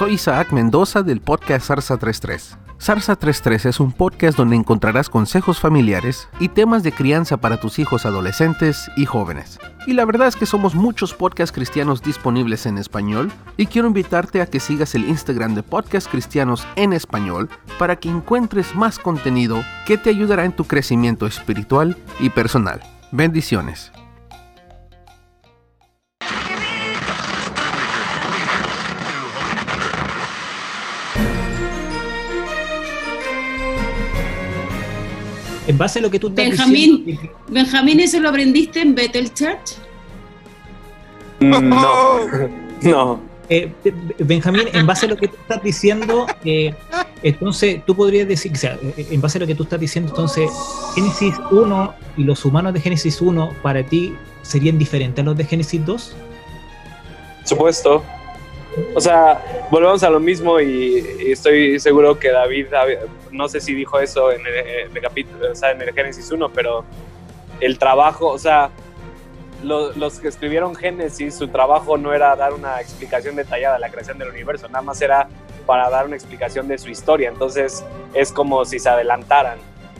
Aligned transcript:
Soy 0.00 0.14
Isaac 0.14 0.50
Mendoza 0.52 1.02
del 1.02 1.20
podcast 1.20 1.66
Sarsa 1.66 1.98
33. 1.98 2.56
Sarsa 2.78 3.16
33 3.16 3.66
es 3.66 3.80
un 3.80 3.92
podcast 3.92 4.38
donde 4.38 4.56
encontrarás 4.56 5.10
consejos 5.10 5.60
familiares 5.60 6.26
y 6.38 6.48
temas 6.48 6.82
de 6.82 6.90
crianza 6.90 7.36
para 7.36 7.60
tus 7.60 7.78
hijos 7.78 8.06
adolescentes 8.06 8.90
y 8.96 9.04
jóvenes. 9.04 9.58
Y 9.86 9.92
la 9.92 10.06
verdad 10.06 10.28
es 10.28 10.36
que 10.36 10.46
somos 10.46 10.74
muchos 10.74 11.12
podcasts 11.12 11.54
cristianos 11.54 12.00
disponibles 12.00 12.64
en 12.64 12.78
español 12.78 13.30
y 13.58 13.66
quiero 13.66 13.88
invitarte 13.88 14.40
a 14.40 14.46
que 14.46 14.58
sigas 14.58 14.94
el 14.94 15.06
Instagram 15.06 15.54
de 15.54 15.62
Podcast 15.62 16.10
Cristianos 16.10 16.66
en 16.76 16.94
Español 16.94 17.50
para 17.78 17.96
que 17.96 18.08
encuentres 18.08 18.74
más 18.74 18.98
contenido 18.98 19.62
que 19.84 19.98
te 19.98 20.08
ayudará 20.08 20.46
en 20.46 20.52
tu 20.52 20.64
crecimiento 20.64 21.26
espiritual 21.26 21.94
y 22.20 22.30
personal. 22.30 22.80
Bendiciones. 23.12 23.92
En 35.70 35.78
base 35.78 36.00
a 36.00 36.02
lo 36.02 36.10
que 36.10 36.18
tú 36.18 36.28
estás 36.28 36.48
Benjamín, 36.48 37.04
diciendo... 37.06 37.32
Benjamín, 37.46 38.00
¿eso 38.00 38.18
lo 38.18 38.28
aprendiste 38.28 38.80
en 38.80 38.92
Bethel 38.92 39.32
Church? 39.32 39.76
No, 41.40 41.60
no. 42.82 43.20
Eh, 43.48 43.72
Benjamín, 44.18 44.64
en 44.72 44.84
base 44.84 45.06
a 45.06 45.08
lo 45.08 45.16
que 45.16 45.28
tú 45.28 45.36
estás 45.40 45.62
diciendo, 45.62 46.26
eh, 46.44 46.74
entonces 47.22 47.84
tú 47.86 47.96
podrías 47.96 48.28
decir, 48.28 48.52
o 48.52 48.56
sea, 48.56 48.78
eh, 48.82 49.06
en 49.10 49.20
base 49.20 49.38
a 49.38 49.40
lo 49.40 49.46
que 49.46 49.54
tú 49.54 49.62
estás 49.62 49.80
diciendo, 49.80 50.10
entonces 50.10 50.50
Génesis 50.94 51.34
1 51.50 51.94
y 52.16 52.24
los 52.24 52.44
humanos 52.44 52.74
de 52.74 52.80
Génesis 52.80 53.20
1 53.20 53.54
para 53.62 53.82
ti 53.82 54.14
serían 54.42 54.76
diferentes 54.76 55.22
a 55.22 55.24
los 55.24 55.36
de 55.36 55.44
Génesis 55.44 55.84
2? 55.86 56.16
Supuesto. 57.44 58.04
O 58.94 59.00
sea, 59.00 59.66
volvemos 59.70 60.02
a 60.02 60.10
lo 60.10 60.20
mismo 60.20 60.60
y, 60.60 61.04
y 61.26 61.32
estoy 61.32 61.80
seguro 61.80 62.18
que 62.18 62.30
David, 62.30 62.66
no 63.32 63.48
sé 63.48 63.60
si 63.60 63.74
dijo 63.74 63.98
eso 63.98 64.30
en 64.30 64.46
el, 64.46 64.54
el 64.96 65.02
capítulo, 65.02 65.50
o 65.50 65.54
sea, 65.54 65.72
en 65.72 65.82
el 65.82 65.92
Génesis 65.92 66.30
1, 66.30 66.48
pero 66.50 66.84
el 67.60 67.78
trabajo, 67.78 68.28
o 68.28 68.38
sea, 68.38 68.70
lo- 69.62 69.92
los 69.92 70.20
que 70.20 70.28
escribieron 70.28 70.74
Génesis, 70.74 71.34
su 71.34 71.48
trabajo 71.48 71.98
no 71.98 72.12
era 72.14 72.34
dar 72.36 72.52
una 72.52 72.80
explicación 72.80 73.36
detallada 73.36 73.74
de 73.74 73.80
la 73.80 73.90
creación 73.90 74.18
del 74.18 74.28
universo, 74.28 74.68
nada 74.68 74.82
más 74.82 75.00
era 75.02 75.28
para 75.66 75.90
dar 75.90 76.06
una 76.06 76.16
explicación 76.16 76.66
de 76.68 76.78
su 76.78 76.88
historia. 76.88 77.28
Entonces 77.28 77.84
es 78.14 78.32
como 78.32 78.64
si 78.64 78.78
se 78.78 78.88
adelantaran. 78.88 79.58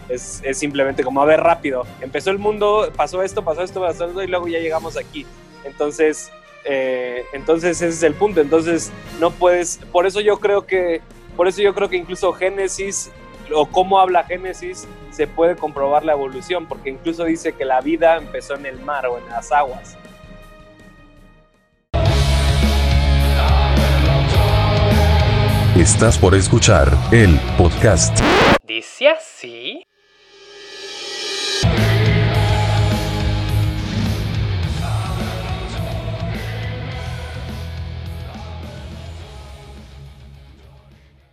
Es, 0.08 0.40
es 0.44 0.58
simplemente 0.58 1.04
como, 1.04 1.22
a 1.22 1.24
ver, 1.24 1.40
rápido, 1.40 1.86
empezó 2.00 2.30
el 2.30 2.38
mundo, 2.38 2.90
pasó 2.96 3.22
esto, 3.22 3.44
pasó 3.44 3.62
esto, 3.62 3.80
pasó 3.80 4.06
esto, 4.06 4.22
y 4.22 4.26
luego 4.26 4.48
ya 4.48 4.58
llegamos 4.58 4.96
aquí. 4.96 5.24
Entonces, 5.64 6.32
eh, 6.64 7.24
entonces 7.32 7.82
ese 7.82 7.88
es 7.88 8.02
el 8.02 8.14
punto. 8.14 8.40
Entonces, 8.40 8.92
no 9.18 9.30
puedes, 9.30 9.78
por 9.92 10.06
eso 10.06 10.20
yo 10.20 10.38
creo 10.38 10.66
que, 10.66 11.00
por 11.36 11.48
eso 11.48 11.62
yo 11.62 11.74
creo 11.74 11.88
que 11.88 11.96
incluso 11.96 12.32
Génesis, 12.32 13.10
o 13.52 13.66
cómo 13.66 13.98
habla 13.98 14.24
Génesis, 14.24 14.86
se 15.10 15.26
puede 15.26 15.56
comprobar 15.56 16.04
la 16.04 16.12
evolución, 16.12 16.66
porque 16.66 16.90
incluso 16.90 17.24
dice 17.24 17.52
que 17.52 17.64
la 17.64 17.80
vida 17.80 18.16
empezó 18.16 18.54
en 18.54 18.66
el 18.66 18.78
mar 18.80 19.06
o 19.06 19.18
en 19.18 19.28
las 19.28 19.50
aguas. 19.52 19.96
Estás 25.76 26.18
por 26.18 26.34
escuchar 26.34 26.88
el 27.10 27.40
podcast 27.56 28.20
Dice 28.70 29.08
así. 29.08 29.84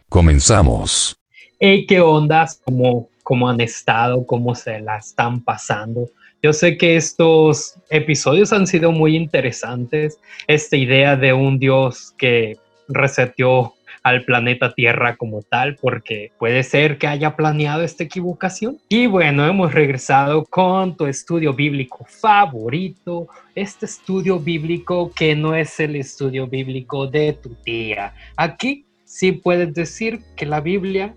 Comenzamos. 0.10 1.20
Hey, 1.60 1.86
¿qué 1.86 2.00
ondas? 2.00 2.62
¿Cómo, 2.64 3.10
¿Cómo 3.24 3.50
han 3.50 3.60
estado? 3.60 4.26
¿Cómo 4.26 4.56
se 4.56 4.80
la 4.80 4.98
están 4.98 5.44
pasando? 5.44 6.10
Yo 6.42 6.54
sé 6.54 6.78
que 6.78 6.95
estos 6.95 7.76
episodios 7.90 8.54
han 8.54 8.67
sido 8.67 8.94
muy 8.94 9.17
interesantes. 9.17 10.17
Esta 10.48 10.78
idea 10.78 11.17
de 11.17 11.34
un 11.34 11.60
Dios 11.60 12.14
que 12.17 12.58
reseteó 12.88 13.73
al 14.02 14.23
planeta 14.23 14.73
Tierra 14.73 15.17
como 15.17 15.42
tal, 15.42 15.76
porque 15.76 16.32
puede 16.40 16.64
ser 16.64 16.98
que 16.98 17.08
haya 17.08 17.36
planeado 17.36 17.84
esta 17.84 18.06
equivocación. 18.06 18.80
Y 18.88 19.08
bueno, 19.08 19.46
hemos 19.46 19.73
regresado 19.73 20.46
con 20.46 20.96
tu 20.96 21.06
estudio 21.06 21.54
bíblico 21.54 22.06
favorito, 22.06 23.28
este 23.56 23.86
estudio 23.86 24.40
bíblico 24.40 25.12
que 25.14 25.36
no 25.36 25.54
es 25.54 25.78
el 25.82 25.98
estudio 25.98 26.48
bíblico 26.48 27.08
de 27.08 27.34
tu 27.34 27.56
tía. 27.56 28.14
Aquí 28.38 28.86
sí 29.08 29.32
puedes 29.32 29.73
decir 29.73 30.20
que 30.36 30.45
la 30.45 30.60
Biblia 30.60 31.16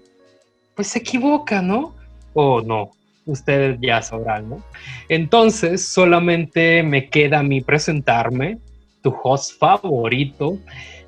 pues 0.74 0.88
se 0.88 1.00
equivoca, 1.00 1.60
¿no? 1.60 1.94
O 2.32 2.62
no, 2.62 2.92
ustedes 3.26 3.78
ya 3.82 4.00
sabrán, 4.00 4.48
¿no? 4.48 4.64
Entonces, 5.08 5.84
solamente 5.84 6.82
me 6.84 7.08
queda 7.08 7.40
a 7.40 7.42
mí 7.42 7.60
presentarme, 7.60 8.58
tu 9.02 9.14
host 9.22 9.58
favorito. 9.58 10.56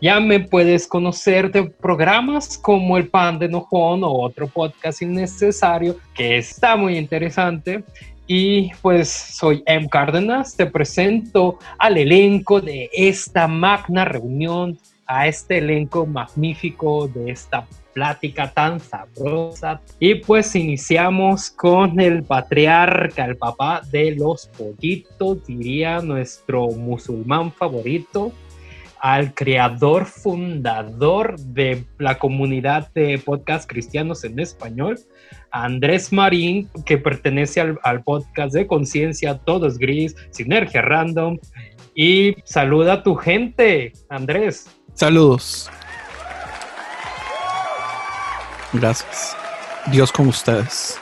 Ya 0.00 0.18
me 0.18 0.40
puedes 0.40 0.88
conocer 0.88 1.52
de 1.52 1.64
programas 1.64 2.58
como 2.58 2.96
El 2.96 3.08
Pan 3.08 3.38
de 3.38 3.48
Nojón 3.48 4.02
o 4.02 4.10
otro 4.10 4.48
podcast 4.48 5.02
innecesario 5.02 5.96
que 6.14 6.38
está 6.38 6.74
muy 6.74 6.98
interesante. 6.98 7.84
Y 8.26 8.70
pues 8.82 9.08
soy 9.08 9.62
M. 9.66 9.88
Cárdenas, 9.88 10.56
te 10.56 10.66
presento 10.66 11.58
al 11.78 11.98
elenco 11.98 12.60
de 12.60 12.90
esta 12.92 13.46
magna 13.46 14.04
reunión, 14.04 14.78
a 15.12 15.26
este 15.26 15.58
elenco 15.58 16.06
magnífico 16.06 17.06
de 17.06 17.32
esta 17.32 17.66
plática 17.92 18.50
tan 18.50 18.80
sabrosa. 18.80 19.82
Y 19.98 20.14
pues 20.14 20.56
iniciamos 20.56 21.50
con 21.50 22.00
el 22.00 22.22
patriarca, 22.22 23.26
el 23.26 23.36
papá 23.36 23.82
de 23.90 24.16
los 24.16 24.46
pollitos, 24.46 25.46
diría 25.46 26.00
nuestro 26.00 26.68
musulmán 26.68 27.52
favorito, 27.52 28.32
al 29.00 29.34
creador, 29.34 30.06
fundador 30.06 31.38
de 31.38 31.84
la 31.98 32.18
comunidad 32.18 32.90
de 32.94 33.18
podcast 33.18 33.68
cristianos 33.68 34.24
en 34.24 34.38
español, 34.38 34.98
Andrés 35.50 36.10
Marín, 36.10 36.70
que 36.86 36.96
pertenece 36.96 37.60
al, 37.60 37.78
al 37.82 38.02
podcast 38.02 38.54
de 38.54 38.66
Conciencia, 38.66 39.36
Todos 39.38 39.76
Gris, 39.76 40.16
Sinergia 40.30 40.80
Random. 40.80 41.38
Y 41.94 42.36
saluda 42.44 42.94
a 42.94 43.02
tu 43.02 43.16
gente, 43.16 43.92
Andrés. 44.08 44.70
Saludos. 45.02 45.68
Gracias. 48.72 49.36
Dios 49.90 50.12
con 50.12 50.28
ustedes. 50.28 50.96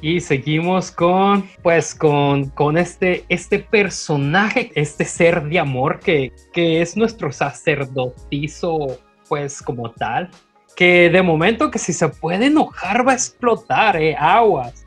Y 0.00 0.18
seguimos 0.20 0.90
con, 0.90 1.46
pues, 1.62 1.94
con, 1.94 2.48
con 2.48 2.78
este, 2.78 3.26
este 3.28 3.58
personaje, 3.58 4.72
este 4.74 5.04
ser 5.04 5.44
de 5.44 5.58
amor 5.58 6.00
que, 6.00 6.32
que 6.54 6.80
es 6.80 6.96
nuestro 6.96 7.30
sacerdotizo, 7.30 8.98
pues, 9.28 9.60
como 9.60 9.90
tal. 9.90 10.30
Que 10.74 11.10
de 11.10 11.20
momento 11.20 11.70
que 11.70 11.78
si 11.78 11.92
se 11.92 12.08
puede 12.08 12.46
enojar 12.46 13.06
va 13.06 13.12
a 13.12 13.16
explotar, 13.16 14.00
eh, 14.00 14.16
aguas. 14.18 14.86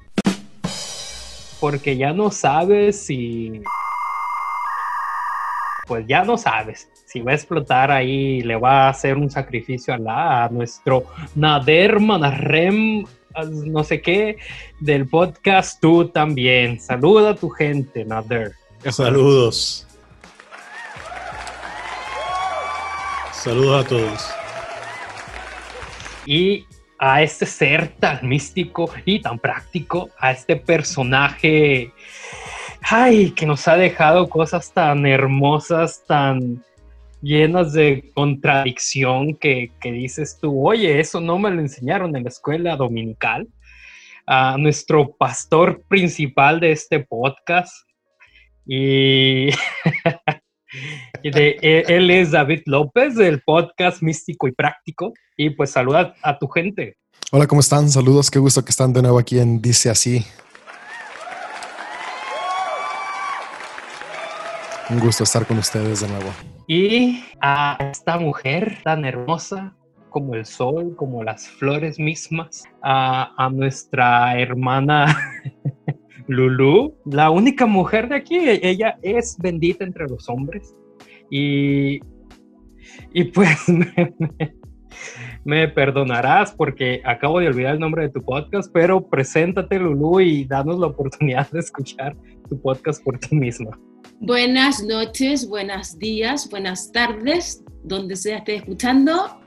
Porque 1.60 1.96
ya 1.96 2.12
no 2.12 2.32
sabes 2.32 3.06
si... 3.06 3.62
Pues 5.88 6.06
ya 6.06 6.24
no 6.24 6.38
sabes 6.38 6.90
si 7.08 7.22
va 7.22 7.32
a 7.32 7.36
explotar 7.36 7.90
ahí, 7.90 8.42
le 8.42 8.58
va 8.58 8.88
a 8.88 8.90
hacer 8.90 9.16
un 9.18 9.32
sacrificio 9.32 9.94
a, 9.94 9.98
la, 9.98 10.44
a 10.44 10.50
nuestro 10.50 11.06
Nader 11.36 12.02
Manarrem, 12.02 13.06
no 13.66 13.84
sé 13.86 14.02
qué, 14.02 14.38
del 14.82 15.08
podcast 15.08 15.80
Tú 15.80 16.10
también. 16.10 16.82
Saluda 16.82 17.30
a 17.32 17.36
tu 17.36 17.50
gente, 17.50 18.04
Nader. 18.04 18.52
Saludos. 18.90 19.88
Saludos 23.32 23.86
a 23.86 23.88
todos. 23.88 24.30
Y 26.26 26.66
a 27.00 27.22
este 27.22 27.46
ser 27.46 27.90
tan 28.00 28.28
místico 28.28 28.92
y 29.06 29.22
tan 29.22 29.40
práctico, 29.40 30.10
a 30.20 30.32
este 30.32 30.58
personaje, 30.58 31.94
ay, 32.90 33.32
que 33.32 33.46
nos 33.46 33.68
ha 33.68 33.76
dejado 33.76 34.30
cosas 34.30 34.72
tan 34.72 35.06
hermosas, 35.06 36.04
tan 36.08 36.64
llenas 37.22 37.74
de 37.74 38.12
contradicción 38.16 39.36
que, 39.36 39.72
dices 39.84 40.38
tú, 40.40 40.68
oye, 40.68 41.00
eso 41.00 41.20
no 41.20 41.38
me 41.38 41.52
lo 41.52 41.60
enseñaron 41.60 42.16
en 42.16 42.24
la 42.24 42.30
escuela 42.30 42.76
dominical. 42.76 43.48
A 44.30 44.58
nuestro 44.58 45.16
pastor 45.18 45.82
principal 45.88 46.60
de 46.60 46.74
este 46.74 47.00
podcast. 47.00 47.72
Y, 48.66 49.48
de, 51.24 51.86
él 51.88 52.10
es 52.12 52.32
David 52.32 52.64
López 52.66 53.16
del 53.16 53.42
podcast 53.42 54.02
Místico 54.02 54.50
y 54.50 54.52
Práctico. 54.52 55.14
Y 55.38 55.52
pues 55.52 55.72
saluda 55.72 56.14
a 56.22 56.38
tu 56.38 56.50
gente. 56.50 56.98
Hola, 57.32 57.48
¿cómo 57.48 57.62
están? 57.62 57.90
Saludos, 57.90 58.30
qué 58.30 58.40
gusto 58.40 58.66
que 58.66 58.72
están 58.72 58.92
de 58.92 59.02
nuevo 59.02 59.18
aquí 59.18 59.40
en 59.40 59.62
Dice 59.62 59.90
Así. 59.90 60.26
Un 64.90 65.00
gusto 65.00 65.24
estar 65.24 65.46
con 65.46 65.58
ustedes 65.58 66.02
de 66.02 66.08
nuevo. 66.08 66.30
Y 66.68 67.24
a 67.42 67.78
esta 67.92 68.18
mujer 68.18 68.78
tan 68.84 69.04
hermosa, 69.06 69.76
como 70.10 70.36
el 70.36 70.46
sol, 70.46 70.96
como 70.96 71.24
las 71.24 71.48
flores 71.48 72.00
mismas, 72.00 72.64
a, 72.82 73.34
a 73.38 73.50
nuestra 73.50 74.40
hermana 74.40 75.06
Lulu, 76.28 76.96
la 77.06 77.30
única 77.30 77.66
mujer 77.66 78.08
de 78.10 78.16
aquí. 78.16 78.38
Ella 78.40 78.98
es 79.02 79.38
bendita 79.40 79.84
entre 79.84 80.08
los 80.08 80.30
hombres. 80.30 80.74
Y, 81.30 82.00
y 83.14 83.24
pues 83.26 83.68
me, 83.68 83.94
me- 84.20 84.56
me 85.44 85.68
perdonarás 85.68 86.54
porque 86.54 87.02
acabo 87.06 87.40
de 87.40 87.48
olvidar 87.48 87.74
el 87.74 87.80
nombre 87.80 88.04
de 88.04 88.10
tu 88.10 88.22
podcast, 88.22 88.72
pero 88.74 89.06
preséntate 89.08 89.80
Lulu 89.80 90.22
y 90.22 90.46
danos 90.46 90.80
la 90.80 90.88
oportunidad 90.88 91.50
de 91.52 91.60
escuchar 91.60 92.16
tu 92.50 92.60
podcast 92.62 93.04
por 93.04 93.20
ti 93.20 93.36
misma. 93.36 93.78
Buenas 94.20 94.84
noches, 94.84 95.48
buenos 95.48 95.98
días, 96.00 96.50
buenas 96.50 96.92
tardes, 96.92 97.64
donde 97.84 98.16
sea 98.16 98.38
esté 98.38 98.56
escuchando. 98.56 99.40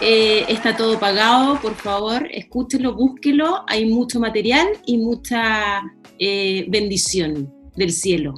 Eh, 0.00 0.44
está 0.48 0.76
todo 0.76 0.98
pagado, 0.98 1.60
por 1.60 1.74
favor, 1.74 2.26
escúchelo, 2.30 2.94
búsquelo. 2.94 3.64
Hay 3.68 3.86
mucho 3.86 4.18
material 4.20 4.66
y 4.84 4.98
mucha 4.98 5.82
eh, 6.18 6.66
bendición 6.68 7.52
del 7.76 7.90
cielo. 7.92 8.34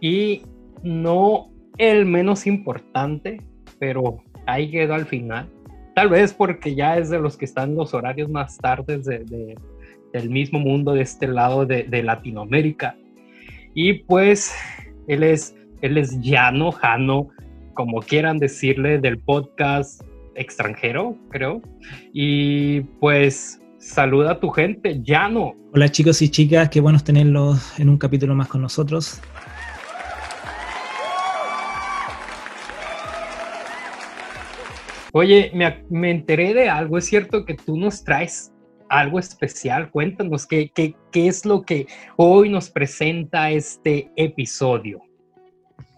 Y 0.00 0.42
no 0.82 1.50
el 1.78 2.06
menos 2.06 2.46
importante, 2.46 3.40
pero 3.78 4.22
ahí 4.46 4.70
quedó 4.70 4.94
al 4.94 5.06
final. 5.06 5.48
Tal 5.94 6.08
vez 6.08 6.32
porque 6.32 6.74
ya 6.74 6.96
es 6.96 7.10
de 7.10 7.20
los 7.20 7.36
que 7.36 7.44
están 7.44 7.74
los 7.74 7.92
horarios 7.92 8.30
más 8.30 8.56
tardes 8.56 9.04
de- 9.04 9.18
de- 9.24 9.54
del 10.12 10.30
mismo 10.30 10.58
mundo 10.58 10.94
de 10.94 11.02
este 11.02 11.26
lado 11.26 11.66
de, 11.66 11.84
de 11.84 12.02
Latinoamérica. 12.02 12.96
Y 13.74 13.94
pues 14.04 14.54
él 15.08 15.22
es, 15.22 15.54
él 15.80 15.98
es 15.98 16.20
llano, 16.20 16.72
jano, 16.72 17.28
como 17.74 18.00
quieran 18.00 18.38
decirle, 18.38 18.98
del 18.98 19.18
podcast 19.18 20.02
extranjero, 20.34 21.16
creo. 21.30 21.62
Y 22.12 22.80
pues 23.00 23.60
saluda 23.78 24.32
a 24.32 24.40
tu 24.40 24.50
gente, 24.50 25.00
llano. 25.02 25.54
Hola 25.72 25.88
chicos 25.88 26.20
y 26.22 26.28
chicas, 26.28 26.68
qué 26.68 26.80
bueno 26.80 26.98
tenerlos 27.00 27.78
en 27.78 27.88
un 27.88 27.96
capítulo 27.96 28.34
más 28.34 28.48
con 28.48 28.60
nosotros. 28.60 29.20
Oye, 35.14 35.50
me, 35.54 35.84
me 35.90 36.10
enteré 36.10 36.54
de 36.54 36.70
algo. 36.70 36.96
Es 36.96 37.04
cierto 37.04 37.44
que 37.44 37.54
tú 37.54 37.76
nos 37.76 38.02
traes 38.02 38.52
algo 38.92 39.18
especial. 39.18 39.90
Cuéntanos 39.90 40.46
qué, 40.46 40.70
qué, 40.74 40.94
qué 41.10 41.26
es 41.26 41.46
lo 41.46 41.62
que 41.62 41.86
hoy 42.16 42.50
nos 42.50 42.68
presenta 42.68 43.50
este 43.50 44.10
episodio. 44.16 45.00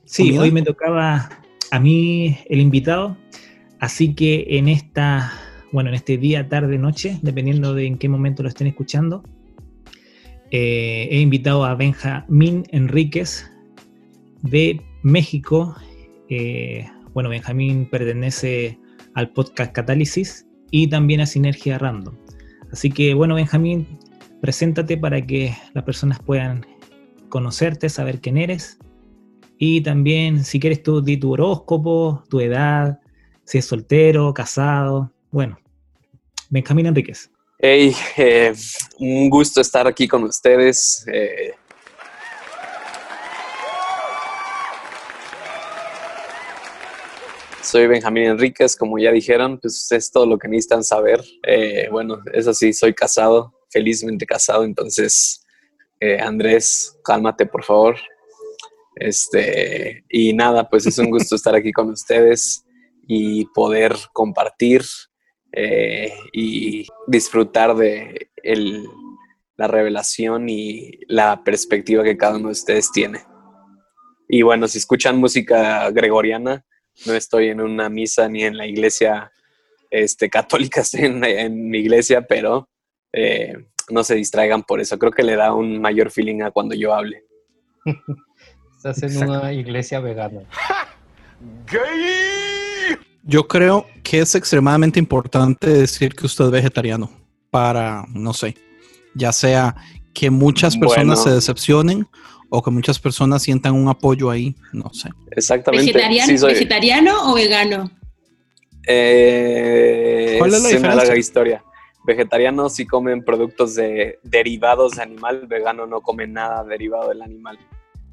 Sí, 0.04 0.38
hoy 0.38 0.52
me 0.52 0.62
tocaba 0.62 1.28
a 1.72 1.80
mí 1.80 2.38
el 2.48 2.60
invitado, 2.60 3.16
así 3.80 4.14
que 4.14 4.46
en 4.50 4.68
esta, 4.68 5.32
bueno, 5.72 5.88
en 5.88 5.96
este 5.96 6.18
día, 6.18 6.48
tarde, 6.48 6.78
noche, 6.78 7.18
dependiendo 7.22 7.74
de 7.74 7.86
en 7.86 7.98
qué 7.98 8.08
momento 8.08 8.44
lo 8.44 8.48
estén 8.48 8.68
escuchando, 8.68 9.24
eh, 10.52 11.08
he 11.10 11.18
invitado 11.18 11.64
a 11.64 11.74
Benjamín 11.74 12.62
Enríquez 12.70 13.50
de 14.42 14.80
México. 15.02 15.74
Eh, 16.28 16.86
bueno, 17.12 17.28
Benjamín 17.28 17.88
pertenece 17.90 18.78
al 19.14 19.30
podcast 19.32 19.72
Catálisis 19.72 20.46
y 20.70 20.86
también 20.86 21.22
a 21.22 21.26
Sinergia 21.26 21.78
Random. 21.78 22.14
Así 22.74 22.90
que, 22.90 23.14
bueno, 23.14 23.36
Benjamín, 23.36 23.86
preséntate 24.40 24.98
para 24.98 25.24
que 25.24 25.56
las 25.74 25.84
personas 25.84 26.18
puedan 26.18 26.66
conocerte, 27.28 27.88
saber 27.88 28.20
quién 28.20 28.36
eres 28.36 28.78
y 29.56 29.80
también, 29.82 30.44
si 30.44 30.58
quieres, 30.58 30.82
tú 30.82 31.00
di 31.00 31.16
tu 31.16 31.34
horóscopo, 31.34 32.24
tu 32.28 32.40
edad, 32.40 32.98
si 33.44 33.58
es 33.58 33.64
soltero, 33.64 34.34
casado. 34.34 35.12
Bueno, 35.30 35.56
Benjamín 36.50 36.86
Enríquez. 36.86 37.30
Hey, 37.60 37.94
eh, 38.16 38.52
un 38.98 39.30
gusto 39.30 39.60
estar 39.60 39.86
aquí 39.86 40.08
con 40.08 40.24
ustedes. 40.24 41.06
eh, 41.06 41.52
soy 47.64 47.86
Benjamín 47.86 48.24
Enríquez, 48.24 48.76
como 48.76 48.98
ya 48.98 49.10
dijeron, 49.10 49.58
pues 49.60 49.90
es 49.90 50.10
todo 50.10 50.26
lo 50.26 50.38
que 50.38 50.48
necesitan 50.48 50.84
saber. 50.84 51.22
Eh, 51.46 51.88
bueno, 51.90 52.18
es 52.32 52.46
así, 52.46 52.72
soy 52.72 52.94
casado, 52.94 53.54
felizmente 53.70 54.26
casado, 54.26 54.64
entonces, 54.64 55.44
eh, 56.00 56.18
Andrés, 56.20 56.98
cálmate, 57.04 57.46
por 57.46 57.64
favor. 57.64 57.96
Este, 58.96 60.04
y 60.08 60.32
nada, 60.34 60.68
pues 60.68 60.86
es 60.86 60.98
un 60.98 61.10
gusto 61.10 61.34
estar 61.36 61.54
aquí 61.54 61.72
con 61.72 61.90
ustedes 61.90 62.64
y 63.06 63.46
poder 63.46 63.94
compartir 64.12 64.82
eh, 65.52 66.12
y 66.32 66.86
disfrutar 67.06 67.74
de 67.76 68.30
el- 68.42 68.86
la 69.56 69.68
revelación 69.68 70.48
y 70.48 70.98
la 71.06 71.44
perspectiva 71.44 72.02
que 72.02 72.16
cada 72.16 72.36
uno 72.36 72.46
de 72.48 72.52
ustedes 72.52 72.90
tiene. 72.90 73.20
Y 74.28 74.42
bueno, 74.42 74.66
si 74.66 74.78
escuchan 74.78 75.16
música 75.18 75.88
gregoriana, 75.92 76.64
no 77.06 77.14
estoy 77.14 77.48
en 77.48 77.60
una 77.60 77.88
misa 77.88 78.28
ni 78.28 78.44
en 78.44 78.56
la 78.56 78.66
iglesia 78.66 79.30
este, 79.90 80.28
católica, 80.28 80.80
estoy 80.82 81.06
en, 81.06 81.24
en 81.24 81.68
mi 81.68 81.78
iglesia, 81.78 82.22
pero 82.22 82.68
eh, 83.12 83.54
no 83.90 84.02
se 84.04 84.14
distraigan 84.14 84.62
por 84.62 84.80
eso. 84.80 84.98
Creo 84.98 85.12
que 85.12 85.22
le 85.22 85.36
da 85.36 85.54
un 85.54 85.80
mayor 85.80 86.10
feeling 86.10 86.42
a 86.42 86.50
cuando 86.50 86.74
yo 86.74 86.94
hable. 86.94 87.24
Estás 88.76 89.02
en 89.02 89.10
Exacto. 89.10 89.32
una 89.40 89.52
iglesia 89.52 90.00
vegana. 90.00 90.42
Yo 93.22 93.48
creo 93.48 93.86
que 94.02 94.20
es 94.20 94.34
extremadamente 94.34 94.98
importante 94.98 95.68
decir 95.68 96.14
que 96.14 96.26
usted 96.26 96.44
es 96.44 96.50
vegetariano 96.50 97.10
para, 97.50 98.04
no 98.10 98.34
sé, 98.34 98.54
ya 99.14 99.32
sea 99.32 99.74
que 100.12 100.30
muchas 100.30 100.76
personas 100.76 101.18
Bueno. 101.18 101.30
se 101.30 101.30
decepcionen 101.30 102.06
o 102.56 102.62
que 102.62 102.70
muchas 102.70 102.98
personas 102.98 103.42
sientan 103.42 103.74
un 103.74 103.88
apoyo 103.88 104.30
ahí, 104.30 104.54
no 104.72 104.92
sé. 104.92 105.10
Exactamente. 105.32 105.86
¿Vegetariano, 105.92 106.26
sí 106.28 106.38
soy- 106.38 106.52
¿Vegetariano 106.52 107.32
o 107.32 107.34
vegano? 107.34 107.90
Eh, 108.86 110.36
¿Cuál 110.38 110.50
es 110.50 110.56
la 110.56 110.60
una 110.60 110.68
diferencia? 110.68 110.94
larga 111.04 111.16
historia. 111.18 111.64
Vegetarianos 112.06 112.74
sí 112.74 112.86
comen 112.86 113.24
productos 113.24 113.74
de, 113.74 114.18
derivados 114.22 114.92
de 114.96 115.02
animal, 115.02 115.46
vegano 115.48 115.86
no 115.86 116.00
come 116.02 116.26
nada 116.26 116.62
derivado 116.64 117.08
del 117.08 117.22
animal. 117.22 117.58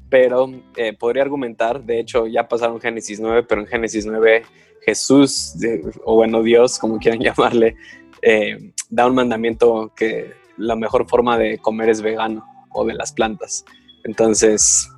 Pero 0.08 0.50
eh, 0.76 0.92
podría 0.94 1.22
argumentar, 1.22 1.82
de 1.84 2.00
hecho 2.00 2.26
ya 2.26 2.48
pasaron 2.48 2.80
Génesis 2.80 3.20
9, 3.20 3.44
pero 3.48 3.60
en 3.60 3.66
Génesis 3.66 4.06
9 4.06 4.44
Jesús, 4.84 5.58
de- 5.58 5.82
o 6.04 6.16
bueno 6.16 6.42
Dios, 6.42 6.78
como 6.78 6.98
quieran 6.98 7.20
llamarle, 7.22 7.76
eh, 8.22 8.72
da 8.90 9.06
un 9.06 9.14
mandamiento 9.14 9.92
que 9.94 10.32
la 10.56 10.74
mejor 10.76 11.08
forma 11.08 11.38
de 11.38 11.58
comer 11.58 11.90
es 11.90 12.00
vegano 12.02 12.44
o 12.70 12.84
de 12.84 12.94
las 12.94 13.12
plantas. 13.12 13.64
Entonces, 14.04 14.88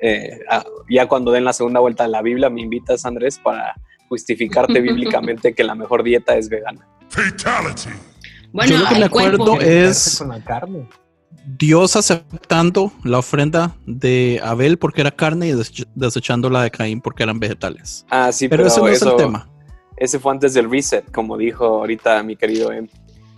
eh, 0.00 0.40
ah, 0.50 0.64
ya 0.88 1.06
cuando 1.06 1.30
den 1.32 1.44
la 1.44 1.52
segunda 1.52 1.80
vuelta 1.80 2.04
a 2.04 2.08
la 2.08 2.22
Biblia, 2.22 2.50
me 2.50 2.60
invitas, 2.62 3.04
Andrés, 3.04 3.38
para 3.38 3.74
justificarte 4.08 4.80
bíblicamente 4.80 5.54
que 5.54 5.64
la 5.64 5.74
mejor 5.74 6.02
dieta 6.02 6.36
es 6.36 6.48
vegana. 6.48 6.86
Bueno, 8.52 8.72
Yo 8.72 8.78
lo 8.78 8.86
que 8.88 8.94
el 8.94 9.00
me 9.00 9.06
acuerdo 9.06 9.38
cuerpo. 9.44 9.60
es 9.60 10.16
Con 10.18 10.28
la 10.28 10.40
carne. 10.44 10.88
Dios 11.58 11.94
aceptando 11.96 12.90
la 13.02 13.18
ofrenda 13.18 13.76
de 13.86 14.40
Abel 14.42 14.78
porque 14.78 15.02
era 15.02 15.10
carne 15.10 15.48
y 15.48 15.52
des- 15.52 15.86
desechando 15.94 16.48
la 16.48 16.62
de 16.62 16.70
Caín 16.70 17.00
porque 17.02 17.22
eran 17.22 17.38
vegetales. 17.38 18.06
Ah, 18.08 18.32
sí, 18.32 18.48
Pero, 18.48 18.62
pero, 18.62 18.68
ese 18.68 18.80
no 18.80 18.88
es 18.88 18.96
eso- 18.96 19.10
el 19.10 19.16
tema. 19.16 19.50
Ese 19.96 20.18
fue 20.18 20.32
antes 20.32 20.54
del 20.54 20.70
reset, 20.70 21.10
como 21.12 21.36
dijo 21.36 21.64
ahorita 21.66 22.22
mi 22.22 22.34
querido 22.36 22.72
Em. 22.72 22.88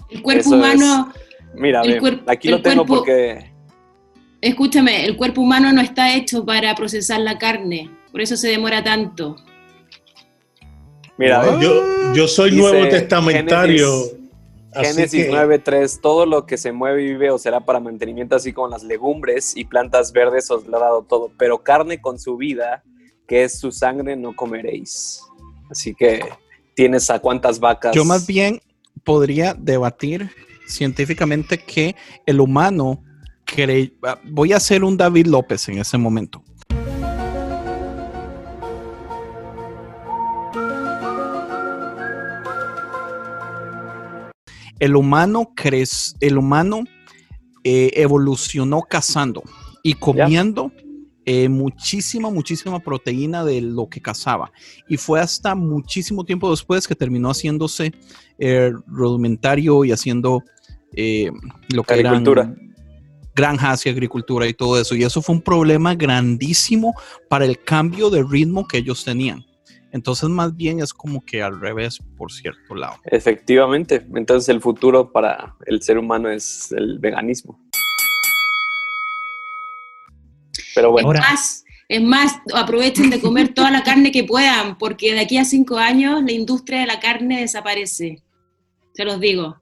El 0.09 0.23
cuerpo 0.23 0.41
Eso 0.41 0.55
humano, 0.55 1.13
Mira, 1.55 1.81
El 1.83 2.01
cuerp- 2.01 2.23
aquí 2.29 2.49
el 2.49 2.55
lo 2.57 2.63
tengo 2.63 2.85
cuerpo- 2.85 2.97
porque 2.99 3.51
escúchame, 4.41 5.05
el 5.05 5.17
cuerpo 5.17 5.41
humano 5.41 5.73
no 5.73 5.81
está 5.81 6.15
hecho 6.15 6.45
para 6.45 6.75
procesar 6.75 7.21
la 7.21 7.39
carne, 7.39 7.91
por 8.13 8.21
eso 8.21 8.37
se 8.37 8.49
demora 8.49 8.83
tanto. 8.85 9.37
Mira, 11.19 11.41
ve, 11.43 11.63
Yo, 11.65 12.13
yo 12.15 12.29
soy 12.29 12.51
Dice 12.51 12.63
nuevo 12.63 12.89
testamentario. 12.89 13.89
Génesis- 13.89 14.17
así 14.75 14.87
Génesis 14.95 15.25
que- 15.25 15.31
9.3, 15.33 16.01
todo 16.03 16.27
lo 16.27 16.45
que 16.47 16.59
se 16.59 16.73
mueve 16.73 17.03
y 17.03 17.07
vive 17.09 17.31
os 17.31 17.41
será 17.43 17.61
para 17.61 17.81
mantenimiento, 17.81 18.37
así 18.37 18.53
como 18.53 18.69
las 18.69 18.83
legumbres 18.83 19.57
y 19.57 19.65
plantas 19.65 20.13
verdes 20.13 20.51
os 20.51 20.67
lo 20.67 20.77
ha 20.77 20.81
dado 20.81 21.03
todo, 21.03 21.31
pero 21.39 21.63
carne 21.63 22.01
con 22.01 22.19
su 22.19 22.37
vida, 22.37 22.83
que 23.27 23.45
es 23.45 23.59
su 23.59 23.73
sangre, 23.73 24.15
no 24.17 24.37
comeréis. 24.37 25.21
Así 25.71 25.95
que 25.95 26.21
tienes 26.75 27.09
a 27.11 27.19
cuántas 27.19 27.59
vacas. 27.59 27.95
Yo 27.95 28.05
más 28.05 28.27
bien 28.27 28.61
podría 29.03 29.55
debatir 29.55 30.31
científicamente 30.67 31.59
que 31.59 31.97
el 32.27 32.41
humano 32.41 33.03
cree... 33.47 33.95
ah, 34.03 34.21
Voy 34.25 34.53
a 34.53 34.59
hacer 34.59 34.85
un 34.85 34.97
David 34.97 35.27
López 35.27 35.69
en 35.69 35.79
ese 35.79 35.97
momento. 35.97 36.43
El 44.79 44.95
humano 44.95 45.53
crece, 45.57 46.15
el 46.21 46.37
humano 46.37 46.85
eh, 47.65 47.93
evolucionó 47.95 48.83
cazando 48.83 49.43
y 49.83 49.95
comiendo 49.95 50.71
eh, 51.25 51.49
muchísima, 51.49 52.31
muchísima 52.31 52.79
proteína 52.79 53.45
de 53.45 53.61
lo 53.61 53.89
que 53.89 54.01
cazaba. 54.01 54.53
Y 54.87 54.97
fue 54.97 55.19
hasta 55.19 55.55
muchísimo 55.55 56.25
tiempo 56.25 56.51
después 56.51 56.87
que 56.87 56.95
terminó 56.95 57.31
haciéndose 57.31 57.93
eh, 58.39 58.73
rudimentario 58.87 59.85
y 59.85 59.93
haciendo 59.93 60.45
eh, 60.95 61.31
lo 61.75 61.83
que 61.83 61.95
Agricultura. 61.95 62.55
Granjas 63.37 63.85
y 63.87 63.91
agricultura 63.91 64.47
y 64.49 64.55
todo 64.55 64.81
eso. 64.81 64.97
Y 64.97 65.05
eso 65.05 65.23
fue 65.23 65.35
un 65.35 65.43
problema 65.43 65.95
grandísimo 65.95 66.95
para 67.29 67.45
el 67.45 67.63
cambio 67.63 68.11
de 68.11 68.25
ritmo 68.25 68.67
que 68.67 68.79
ellos 68.79 69.05
tenían. 69.05 69.45
Entonces, 69.93 70.29
más 70.29 70.57
bien 70.57 70.81
es 70.81 70.93
como 70.93 71.25
que 71.25 71.43
al 71.43 71.61
revés, 71.61 71.99
por 72.17 72.33
cierto 72.33 72.75
lado. 72.75 72.97
Efectivamente. 73.05 74.05
Entonces 74.15 74.49
el 74.49 74.61
futuro 74.61 75.13
para 75.13 75.55
el 75.67 75.81
ser 75.83 75.99
humano 75.99 76.29
es 76.29 76.73
el 76.73 76.99
veganismo. 76.99 77.61
Pero 80.75 80.91
bueno, 80.91 81.13
Es 81.13 81.21
más, 81.21 81.65
es 81.89 82.03
más, 82.03 82.33
aprovechen 82.53 83.09
de 83.11 83.21
comer 83.21 83.55
toda 83.55 83.71
la 83.71 83.83
carne 83.83 84.13
que 84.13 84.25
puedan, 84.25 84.77
porque 84.77 85.15
de 85.15 85.21
aquí 85.21 85.39
a 85.39 85.45
cinco 85.45 85.79
años 85.79 86.23
la 86.23 86.33
industria 86.33 86.81
de 86.81 86.87
la 86.87 87.01
carne 87.01 87.41
desaparece. 87.41 88.23
Se 88.93 89.05
los 89.05 89.21
digo. 89.21 89.57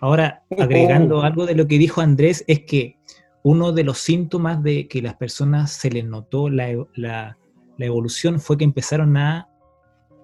Ahora, 0.00 0.42
agregando 0.58 1.22
algo 1.22 1.46
de 1.46 1.54
lo 1.54 1.66
que 1.66 1.78
dijo 1.78 2.00
Andrés, 2.00 2.44
es 2.46 2.60
que 2.60 2.96
uno 3.42 3.72
de 3.72 3.84
los 3.84 3.98
síntomas 3.98 4.62
de 4.62 4.86
que 4.88 5.02
las 5.02 5.14
personas 5.14 5.72
se 5.72 5.90
les 5.90 6.04
notó 6.04 6.48
la, 6.50 6.70
e- 6.70 6.86
la- 6.94 7.36
la 7.78 7.86
evolución 7.86 8.40
fue 8.40 8.58
que 8.58 8.64
empezaron 8.64 9.16
a 9.16 9.48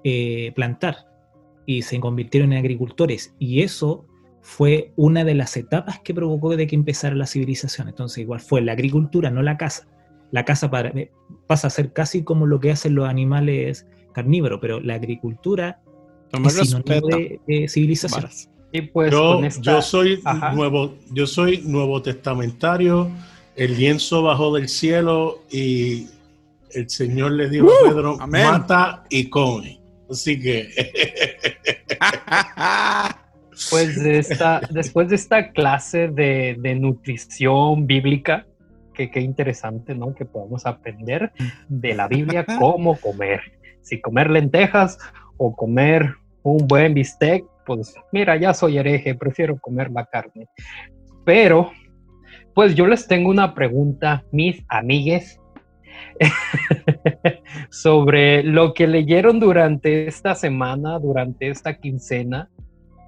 eh, 0.04 0.52
plantar 0.54 0.96
y 1.66 1.82
se 1.82 1.98
convirtieron 2.00 2.52
en 2.52 2.58
agricultores. 2.58 3.34
Y 3.38 3.62
eso 3.62 4.06
fue 4.42 4.92
una 4.96 5.24
de 5.24 5.34
las 5.34 5.56
etapas 5.56 6.00
que 6.00 6.12
provocó 6.12 6.54
de 6.56 6.66
que 6.66 6.74
empezara 6.76 7.14
la 7.16 7.26
civilización. 7.26 7.88
Entonces, 7.88 8.18
igual 8.18 8.40
fue 8.40 8.60
la 8.60 8.72
agricultura, 8.72 9.30
no 9.30 9.40
la 9.42 9.56
caza. 9.56 9.86
La 10.30 10.44
caza 10.44 10.70
para- 10.70 10.90
eh, 10.90 11.10
pasa 11.46 11.68
a 11.68 11.70
ser 11.70 11.92
casi 11.92 12.22
como 12.22 12.44
lo 12.46 12.60
que 12.60 12.70
hacen 12.72 12.94
los 12.94 13.08
animales 13.08 13.86
carnívoros, 14.12 14.58
pero 14.60 14.80
la 14.80 14.94
agricultura 14.94 15.80
Tomar 16.30 16.52
es 16.52 16.68
sinónimo 16.68 17.06
de, 17.08 17.40
de 17.46 17.68
civilización. 17.68 18.22
varas. 18.22 18.50
Y 18.76 18.82
pues 18.82 19.12
Yo, 19.12 19.34
con 19.36 19.44
esta- 19.44 19.62
yo 19.62 19.80
soy 19.82 20.20
Ajá. 20.24 20.50
nuevo, 20.52 20.96
yo 21.12 21.28
soy 21.28 21.58
nuevo 21.58 22.02
testamentario, 22.02 23.08
el 23.54 23.76
lienzo 23.78 24.24
bajó 24.24 24.52
del 24.52 24.68
cielo 24.68 25.44
y 25.48 26.08
el 26.72 26.90
Señor 26.90 27.30
le 27.32 27.48
dijo 27.48 27.68
a 27.70 27.88
Pedro, 27.88 28.16
amén. 28.20 28.44
mata 28.44 29.04
y 29.08 29.30
come. 29.30 29.78
Así 30.10 30.40
que 30.40 30.70
Pues 33.70 34.02
de 34.02 34.18
esta, 34.18 34.60
después 34.70 35.08
de 35.08 35.14
esta 35.14 35.52
clase 35.52 36.08
de, 36.08 36.56
de 36.58 36.74
nutrición 36.74 37.86
bíblica, 37.86 38.44
que 38.92 39.08
qué 39.12 39.20
interesante, 39.20 39.94
¿no? 39.94 40.16
Que 40.16 40.24
podamos 40.24 40.66
aprender 40.66 41.30
de 41.68 41.94
la 41.94 42.08
Biblia 42.08 42.44
cómo 42.58 42.96
comer. 42.96 43.40
Si 43.82 44.00
comer 44.00 44.30
lentejas 44.30 44.98
o 45.36 45.54
comer 45.54 46.16
un 46.42 46.66
buen 46.66 46.92
bistec, 46.94 47.44
pues 47.66 47.94
mira, 48.12 48.36
ya 48.36 48.54
soy 48.54 48.78
hereje, 48.78 49.14
prefiero 49.14 49.58
comer 49.58 49.90
la 49.90 50.06
carne. 50.06 50.46
Pero, 51.24 51.70
pues 52.54 52.74
yo 52.74 52.86
les 52.86 53.06
tengo 53.06 53.30
una 53.30 53.54
pregunta, 53.54 54.24
mis 54.30 54.64
amigues, 54.68 55.40
sobre 57.70 58.42
lo 58.42 58.74
que 58.74 58.86
leyeron 58.86 59.40
durante 59.40 60.06
esta 60.06 60.34
semana, 60.34 60.98
durante 60.98 61.48
esta 61.48 61.74
quincena, 61.78 62.48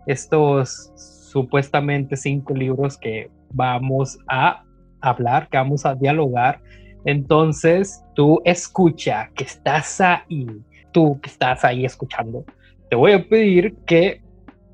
estos 0.06 0.92
supuestamente 0.96 2.16
cinco 2.16 2.54
libros 2.54 2.96
que 2.96 3.30
vamos 3.52 4.18
a 4.28 4.64
hablar, 5.00 5.48
que 5.48 5.58
vamos 5.58 5.84
a 5.84 5.94
dialogar. 5.94 6.60
Entonces, 7.04 8.02
tú 8.14 8.40
escucha, 8.44 9.30
que 9.34 9.44
estás 9.44 10.00
ahí, 10.00 10.46
tú 10.92 11.20
que 11.20 11.30
estás 11.30 11.64
ahí 11.64 11.84
escuchando, 11.84 12.44
te 12.88 12.96
voy 12.96 13.12
a 13.12 13.28
pedir 13.28 13.76
que 13.86 14.22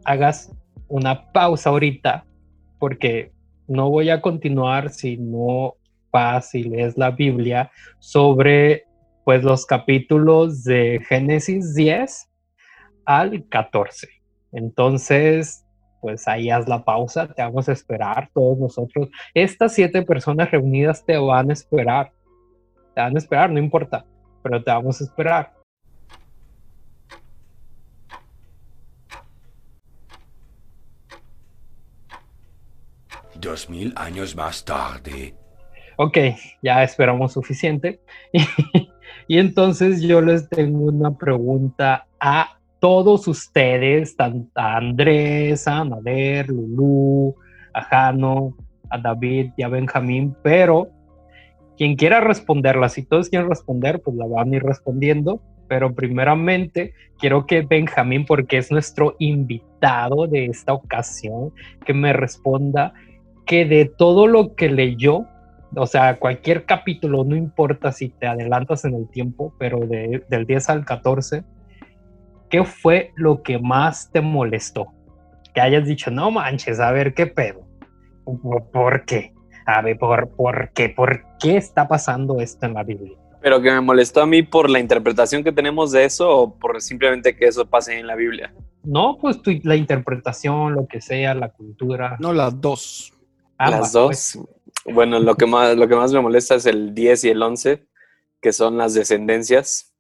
hagas 0.05 0.53
una 0.89 1.33
pausa 1.33 1.71
ahorita, 1.71 2.25
porque 2.79 3.33
no 3.69 3.91
voy 3.91 4.11
a 4.11 4.21
continuar 4.21 4.91
si 4.91 5.17
no 5.17 5.75
vas 6.11 6.55
y 6.55 6.65
lees 6.65 6.99
la 6.99 7.11
Biblia 7.11 7.71
sobre 7.99 8.85
pues 9.25 9.45
los 9.45 9.65
capítulos 9.67 10.65
de 10.65 11.01
Génesis 11.09 11.75
10 11.75 12.29
al 13.07 13.49
14. 13.49 14.09
Entonces, 14.53 15.65
pues 16.01 16.27
ahí 16.27 16.51
haz 16.51 16.69
la 16.69 16.85
pausa, 16.85 17.29
te 17.29 17.43
vamos 17.43 17.69
a 17.69 17.73
esperar 17.73 18.29
todos 18.35 18.59
nosotros. 18.59 19.09
Estas 19.33 19.75
siete 19.75 20.03
personas 20.03 20.51
reunidas 20.51 21.05
te 21.07 21.17
van 21.17 21.51
a 21.51 21.53
esperar. 21.53 22.13
Te 22.95 23.01
van 23.01 23.15
a 23.15 23.19
esperar, 23.19 23.51
no 23.51 23.59
importa, 23.59 24.05
pero 24.43 24.63
te 24.63 24.71
vamos 24.71 25.01
a 25.01 25.05
esperar. 25.05 25.62
Dos 33.43 33.69
mil 33.69 33.93
años 33.97 34.37
más 34.37 34.65
tarde. 34.65 35.35
Ok, 35.97 36.17
ya 36.63 36.85
esperamos 36.85 37.33
suficiente. 37.33 38.01
y 39.27 39.39
entonces 39.39 40.01
yo 40.01 40.21
les 40.21 40.49
tengo 40.49 40.85
una 40.85 41.19
pregunta 41.19 42.07
a 42.21 42.57
todos 42.79 43.27
ustedes, 43.27 44.15
a 44.19 44.77
Andrés, 44.77 45.67
a 45.67 45.85
Nader, 45.85 46.51
Lulú, 46.51 47.35
a 47.75 47.83
Jano, 47.83 48.57
a 48.89 48.99
David 48.99 49.51
y 49.57 49.65
a 49.65 49.69
Benjamín, 49.69 50.37
pero 50.45 50.91
quien 51.77 51.97
quiera 51.97 52.21
responderla, 52.21 52.89
si 52.89 53.03
todos 53.03 53.29
quieren 53.29 53.49
responder, 53.49 54.01
pues 54.03 54.17
la 54.17 54.27
van 54.27 54.53
a 54.53 54.57
ir 54.57 54.63
respondiendo. 54.63 55.43
Pero 55.67 55.95
primeramente 55.97 56.95
quiero 57.19 57.47
que 57.47 57.63
Benjamín, 57.63 58.25
porque 58.25 58.59
es 58.59 58.71
nuestro 58.71 59.17
invitado 59.19 60.29
de 60.29 60.47
esta 60.47 60.75
ocasión, 60.75 61.53
que 61.85 61.93
me 61.93 62.13
responda 62.13 62.93
que 63.47 63.65
de 63.65 63.85
todo 63.87 64.27
lo 64.27 64.55
que 64.55 64.69
leyó, 64.71 65.27
o 65.75 65.87
sea, 65.87 66.17
cualquier 66.19 66.65
capítulo, 66.65 67.25
no 67.25 67.35
importa 67.37 67.93
si 67.93 68.09
te 68.11 68.27
adelantas 68.27 68.85
en 68.85 68.95
el 68.95 69.09
tiempo, 69.09 69.55
pero 69.59 69.81
de- 69.81 70.23
del 70.29 70.47
10 70.47 70.69
al 70.69 70.85
14, 70.85 71.45
¿qué 72.51 72.65
fue 72.65 73.13
lo 73.17 73.43
que 73.43 73.59
más 73.59 74.11
te 74.13 74.21
molestó? 74.21 74.89
Que 75.55 75.61
hayas 75.61 75.87
dicho, 75.87 76.11
no 76.11 76.31
manches, 76.31 76.81
a 76.81 76.93
ver 76.93 77.15
qué 77.15 77.27
pedo. 77.27 77.63
¿Por, 78.25 78.71
por 78.71 79.05
qué? 79.05 79.33
A 79.67 79.81
ver, 79.83 79.99
¿por, 79.99 80.29
¿por 80.31 80.71
qué? 80.73 80.89
¿Por 80.89 81.23
qué 81.41 81.57
está 81.57 81.89
pasando 81.89 82.41
esto 82.41 82.67
en 82.67 82.75
la 82.75 82.83
Biblia? 82.85 83.17
pero 83.41 83.61
que 83.61 83.73
me 83.73 83.81
molestó 83.81 84.23
a 84.23 84.27
mí 84.27 84.45
por 84.45 84.71
la 84.71 84.79
interpretación 84.79 85.43
que 85.43 85.51
tenemos 85.51 85.91
de 85.91 86.05
eso 86.05 86.31
o 86.31 86.55
por 86.57 86.81
simplemente 86.81 87.35
que 87.35 87.47
eso 87.47 87.67
pase 87.67 87.99
en 87.99 88.07
la 88.07 88.15
Biblia. 88.15 88.55
No, 88.85 89.19
pues 89.21 89.43
tu- 89.43 89.59
la 89.65 89.75
interpretación, 89.75 90.75
lo 90.75 90.87
que 90.87 91.01
sea, 91.01 91.35
la 91.35 91.49
cultura. 91.49 92.17
No, 92.21 92.33
las 92.33 92.61
dos. 92.61 93.12
Ambas, 93.67 93.81
Las 93.81 93.93
dos. 93.93 94.07
pues. 94.07 94.39
Bueno, 94.95 95.21
lo 95.21 95.37
que 95.37 95.47
más 95.47 95.77
lo 95.77 95.87
que 95.87 95.95
más 95.95 96.13
me 96.13 96.21
molesta 96.21 96.57
es 96.57 96.67
el 96.67 96.95
10 96.95 97.25
y 97.25 97.29
el 97.31 97.43
11, 97.43 97.87
que 98.41 98.53
son 98.53 98.77
las 98.77 98.95
descendencias, 98.95 99.95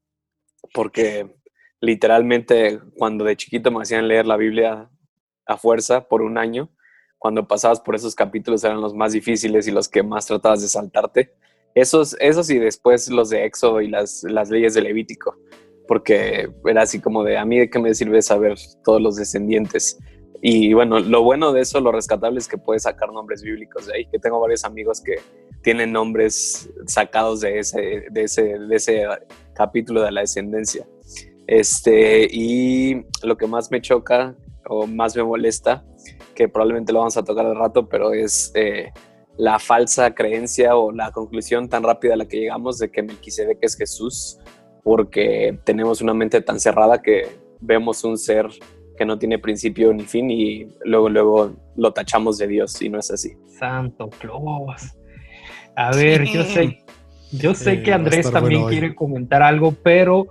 porque 0.74 1.36
literalmente 1.80 2.80
cuando 2.96 3.24
de 3.24 3.36
chiquito 3.36 3.70
me 3.70 3.82
hacían 3.82 4.08
leer 4.08 4.26
la 4.26 4.36
Biblia 4.36 4.90
a 5.46 5.56
fuerza 5.56 6.08
por 6.08 6.22
un 6.22 6.38
año, 6.38 6.70
cuando 7.18 7.46
pasabas 7.46 7.80
por 7.80 7.94
esos 7.94 8.14
capítulos 8.14 8.64
eran 8.64 8.80
los 8.80 8.94
más 8.94 9.12
difíciles 9.12 9.68
y 9.68 9.70
los 9.70 9.88
que 9.88 10.02
más 10.02 10.26
tratabas 10.26 10.62
de 10.62 10.68
saltarte. 10.68 11.32
Esos, 11.74 12.16
esos 12.20 12.50
y 12.50 12.58
después 12.58 13.08
los 13.08 13.30
de 13.30 13.44
Éxodo 13.44 13.80
y 13.80 13.88
las, 13.88 14.24
las 14.24 14.50
leyes 14.50 14.74
de 14.74 14.82
Levítico, 14.82 15.38
porque 15.86 16.50
era 16.64 16.82
así 16.82 17.00
como 17.00 17.22
de 17.24 17.38
a 17.38 17.44
mí 17.44 17.58
de 17.58 17.70
qué 17.70 17.78
me 17.78 17.94
sirve 17.94 18.20
saber 18.22 18.58
todos 18.84 19.00
los 19.00 19.16
descendientes. 19.16 19.98
Y 20.44 20.74
bueno, 20.74 20.98
lo 20.98 21.22
bueno 21.22 21.52
de 21.52 21.60
eso, 21.60 21.80
lo 21.80 21.92
rescatable 21.92 22.40
es 22.40 22.48
que 22.48 22.58
puedes 22.58 22.82
sacar 22.82 23.12
nombres 23.12 23.42
bíblicos 23.42 23.86
de 23.86 23.94
ahí, 23.94 24.06
que 24.06 24.18
tengo 24.18 24.40
varios 24.40 24.64
amigos 24.64 25.00
que 25.00 25.20
tienen 25.62 25.92
nombres 25.92 26.68
sacados 26.84 27.42
de 27.42 27.60
ese, 27.60 28.06
de 28.10 28.24
ese, 28.24 28.58
de 28.58 28.74
ese 28.74 29.06
capítulo 29.54 30.02
de 30.02 30.10
la 30.10 30.22
descendencia. 30.22 30.84
Este, 31.46 32.26
y 32.28 33.04
lo 33.22 33.36
que 33.36 33.46
más 33.46 33.70
me 33.70 33.80
choca 33.80 34.34
o 34.66 34.88
más 34.88 35.14
me 35.14 35.22
molesta, 35.22 35.84
que 36.34 36.48
probablemente 36.48 36.92
lo 36.92 36.98
vamos 36.98 37.16
a 37.16 37.22
tocar 37.22 37.46
al 37.46 37.54
rato, 37.54 37.88
pero 37.88 38.12
es 38.12 38.50
eh, 38.56 38.90
la 39.36 39.60
falsa 39.60 40.12
creencia 40.12 40.74
o 40.74 40.90
la 40.90 41.12
conclusión 41.12 41.68
tan 41.68 41.84
rápida 41.84 42.14
a 42.14 42.16
la 42.16 42.26
que 42.26 42.38
llegamos 42.38 42.78
de 42.78 42.90
que 42.90 43.04
Melquisedec 43.04 43.58
es 43.60 43.76
Jesús, 43.76 44.40
porque 44.82 45.56
tenemos 45.62 46.00
una 46.00 46.14
mente 46.14 46.40
tan 46.40 46.58
cerrada 46.58 47.00
que 47.00 47.28
vemos 47.60 48.02
un 48.02 48.18
ser 48.18 48.48
que 49.02 49.06
no 49.06 49.18
tiene 49.18 49.36
principio 49.40 49.92
ni 49.92 50.04
fin 50.04 50.30
y 50.30 50.64
luego 50.84 51.08
luego 51.08 51.56
lo 51.76 51.92
tachamos 51.92 52.38
de 52.38 52.46
Dios 52.46 52.80
y 52.80 52.88
no 52.88 53.00
es 53.00 53.10
así. 53.10 53.32
Santo 53.58 54.08
Claus. 54.20 54.96
A 55.74 55.90
ver, 55.90 56.24
yo 56.24 56.44
sé, 56.44 56.84
yo 57.32 57.52
sé 57.52 57.72
Eh, 57.72 57.82
que 57.82 57.92
Andrés 57.92 58.30
también 58.30 58.60
bueno 58.60 58.70
quiere 58.70 58.94
comentar 58.94 59.42
algo, 59.42 59.72
pero 59.82 60.28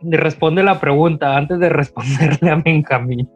responde 0.00 0.62
la 0.62 0.78
pregunta 0.78 1.36
antes 1.36 1.58
de 1.58 1.68
responderle 1.70 2.50
a 2.50 2.54
Benjamín. 2.54 3.28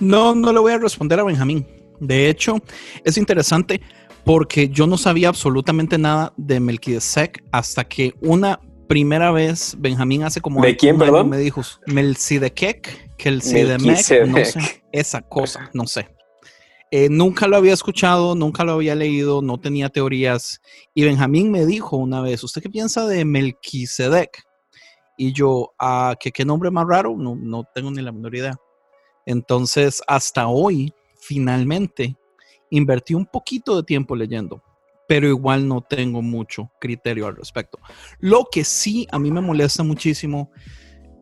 No, 0.00 0.34
no 0.34 0.52
le 0.52 0.58
voy 0.58 0.72
a 0.72 0.78
responder 0.78 1.18
a 1.20 1.24
Benjamín. 1.24 1.66
De 2.00 2.28
hecho, 2.28 2.58
es 3.04 3.16
interesante 3.16 3.80
porque 4.22 4.68
yo 4.68 4.86
no 4.86 4.98
sabía 4.98 5.28
absolutamente 5.28 5.96
nada 5.96 6.34
de 6.36 6.60
Melquisedec 6.60 7.42
hasta 7.52 7.84
que 7.84 8.12
una 8.20 8.60
primera 8.86 9.30
vez 9.30 9.76
Benjamín 9.78 10.22
hace 10.22 10.40
como 10.40 10.60
¿De 10.62 10.76
quién, 10.76 10.98
perdón? 10.98 11.28
me 11.28 11.38
dijo 11.38 11.62
Melquisedec, 11.86 13.16
que 13.16 13.28
el 13.28 13.42
Sidemec, 13.42 14.26
no 14.26 14.44
sé, 14.44 14.84
esa 14.92 15.22
cosa, 15.22 15.70
no 15.72 15.86
sé. 15.86 16.08
Eh, 16.90 17.08
nunca 17.10 17.48
lo 17.48 17.56
había 17.56 17.72
escuchado, 17.72 18.36
nunca 18.36 18.62
lo 18.62 18.72
había 18.72 18.94
leído, 18.94 19.42
no 19.42 19.58
tenía 19.58 19.88
teorías. 19.88 20.60
Y 20.94 21.04
Benjamín 21.04 21.50
me 21.50 21.66
dijo 21.66 21.96
una 21.96 22.20
vez, 22.20 22.44
¿usted 22.44 22.62
qué 22.62 22.70
piensa 22.70 23.06
de 23.06 23.24
Melquisedec? 23.24 24.44
Y 25.16 25.32
yo, 25.32 25.72
ah, 25.78 26.14
¿qué, 26.20 26.30
qué 26.30 26.44
nombre 26.44 26.70
más 26.70 26.86
raro? 26.86 27.16
No, 27.16 27.34
no 27.34 27.64
tengo 27.74 27.90
ni 27.90 28.00
la 28.00 28.12
menor 28.12 28.34
idea. 28.36 28.56
Entonces, 29.26 30.02
hasta 30.06 30.46
hoy, 30.46 30.92
finalmente, 31.16 32.16
invertí 32.70 33.14
un 33.14 33.26
poquito 33.26 33.76
de 33.76 33.82
tiempo 33.82 34.14
leyendo, 34.14 34.62
pero 35.08 35.28
igual 35.28 35.68
no 35.68 35.82
tengo 35.82 36.22
mucho 36.22 36.70
criterio 36.80 37.26
al 37.26 37.36
respecto. 37.36 37.78
Lo 38.18 38.46
que 38.50 38.64
sí 38.64 39.06
a 39.10 39.18
mí 39.18 39.30
me 39.30 39.40
molesta 39.40 39.82
muchísimo 39.82 40.50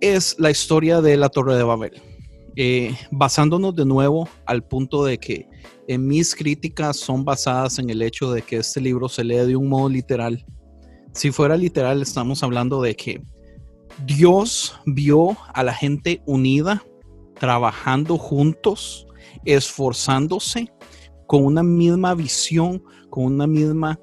es 0.00 0.36
la 0.38 0.50
historia 0.50 1.00
de 1.00 1.16
la 1.16 1.28
Torre 1.28 1.56
de 1.56 1.62
Babel. 1.62 2.02
Eh, 2.54 2.94
basándonos 3.10 3.74
de 3.74 3.86
nuevo 3.86 4.28
al 4.44 4.62
punto 4.62 5.04
de 5.04 5.16
que 5.18 5.48
en 5.88 6.06
mis 6.06 6.34
críticas 6.34 6.98
son 6.98 7.24
basadas 7.24 7.78
en 7.78 7.88
el 7.88 8.02
hecho 8.02 8.30
de 8.30 8.42
que 8.42 8.58
este 8.58 8.80
libro 8.80 9.08
se 9.08 9.24
lee 9.24 9.46
de 9.46 9.56
un 9.56 9.68
modo 9.68 9.88
literal. 9.88 10.44
Si 11.14 11.30
fuera 11.30 11.56
literal, 11.56 12.02
estamos 12.02 12.42
hablando 12.42 12.82
de 12.82 12.94
que 12.94 13.22
Dios 14.04 14.74
vio 14.86 15.36
a 15.54 15.62
la 15.62 15.72
gente 15.72 16.22
unida, 16.26 16.82
trabajando 17.38 18.18
juntos, 18.18 19.06
esforzándose 19.44 20.72
con 21.32 21.46
una 21.46 21.62
misma 21.62 22.14
visión, 22.14 22.84
con 23.08 23.24
una 23.24 23.46
misma 23.46 23.98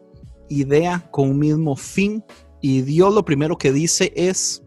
idea, 0.50 1.07
con 1.12 1.29
un 1.29 1.38
mismo 1.38 1.75
fin. 1.75 2.24
Y 2.59 2.81
Dios 2.81 3.13
lo 3.13 3.24
primero 3.24 3.55
que 3.55 3.71
dice 3.71 4.12
es, 4.15 4.63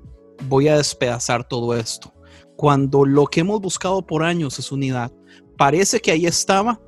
voy 0.47 0.69
a 0.69 0.77
despedazar 0.77 1.43
todo 1.43 1.75
esto. 1.77 2.15
Cuando 2.55 3.05
lo 3.05 3.27
que 3.27 3.41
hemos 3.41 3.61
buscado 3.61 4.07
por 4.07 4.23
años 4.23 4.61
es 4.61 4.71
unidad, 4.71 5.11
parece 5.59 5.99
que 5.99 6.13
ahí 6.13 6.25
estaba 6.25 6.81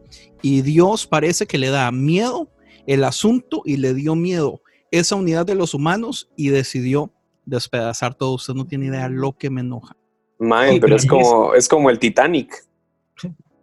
y 0.43 0.63
Dios 0.63 1.09
parece 1.09 1.45
que 1.45 1.59
le 1.59 1.71
da 1.71 1.91
miedo 1.91 2.53
el 2.87 3.03
asunto 3.03 3.63
y 3.65 3.77
le 3.77 3.95
dio 3.95 4.15
miedo 4.15 4.63
esa 4.93 5.17
unidad 5.17 5.45
de 5.45 5.57
los 5.57 5.75
humanos 5.75 6.31
y 6.37 6.51
decidió 6.51 7.11
despedazar 7.47 8.15
todo. 8.15 8.35
Usted 8.35 8.55
no 8.55 8.65
tiene 8.65 8.87
idea 8.87 9.09
lo 9.09 9.37
que 9.37 9.51
me 9.51 9.63
enoja. 9.63 9.97
Mae, 10.39 10.75
Sí, 10.75 10.79
pero 10.79 10.95
es 10.95 11.05
como, 11.05 11.53
es 11.53 11.69
como 11.69 11.91
el 11.91 11.99
Titanic. 11.99 12.65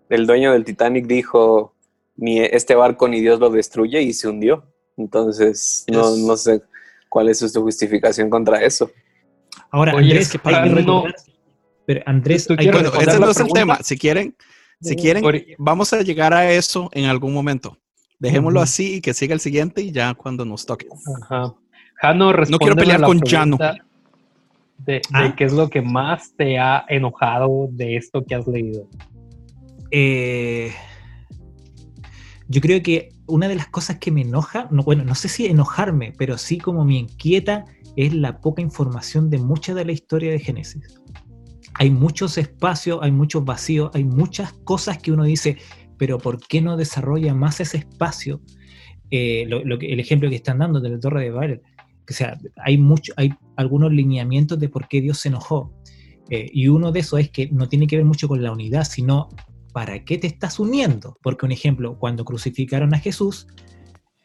El 0.09 0.27
dueño 0.27 0.51
del 0.51 0.65
Titanic 0.65 1.07
dijo, 1.07 1.73
ni 2.21 2.39
este 2.39 2.75
barco 2.75 3.07
ni 3.07 3.19
Dios 3.19 3.39
lo 3.39 3.49
destruye 3.49 4.01
y 4.01 4.13
se 4.13 4.27
hundió. 4.29 4.63
Entonces, 4.95 5.83
no, 5.91 6.15
no 6.15 6.37
sé 6.37 6.61
cuál 7.09 7.29
es 7.29 7.39
su 7.39 7.61
justificación 7.61 8.29
contra 8.29 8.63
eso. 8.63 8.91
Ahora, 9.71 9.95
Oye, 9.95 10.11
Andrés, 10.11 10.21
es 10.27 10.31
que 10.31 10.37
hay 10.37 10.53
para 10.53 10.63
que 10.63 10.69
no- 10.83 11.03
pero 11.85 12.01
Andrés, 12.05 12.45
Tú 12.45 12.53
hay 12.53 12.57
que 12.57 12.63
quieres 12.65 12.81
Bueno, 12.81 12.91
recordar 12.91 13.09
ese 13.15 13.19
no 13.19 13.31
es 13.31 13.39
el 13.39 13.47
tema. 13.51 13.79
Si 13.81 13.97
quieren, 13.97 14.35
si 14.79 14.95
quieren, 14.95 15.23
Por- 15.23 15.41
vamos 15.57 15.91
a 15.93 16.01
llegar 16.03 16.33
a 16.33 16.49
eso 16.51 16.89
en 16.93 17.05
algún 17.05 17.33
momento. 17.33 17.75
Dejémoslo 18.19 18.61
así 18.61 18.95
y 18.97 19.01
que 19.01 19.15
siga 19.15 19.33
el 19.33 19.39
siguiente 19.39 19.81
y 19.81 19.91
ya 19.91 20.13
cuando 20.13 20.45
nos 20.45 20.65
toque. 20.65 20.85
Ajá. 21.23 21.55
Jano, 21.95 22.31
No 22.33 22.57
quiero 22.59 22.75
pelear 22.75 23.01
con 23.01 23.19
pregunta 23.19 23.77
De, 24.77 24.93
de 24.93 25.01
¿Ah? 25.13 25.33
qué 25.35 25.43
es 25.43 25.53
lo 25.53 25.69
que 25.69 25.81
más 25.81 26.33
te 26.35 26.57
ha 26.59 26.85
enojado 26.87 27.67
de 27.71 27.97
esto 27.97 28.23
que 28.23 28.35
has 28.35 28.47
leído. 28.47 28.87
Eh, 29.91 30.71
yo 32.51 32.59
creo 32.59 32.83
que 32.83 33.09
una 33.27 33.47
de 33.47 33.55
las 33.55 33.67
cosas 33.67 33.97
que 33.97 34.11
me 34.11 34.21
enoja, 34.21 34.67
no, 34.71 34.83
bueno, 34.83 35.05
no 35.05 35.15
sé 35.15 35.29
si 35.29 35.45
enojarme, 35.45 36.13
pero 36.17 36.37
sí 36.37 36.57
como 36.57 36.83
me 36.83 36.97
inquieta, 36.97 37.63
es 37.95 38.13
la 38.13 38.41
poca 38.41 38.61
información 38.61 39.29
de 39.29 39.37
mucha 39.37 39.73
de 39.73 39.85
la 39.85 39.93
historia 39.93 40.31
de 40.31 40.39
Génesis. 40.39 40.99
Hay 41.75 41.89
muchos 41.89 42.37
espacios, 42.37 42.99
hay 43.01 43.11
muchos 43.11 43.45
vacíos, 43.45 43.89
hay 43.93 44.03
muchas 44.03 44.51
cosas 44.65 44.97
que 44.97 45.13
uno 45.13 45.23
dice, 45.23 45.57
pero 45.97 46.17
¿por 46.17 46.39
qué 46.45 46.61
no 46.61 46.75
desarrolla 46.75 47.33
más 47.33 47.61
ese 47.61 47.77
espacio? 47.77 48.41
Eh, 49.11 49.45
lo- 49.47 49.63
lo 49.63 49.79
que- 49.79 49.93
el 49.93 49.99
ejemplo 50.01 50.29
que 50.29 50.35
están 50.35 50.59
dando 50.59 50.81
de 50.81 50.89
la 50.89 50.99
Torre 50.99 51.23
de 51.23 51.31
Babel. 51.31 51.61
O 52.09 52.13
sea, 52.13 52.37
hay, 52.57 52.77
mucho, 52.77 53.13
hay 53.15 53.33
algunos 53.55 53.93
lineamientos 53.93 54.59
de 54.59 54.67
por 54.67 54.89
qué 54.89 54.99
Dios 54.99 55.19
se 55.19 55.29
enojó. 55.29 55.73
Eh, 56.29 56.49
y 56.51 56.67
uno 56.67 56.91
de 56.91 56.99
esos 56.99 57.19
es 57.21 57.29
que 57.29 57.49
no 57.49 57.69
tiene 57.69 57.87
que 57.87 57.95
ver 57.95 58.05
mucho 58.05 58.27
con 58.27 58.41
la 58.43 58.51
unidad, 58.51 58.83
sino 58.83 59.29
¿para 59.71 60.03
qué 60.03 60.17
te 60.17 60.27
estás 60.27 60.59
uniendo? 60.59 61.17
Porque 61.21 61.45
un 61.45 61.51
ejemplo, 61.51 61.97
cuando 61.97 62.25
crucificaron 62.25 62.93
a 62.93 62.99
Jesús, 62.99 63.47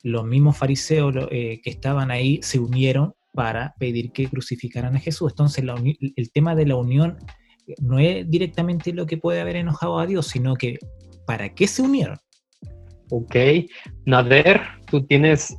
los 0.02 0.24
mismos 0.24 0.56
fariseos 0.56 1.14
eh, 1.30 1.61
que 1.62 1.70
estaban 1.70 2.11
ahí 2.11 2.40
se 2.42 2.59
unieron 2.59 3.14
para 3.32 3.74
pedir 3.78 4.12
que 4.12 4.28
crucificaran 4.28 4.96
a 4.96 5.00
Jesús. 5.00 5.32
Entonces 5.32 5.64
la 5.64 5.74
el 5.74 6.32
tema 6.32 6.54
de 6.54 6.66
la 6.66 6.76
unión 6.76 7.18
eh, 7.66 7.74
no 7.80 7.98
es 7.98 8.28
directamente 8.28 8.92
lo 8.92 9.06
que 9.06 9.18
puede 9.18 9.40
haber 9.40 9.56
enojado 9.56 9.98
a 9.98 10.06
Dios, 10.06 10.28
sino 10.28 10.54
que 10.54 10.78
¿para 11.26 11.54
qué 11.54 11.66
se 11.66 11.82
unieron? 11.82 12.18
Ok. 13.11 13.37
Nader, 14.04 14.62
tú 14.90 15.04
tienes 15.04 15.56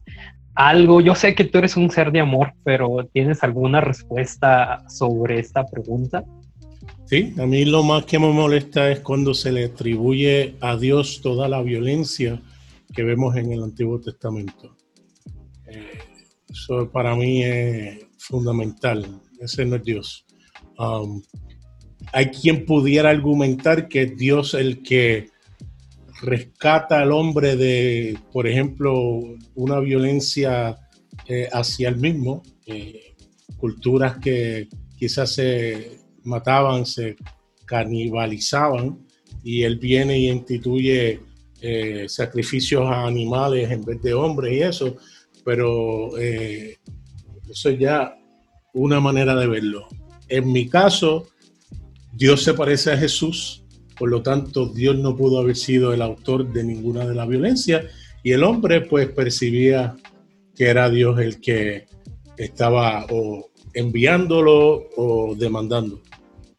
algo, 0.56 1.02
yo 1.02 1.14
sé 1.14 1.36
que 1.36 1.44
tú 1.44 1.60
eres 1.60 1.78
un 1.78 1.92
ser 1.92 2.12
de 2.12 2.20
amor, 2.20 2.54
pero 2.64 3.08
¿tienes 3.14 3.44
alguna 3.44 3.80
respuesta 3.80 4.84
sobre 4.90 5.40
esta 5.40 5.66
pregunta? 5.66 6.24
Sí, 7.10 7.34
a 7.38 7.46
mí 7.46 7.64
lo 7.64 7.84
más 7.84 8.04
que 8.04 8.20
me 8.20 8.30
molesta 8.34 8.92
es 8.92 9.00
cuando 9.00 9.34
se 9.34 9.54
le 9.54 9.64
atribuye 9.64 10.58
a 10.60 10.76
Dios 10.76 11.22
toda 11.22 11.48
la 11.48 11.62
violencia 11.62 12.42
que 12.94 13.04
vemos 13.04 13.38
en 13.38 13.54
el 13.54 13.64
Antiguo 13.64 14.02
Testamento. 14.02 14.76
Eh, 15.68 16.00
eso 16.50 16.92
para 16.92 17.16
mí 17.16 17.44
es 17.44 18.06
fundamental. 18.18 19.22
Ese 19.40 19.64
no 19.64 19.78
es 19.78 19.84
Dios. 19.86 20.26
Um, 20.78 21.24
hay 22.12 22.26
quien 22.26 22.66
pudiera 22.66 23.10
argumentar 23.10 23.88
que 23.88 24.02
es 24.02 24.18
Dios 24.18 24.54
el 24.54 24.84
que 24.84 25.30
rescata 26.22 27.02
al 27.02 27.14
hombre 27.14 27.56
de, 27.56 28.18
por 28.34 28.48
ejemplo, 28.48 29.22
una 29.56 29.80
violencia 29.80 30.78
eh, 31.26 31.48
hacia 31.54 31.88
el 31.88 31.96
mismo, 31.96 32.44
eh, 32.66 33.16
culturas 33.56 34.18
que 34.18 34.68
quizás 34.98 35.36
se 35.36 36.06
mataban, 36.28 36.86
se 36.86 37.16
canibalizaban, 37.66 39.00
y 39.44 39.64
él 39.64 39.78
viene 39.78 40.20
y 40.20 40.30
instituye 40.30 41.22
eh, 41.62 42.06
sacrificios 42.08 42.84
a 42.86 43.06
animales 43.06 43.72
en 43.72 43.84
vez 43.84 44.02
de 44.02 44.14
hombres 44.14 44.54
y 44.54 44.62
eso, 44.62 44.98
pero 45.44 46.18
eh, 46.18 46.78
eso 47.50 47.70
es 47.70 47.80
ya 47.80 48.18
una 48.74 49.00
manera 49.00 49.36
de 49.36 49.48
verlo. 49.48 49.88
En 50.28 50.52
mi 50.52 50.68
caso, 50.68 51.28
Dios 52.14 52.44
se 52.44 52.54
parece 52.54 52.92
a 52.92 52.98
Jesús, 52.98 53.64
por 53.98 54.10
lo 54.10 54.22
tanto 54.22 54.68
Dios 54.68 54.98
no 54.98 55.16
pudo 55.16 55.40
haber 55.40 55.56
sido 55.56 55.94
el 55.94 56.02
autor 56.02 56.52
de 56.52 56.64
ninguna 56.64 57.06
de 57.06 57.16
las 57.16 57.28
violencias 57.28 57.86
y 58.24 58.32
el 58.32 58.44
hombre 58.44 58.82
pues 58.82 59.10
percibía 59.10 59.96
que 60.56 60.66
era 60.66 60.90
Dios 60.90 61.20
el 61.20 61.40
que 61.40 61.88
estaba 62.38 63.06
o 63.10 63.50
enviándolo 63.74 64.90
o 64.96 65.36
demandando. 65.36 66.02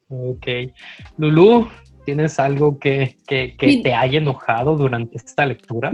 Ok. 0.08 0.46
Lulu, 1.18 1.68
¿tienes 2.04 2.38
algo 2.38 2.78
que, 2.78 3.16
que- 3.26 3.54
te 3.58 3.94
haya 3.94 4.18
enojado 4.18 4.76
durante 4.76 5.16
esta 5.16 5.44
lectura? 5.46 5.92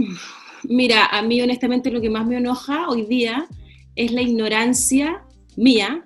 Mira, 0.63 1.05
a 1.05 1.21
mí 1.21 1.41
honestamente 1.41 1.91
lo 1.91 2.01
que 2.01 2.09
más 2.09 2.25
me 2.25 2.37
enoja 2.37 2.87
hoy 2.89 3.03
día 3.05 3.45
es 3.95 4.11
la 4.11 4.21
ignorancia 4.21 5.23
mía 5.57 6.03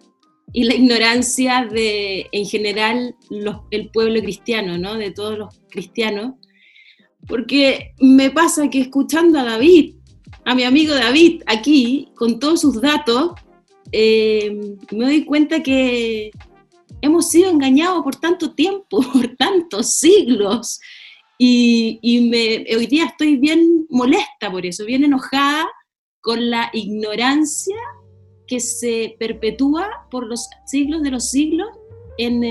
y 0.52 0.63
la 0.63 0.74
ignorancia 0.76 1.65
de, 1.72 2.28
en 2.32 2.45
general, 2.45 3.15
los- 3.30 3.62
el 3.72 3.89
pueblo 3.89 4.19
cristiano, 4.22 4.78
¿no? 4.78 4.95
De 4.95 5.12
todos 5.12 5.38
los 5.38 5.60
cristianos. 5.69 6.34
Porque 7.28 7.93
me 8.00 8.32
pasa 8.32 8.69
que 8.69 8.82
escuchando 8.82 9.39
a 9.39 9.43
David, 9.43 9.95
a 10.45 10.56
mi 10.56 10.63
amigo 10.63 10.95
David 10.95 11.43
aquí, 11.45 12.10
con 12.15 12.39
todos 12.39 12.62
sus 12.62 12.82
datos, 12.82 13.34
eh, 13.91 14.76
me 14.91 15.06
doy 15.06 15.26
cuenta 15.26 15.62
que 15.62 16.32
hemos 17.02 17.30
sido 17.30 17.50
engañados 17.50 18.04
por 18.04 18.16
tanto 18.16 18.54
tiempo, 18.54 19.02
por 19.14 19.36
tantos 19.36 19.94
siglos. 19.94 20.80
Y, 21.38 22.00
hoy 22.76 22.88
día 22.88 23.06
estoy 23.06 23.38
bien 23.38 23.86
molesta 23.90 24.52
por 24.52 24.66
eso, 24.66 24.86
bien 24.86 25.06
enojada 25.06 25.68
con 26.22 26.50
la 26.50 26.70
ignorancia 26.74 27.78
que 28.46 28.60
se 28.60 29.16
perpetúa 29.18 29.88
por 30.12 30.28
los 30.28 30.50
siglos 30.66 31.02
de 31.02 31.12
los 31.12 31.30
siglos 31.30 31.70
en, 32.18 32.44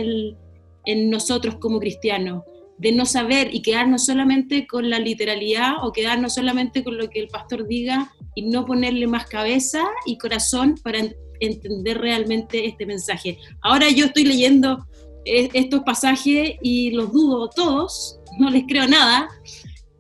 en 0.87 1.11
nosotros 1.11 1.57
como 1.57 1.81
cristianos, 1.81 2.45
de 2.79 2.93
no 2.93 3.05
saber 3.05 3.55
y 3.55 3.61
quedarnos 3.61 4.07
solamente 4.07 4.67
con 4.67 4.89
la 4.89 4.99
literalidad 4.99 5.85
o 5.85 5.93
quedarnos 5.93 6.35
solamente 6.35 6.83
con 6.83 6.97
lo 6.97 7.11
que 7.11 7.21
el 7.21 7.29
pastor 7.29 7.67
diga 7.67 8.11
y 8.35 8.43
no 8.43 8.65
ponerle 8.65 9.07
más 9.07 9.27
cabeza 9.27 9.85
y 10.07 10.17
corazón 10.17 10.77
para 10.83 11.01
entender 11.41 11.99
realmente 11.99 12.67
este 12.67 12.87
mensaje. 12.87 13.39
Ahora 13.61 13.89
yo 13.91 14.07
estoy 14.07 14.25
leyendo 14.25 14.87
eh, 15.25 15.49
estos 15.53 15.83
pasajes 15.83 16.57
y 16.63 16.91
los 16.91 17.13
dudo 17.13 17.51
todos, 17.51 18.21
no 18.39 18.51
les 18.51 18.65
creo 18.67 18.87
nada, 18.87 19.29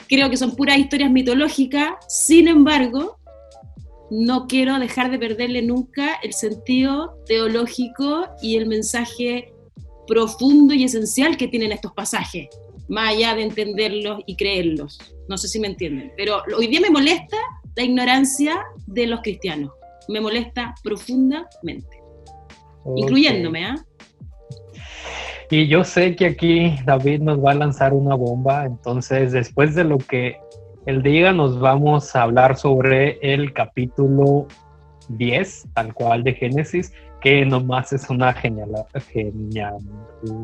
creo 0.08 0.30
que 0.30 0.36
son 0.36 0.56
puras 0.56 0.78
historias 0.78 1.10
mitológicas, 1.10 1.94
sin 2.08 2.48
embargo, 2.48 3.18
no 4.10 4.46
quiero 4.46 4.78
dejar 4.78 5.10
de 5.10 5.18
perderle 5.18 5.62
nunca 5.62 6.14
el 6.22 6.32
sentido 6.32 7.18
teológico 7.26 8.26
y 8.40 8.56
el 8.56 8.66
mensaje 8.66 9.52
profundo 10.06 10.72
y 10.72 10.84
esencial 10.84 11.36
que 11.36 11.48
tienen 11.48 11.72
estos 11.72 11.92
pasajes, 11.92 12.48
más 12.88 13.10
allá 13.10 13.34
de 13.34 13.42
entenderlos 13.42 14.20
y 14.26 14.36
creerlos. 14.36 14.98
No 15.28 15.36
sé 15.36 15.48
si 15.48 15.60
me 15.60 15.68
entienden, 15.68 16.12
pero 16.16 16.42
hoy 16.56 16.68
día 16.68 16.80
me 16.80 16.90
molesta 16.90 17.36
la 17.76 17.82
ignorancia 17.82 18.64
de 18.86 19.06
los 19.06 19.20
cristianos, 19.20 19.72
me 20.08 20.20
molesta 20.20 20.74
profundamente, 20.82 22.02
incluyéndome, 22.96 23.66
¿ah? 23.66 23.76
Y 25.50 25.66
yo 25.66 25.82
sé 25.82 26.14
que 26.14 26.26
aquí 26.26 26.76
David 26.84 27.20
nos 27.20 27.42
va 27.42 27.52
a 27.52 27.54
lanzar 27.54 27.94
una 27.94 28.14
bomba, 28.14 28.66
entonces 28.66 29.32
después 29.32 29.74
de 29.74 29.84
lo 29.84 29.98
que 29.98 30.36
él 30.84 31.02
diga 31.02 31.32
nos 31.32 31.58
vamos 31.58 32.14
a 32.14 32.22
hablar 32.22 32.56
sobre 32.56 33.18
el 33.22 33.52
capítulo 33.52 34.46
10, 35.08 35.68
tal 35.74 35.94
cual 35.94 36.22
de 36.22 36.34
Génesis, 36.34 36.92
que 37.20 37.44
nomás 37.44 37.92
es 37.92 38.08
una 38.10 38.32
genial, 38.32 38.70
genial, 39.10 39.78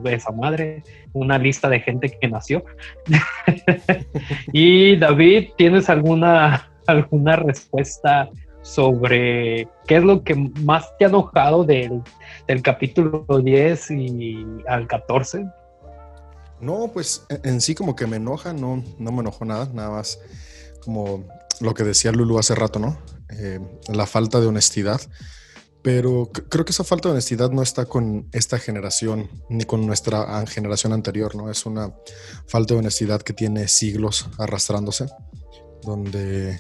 esa 0.05 0.33
madre, 0.33 0.83
una 1.13 1.39
lista 1.39 1.69
de 1.69 1.81
gente 1.81 2.11
que 2.19 2.29
nació. 2.29 2.65
y 4.53 4.97
David, 4.97 5.51
¿tienes 5.57 5.89
alguna, 5.89 6.71
alguna 6.87 7.37
respuesta 7.37 8.29
sobre 8.65 9.69
qué 9.87 9.97
es 9.97 10.03
lo 10.03 10.25
que 10.25 10.35
más 10.35 10.97
te 10.99 11.05
ha 11.05 11.09
enojado 11.09 11.65
del, 11.65 12.03
capítulo 12.63 13.27
10 13.29 13.91
y 13.91 14.47
al 14.67 14.87
14? 14.87 15.47
No, 16.61 16.91
pues 16.93 17.27
en 17.29 17.61
sí 17.61 17.75
como 17.75 17.95
que 17.95 18.07
me 18.07 18.17
enoja, 18.17 18.55
no, 18.55 18.83
no 18.99 19.13
me 19.13 19.21
enojó 19.21 19.45
nada, 19.45 19.69
nada 19.73 19.91
más 19.91 20.19
como 20.83 21.25
lo 21.61 21.75
que 21.75 21.85
decía 21.85 22.11
Lulu 22.11 22.39
hace 22.39 22.55
rato, 22.55 22.79
¿no? 22.79 22.99
Eh, 23.39 23.61
la 23.89 24.07
falta 24.07 24.41
de 24.41 24.47
honestidad. 24.47 25.01
Pero 25.83 26.31
creo 26.33 26.65
que 26.65 26.73
esa 26.73 26.85
falta 26.85 27.09
de 27.09 27.13
honestidad 27.13 27.51
no 27.51 27.61
está 27.61 27.85
con 27.85 28.27
esta 28.33 28.59
generación 28.59 29.29
ni 29.51 29.65
con 29.65 29.87
nuestra 29.87 30.47
generación 30.47 30.95
anterior, 30.95 31.37
¿no? 31.37 31.51
Es 31.51 31.67
una 31.67 31.95
falta 32.47 32.73
de 32.73 32.81
honestidad 32.81 33.21
que 33.21 33.35
tiene 33.35 33.69
siglos 33.69 34.31
arrastrándose, 34.39 35.09
donde 35.83 36.59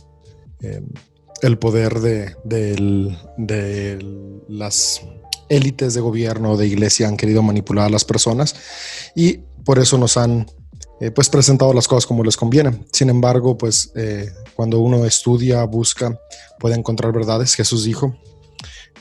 eh, 0.60 0.82
el 1.44 1.58
poder 1.58 2.00
de, 2.00 2.34
las 4.48 5.02
élites 5.50 5.92
de 5.92 6.00
gobierno 6.00 6.52
o 6.52 6.56
de 6.56 6.66
iglesia 6.66 7.06
han 7.06 7.18
querido 7.18 7.42
manipular 7.42 7.86
a 7.86 7.90
las 7.90 8.04
personas 8.04 8.54
y 9.14 9.40
por 9.64 9.78
eso 9.78 9.98
nos 9.98 10.16
han 10.16 10.46
eh, 11.00 11.10
pues 11.10 11.28
presentado 11.28 11.74
las 11.74 11.86
cosas 11.86 12.06
como 12.06 12.24
les 12.24 12.36
conviene. 12.36 12.86
Sin 12.92 13.10
embargo, 13.10 13.58
pues 13.58 13.92
eh, 13.94 14.30
cuando 14.54 14.80
uno 14.80 15.04
estudia, 15.04 15.64
busca, 15.64 16.18
puede 16.58 16.76
encontrar 16.76 17.12
verdades. 17.12 17.54
Jesús 17.54 17.84
dijo 17.84 18.16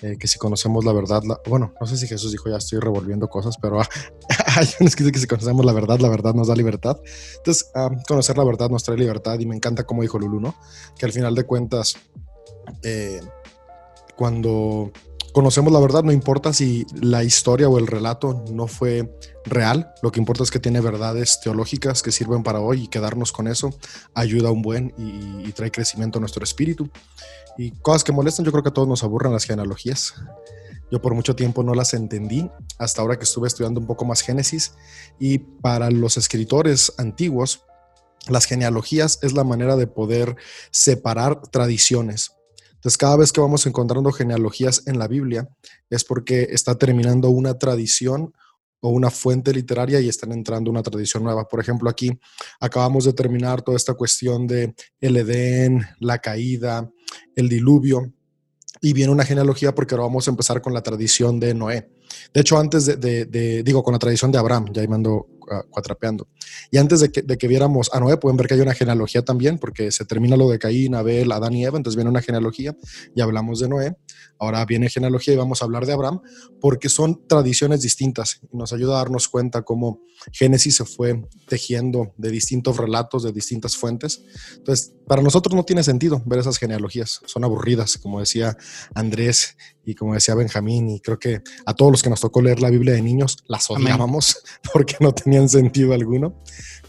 eh, 0.02 0.18
que 0.20 0.28
si 0.28 0.38
conocemos 0.38 0.84
la 0.84 0.92
verdad, 0.92 1.22
bueno, 1.48 1.74
no 1.80 1.88
sé 1.88 1.96
si 1.96 2.08
Jesús 2.08 2.34
dijo, 2.34 2.50
ya 2.50 2.58
estoy 2.58 2.80
revolviendo 2.80 3.30
cosas, 3.30 3.56
pero 3.62 3.80
hay 4.58 4.68
unos 4.82 4.98
que 4.98 5.10
que 5.14 5.20
si 5.20 5.28
conocemos 5.28 5.66
la 5.66 5.72
verdad, 5.72 6.00
la 6.00 6.10
verdad 6.10 6.34
nos 6.34 6.50
da 6.50 6.56
libertad. 6.56 6.98
Entonces, 7.38 7.72
ah, 7.74 7.90
conocer 8.06 8.38
la 8.38 8.44
verdad 8.44 8.70
nos 8.70 8.84
trae 8.84 8.98
libertad 8.98 9.40
y 9.40 9.46
me 9.46 9.56
encanta 9.56 9.86
como 9.86 10.02
dijo 10.02 10.20
Lulu, 10.20 10.42
¿no? 10.42 10.56
Que 10.98 11.06
al 11.06 11.14
final 11.14 11.36
de 11.36 11.46
cuentas 11.46 11.96
eh, 12.84 13.22
cuando 14.16 14.92
conocemos 15.34 15.74
la 15.74 15.80
verdad, 15.80 16.04
no 16.04 16.12
importa 16.12 16.54
si 16.54 16.86
la 16.94 17.24
historia 17.24 17.68
o 17.68 17.78
el 17.80 17.88
relato 17.88 18.46
no 18.52 18.68
fue 18.68 19.18
real, 19.46 19.94
lo 20.02 20.12
que 20.12 20.20
importa 20.20 20.44
es 20.44 20.52
que 20.52 20.60
tiene 20.60 20.80
verdades 20.80 21.40
teológicas 21.42 22.04
que 22.04 22.12
sirven 22.12 22.44
para 22.44 22.60
hoy 22.60 22.84
y 22.84 22.88
quedarnos 22.88 23.32
con 23.32 23.48
eso 23.48 23.72
ayuda 24.14 24.50
a 24.50 24.52
un 24.52 24.62
buen 24.62 24.94
y, 24.98 25.52
trae 25.54 25.72
crecimiento 25.72 26.18
a 26.18 26.22
nuestro 26.22 26.44
espíritu. 26.44 26.90
Y 27.58 27.72
cosas 27.72 28.04
que 28.04 28.12
molestan, 28.12 28.46
yo 28.46 28.52
creo 28.52 28.64
que 28.64 28.70
a 28.70 28.74
todos 28.74 28.88
nos 28.88 29.04
aburren 29.04 29.34
las 29.34 29.44
genealogías. 29.46 30.16
Yo 30.92 31.02
por 31.02 31.14
mucho 31.14 31.36
tiempo 31.36 31.64
no 31.64 31.74
las 31.74 31.94
entendí 31.94 32.50
hasta 32.80 33.02
ahora 33.02 33.18
que 33.18 33.24
estuve 33.24 33.48
estudiando 33.48 33.80
un 33.80 33.88
poco 33.88 34.06
más 34.06 34.22
Génesis 34.22 34.74
y 35.20 35.40
para 35.40 35.90
los 35.90 36.18
escritores 36.18 36.94
antiguos, 36.98 37.66
las 38.30 38.46
genealogías 38.46 39.20
es 39.22 39.34
la 39.34 39.44
manera 39.44 39.76
de 39.76 39.88
poder 39.88 40.36
separar 40.72 41.42
tradiciones 41.42 42.32
entonces, 42.84 42.98
cada 42.98 43.16
vez 43.16 43.32
que 43.32 43.40
vamos 43.40 43.66
encontrando 43.66 44.12
genealogías 44.12 44.84
en 44.88 45.00
la 45.00 45.08
Biblia, 45.08 45.48
es 45.90 46.04
porque 46.04 46.50
está 46.52 46.78
terminando 46.78 47.30
una 47.30 47.58
tradición 47.58 48.34
o 48.82 48.90
una 48.90 49.10
fuente 49.10 49.54
literaria 49.54 50.02
y 50.02 50.10
están 50.10 50.34
entrando 50.34 50.70
una 50.70 50.84
tradición 50.84 51.24
nueva. 51.24 51.48
Por 51.48 51.62
ejemplo, 51.62 51.90
aquí 51.90 52.12
acabamos 52.60 53.06
de 53.06 53.14
terminar 53.14 53.62
toda 53.62 53.78
esta 53.78 53.94
cuestión 53.94 54.48
de 54.48 54.76
el 55.00 55.16
Edén, 55.16 55.86
la 56.02 56.20
caída, 56.20 56.92
el 57.38 57.48
diluvio, 57.48 58.12
y 58.82 58.92
viene 58.92 59.14
una 59.14 59.24
genealogía 59.24 59.74
porque 59.74 59.96
ahora 59.96 60.08
vamos 60.08 60.28
a 60.28 60.32
empezar 60.32 60.62
con 60.62 60.74
la 60.74 60.84
tradición 60.84 61.40
de 61.40 61.54
Noé. 61.54 61.90
De 62.34 62.42
hecho, 62.42 62.60
antes 62.60 63.00
de, 63.00 63.64
digo, 63.64 63.82
con 63.82 63.94
la 63.94 64.00
tradición 64.00 64.30
de 64.30 64.40
Abraham, 64.40 64.74
ya 64.74 64.82
ahí 64.82 64.90
me 64.90 64.96
ando 64.96 65.28
cuatrapeando. 65.70 66.28
Y 66.72 66.78
antes 66.78 67.00
de 67.00 67.12
que, 67.12 67.22
de 67.22 67.38
que, 67.38 67.48
viéramos 67.48 67.90
a 67.94 68.00
Noé, 68.00 68.18
pueden 68.18 68.38
ver 68.38 68.48
que 68.48 68.56
hay 68.56 68.62
una 68.62 68.74
genealogía 68.74 69.24
también, 69.24 69.58
porque 69.58 69.92
se 69.92 70.06
termina 70.06 70.38
lo 70.38 70.50
de 70.50 70.60
Caín, 70.60 70.96
Abel, 70.96 71.32
Adán 71.32 71.54
y 71.54 71.66
Eva, 71.66 71.78
entonces 71.78 71.96
viene 71.96 72.10
una 72.10 72.22
genealogía 72.22 72.76
y 73.16 73.22
hablamos 73.22 73.60
de 73.60 73.70
Noé. 73.70 73.96
Ahora 74.40 74.66
viene 74.66 74.90
genealogía 74.90 75.34
y 75.34 75.38
vamos 75.38 75.62
a 75.62 75.66
hablar 75.66 75.86
de 75.86 75.94
Abraham, 75.94 76.22
porque 76.60 76.90
son 76.90 77.28
tradiciones 77.28 77.82
distintas 77.82 78.42
y 78.52 78.58
nos 78.58 78.74
ayuda 78.74 78.96
a 78.96 78.98
darnos 78.98 79.28
cuenta 79.28 79.62
cómo 79.62 80.02
Génesis 80.32 80.76
se 80.78 80.86
fue 80.86 81.24
tejiendo 81.48 82.14
de 82.18 82.32
distintos 82.32 82.78
relatos, 82.78 83.24
de 83.24 83.32
distintas 83.32 83.78
fuentes. 83.78 84.24
Entonces, 84.58 84.94
para 85.08 85.22
nosotros 85.22 85.56
no 85.56 85.64
tiene 85.64 85.84
sentido 85.84 86.22
ver 86.26 86.40
esas 86.40 86.58
genealogías, 86.58 87.22
son 87.26 87.44
aburridas, 87.44 87.98
como 87.98 88.20
decía 88.20 88.58
Andrés 88.94 89.58
y 89.86 89.96
como 89.96 90.14
decía 90.14 90.36
Benjamín, 90.36 90.90
y 90.90 91.00
creo 91.02 91.20
que 91.20 91.42
a 91.66 91.74
todos 91.74 91.92
los 91.92 92.04
que 92.04 92.10
nos 92.10 92.22
tocó 92.22 92.42
leer 92.42 92.62
la 92.62 92.70
Biblia 92.70 92.94
de 92.94 93.02
niños, 93.02 93.38
las 93.48 93.70
odiábamos 93.70 94.38
porque 94.74 94.96
no 95.00 95.14
tenían 95.34 95.50
sentido 95.50 95.94
alguno. 95.94 96.36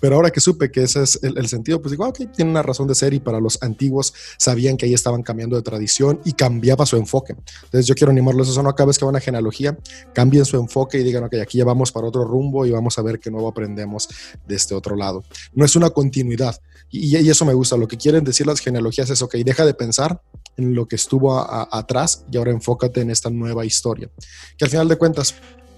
Pero 0.01 0.17
ahora 0.17 0.31
que 0.31 0.41
supe 0.41 0.71
que 0.71 0.83
ese 0.83 1.03
es 1.03 1.19
el, 1.23 1.49
sentido, 1.49 1.81
pues 1.81 1.93
digo, 1.93 2.05
ah, 2.05 2.09
ok, 2.09 2.31
tiene 2.37 2.51
una 2.51 2.63
razón 2.63 2.87
de 2.87 2.95
ser 2.95 3.15
y 3.15 3.21
para 3.21 3.41
los 3.41 3.63
antiguos 3.63 4.13
sabían 4.37 4.77
que 4.77 4.85
ahí 4.85 4.93
estaban 4.93 5.23
cambiando 5.23 5.57
de 5.57 5.63
tradición 5.63 6.21
y 6.27 6.35
cambiaba 6.35 6.85
su 6.85 6.97
enfoque. 6.97 7.35
Entonces 7.65 7.87
yo 7.87 7.95
quiero 7.95 8.11
animarlos 8.11 8.49
a 8.49 8.51
eso, 8.51 8.63
no 8.63 8.75
vez 8.87 8.99
que 8.99 9.05
van 9.07 9.17
a 9.17 9.21
genealogía, 9.21 9.79
cambien 10.13 10.45
su 10.45 10.59
enfoque 10.59 10.99
y 10.99 11.05
digan, 11.05 11.25
ok, 11.25 11.37
aquí 11.41 11.57
ya 11.59 11.65
vamos 11.65 11.91
para 11.91 12.07
otro 12.07 12.25
rumbo 12.25 12.67
y 12.67 12.71
vamos 12.71 12.99
a 12.99 13.03
ver 13.03 13.19
qué 13.19 13.31
nuevo 13.31 13.49
aprendemos 13.49 14.09
de 14.47 14.55
este 14.57 14.75
otro 14.75 14.95
lado. 14.95 15.25
No 15.55 15.65
es 15.65 15.75
una 15.75 15.89
continuidad 15.89 16.61
y, 16.91 17.17
y 17.17 17.31
eso 17.31 17.47
me 17.47 17.55
gusta. 17.55 17.79
Lo 17.79 17.89
que 17.89 17.97
quieren 17.97 18.25
decir 18.25 18.47
las 18.47 18.61
genealogías 18.61 19.09
es, 19.09 19.23
ok, 19.23 19.37
deja 19.37 19.65
de 19.65 19.73
pensar 19.73 20.21
en 20.59 20.75
lo 20.75 20.87
que 20.87 20.97
estuvo 20.97 21.35
atrás 21.41 22.27
y 22.31 22.37
ahora 22.37 22.51
enfócate 22.51 23.01
en 23.01 23.11
esta 23.11 23.31
nueva 23.31 23.65
historia. 23.65 24.11
Que 24.59 24.67
al 24.67 24.71
final 24.71 24.89
de 24.89 24.97
cuentas, 24.97 25.35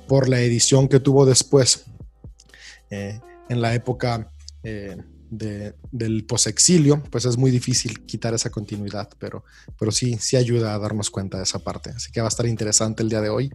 por 0.09 0.29
la 0.29 0.41
edición 0.41 0.89
que 0.89 0.99
tuvo 0.99 1.27
después, 1.27 1.85
eh, 2.91 3.21
en 3.49 3.61
la 3.61 3.75
época 3.75 4.31
eh, 4.63 4.97
del 5.31 6.25
posexilio, 6.25 7.03
pues 7.11 7.25
es 7.25 7.37
muy 7.37 7.51
difícil 7.51 8.05
quitar 8.07 8.33
esa 8.35 8.51
continuidad, 8.51 9.09
pero, 9.19 9.45
pero 9.79 9.91
sí, 9.91 10.17
sí 10.21 10.37
ayuda 10.37 10.75
a 10.75 10.79
darnos 10.79 11.11
cuenta 11.11 11.39
de 11.39 11.45
esa 11.45 11.59
parte. 11.59 11.91
Así 11.91 12.13
que 12.13 12.21
va 12.21 12.27
a 12.27 12.29
estar 12.29 12.47
interesante 12.47 13.03
el 13.03 13.09
día 13.09 13.21
de 13.21 13.29
hoy. 13.29 13.51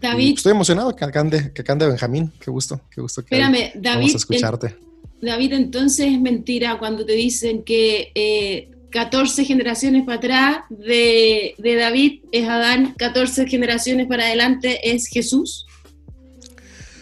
David. 0.00 0.34
estoy 0.36 0.52
emocionado 0.52 0.94
que 0.94 1.04
acande, 1.04 1.52
que 1.52 1.62
Benjamín. 1.62 2.32
Qué 2.40 2.50
gusto, 2.50 2.80
qué 2.90 3.00
gusto 3.00 3.24
que 3.24 3.34
Espérame, 3.34 3.72
David, 3.74 3.98
vamos 3.98 4.14
a 4.14 4.16
escucharte. 4.18 4.76
David, 5.20 5.52
entonces 5.54 6.12
es 6.12 6.20
mentira 6.20 6.78
cuando 6.78 7.04
te 7.04 7.12
dicen 7.12 7.64
que 7.64 8.12
eh, 8.14 8.70
14 8.90 9.44
generaciones 9.44 10.04
para 10.04 10.18
atrás 10.18 10.58
de, 10.70 11.54
David 11.58 12.22
es 12.32 12.48
Adán, 12.48 12.94
14 12.96 13.46
generaciones 13.46 14.06
para 14.06 14.24
adelante 14.24 14.90
es 14.90 15.08
Jesús. 15.08 15.66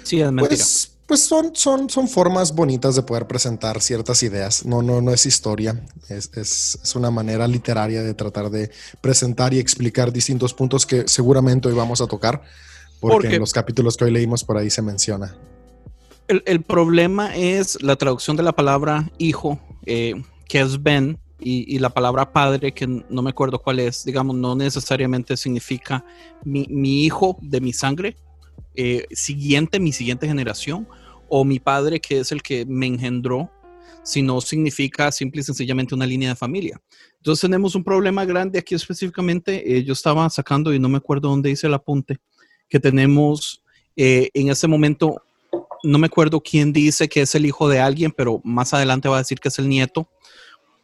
Sí, 0.02 0.20
es 0.20 0.32
mentira. 0.32 0.56
Pues, 0.56 0.93
pues, 1.06 1.20
son, 1.20 1.54
son, 1.54 1.90
son 1.90 2.08
formas 2.08 2.54
bonitas 2.54 2.96
de 2.96 3.02
poder 3.02 3.26
presentar 3.26 3.80
ciertas 3.80 4.22
ideas. 4.22 4.64
No, 4.64 4.82
no, 4.82 5.00
no 5.00 5.12
es 5.12 5.26
historia. 5.26 5.84
Es, 6.08 6.30
es, 6.34 6.94
una 6.94 7.10
manera 7.10 7.46
literaria 7.48 8.02
de 8.02 8.14
tratar 8.14 8.50
de 8.50 8.70
presentar 9.00 9.52
y 9.54 9.58
explicar 9.58 10.12
distintos 10.12 10.54
puntos 10.54 10.86
que 10.86 11.08
seguramente 11.08 11.68
hoy 11.68 11.74
vamos 11.74 12.00
a 12.00 12.06
tocar, 12.06 12.42
porque, 13.00 13.34
en 13.34 13.40
los 13.40 13.52
capítulos 13.52 13.96
que 13.96 14.04
hoy 14.04 14.12
leímos 14.12 14.44
por 14.44 14.56
ahí 14.56 14.70
se 14.70 14.82
menciona. 14.82 15.36
El, 16.28 16.42
el 16.46 16.62
problema 16.62 17.36
es 17.36 17.82
la 17.82 17.96
traducción 17.96 18.36
de 18.36 18.42
la 18.42 18.52
palabra 18.52 19.10
hijo, 19.18 19.60
eh, 19.84 20.14
que 20.48 20.60
es 20.60 20.82
Ben, 20.82 21.18
y, 21.44 21.78
la 21.78 21.90
palabra 21.90 22.32
padre, 22.32 22.72
que 22.72 22.86
no 22.86 23.22
me 23.22 23.30
acuerdo 23.30 23.58
cuál 23.58 23.80
es, 23.80 24.04
digamos, 24.04 24.36
no 24.36 24.54
necesariamente 24.54 25.36
significa 25.36 26.04
mi, 26.44 27.04
hijo 27.04 27.36
de 27.42 27.60
mi 27.60 27.72
sangre, 27.72 28.16
eh, 28.74 29.06
siguiente, 29.10 29.80
mi 29.80 29.92
siguiente 29.92 30.26
generación, 30.26 30.88
o 31.28 31.44
mi 31.44 31.58
padre, 31.58 32.00
que 32.00 32.20
es 32.20 32.32
el 32.32 32.42
que 32.42 32.64
me 32.66 32.86
engendró, 32.86 33.50
sino 34.02 34.40
significa 34.40 35.10
simple 35.10 35.40
y 35.40 35.44
sencillamente 35.44 35.94
una 35.94 36.06
línea 36.06 36.28
de 36.28 36.36
familia. 36.36 36.80
Entonces 37.16 37.40
tenemos 37.40 37.74
un 37.74 37.82
problema 37.82 38.24
grande 38.24 38.58
aquí 38.58 38.74
específicamente. 38.74 39.76
Eh, 39.76 39.82
yo 39.82 39.94
estaba 39.94 40.28
sacando, 40.30 40.74
y 40.74 40.78
no 40.78 40.88
me 40.88 40.98
acuerdo 40.98 41.28
dónde 41.28 41.50
hice 41.50 41.66
el 41.66 41.74
apunte, 41.74 42.18
que 42.68 42.78
tenemos 42.78 43.62
eh, 43.96 44.30
en 44.34 44.50
este 44.50 44.66
momento 44.66 45.22
no 45.82 45.98
me 45.98 46.06
acuerdo 46.06 46.40
quién 46.40 46.72
dice 46.72 47.08
que 47.08 47.20
es 47.20 47.34
el 47.34 47.46
hijo 47.46 47.68
de 47.68 47.78
alguien, 47.78 48.10
pero 48.10 48.40
más 48.42 48.72
adelante 48.72 49.08
va 49.08 49.16
a 49.16 49.20
decir 49.20 49.38
que 49.38 49.48
es 49.48 49.58
el 49.58 49.68
nieto, 49.68 50.08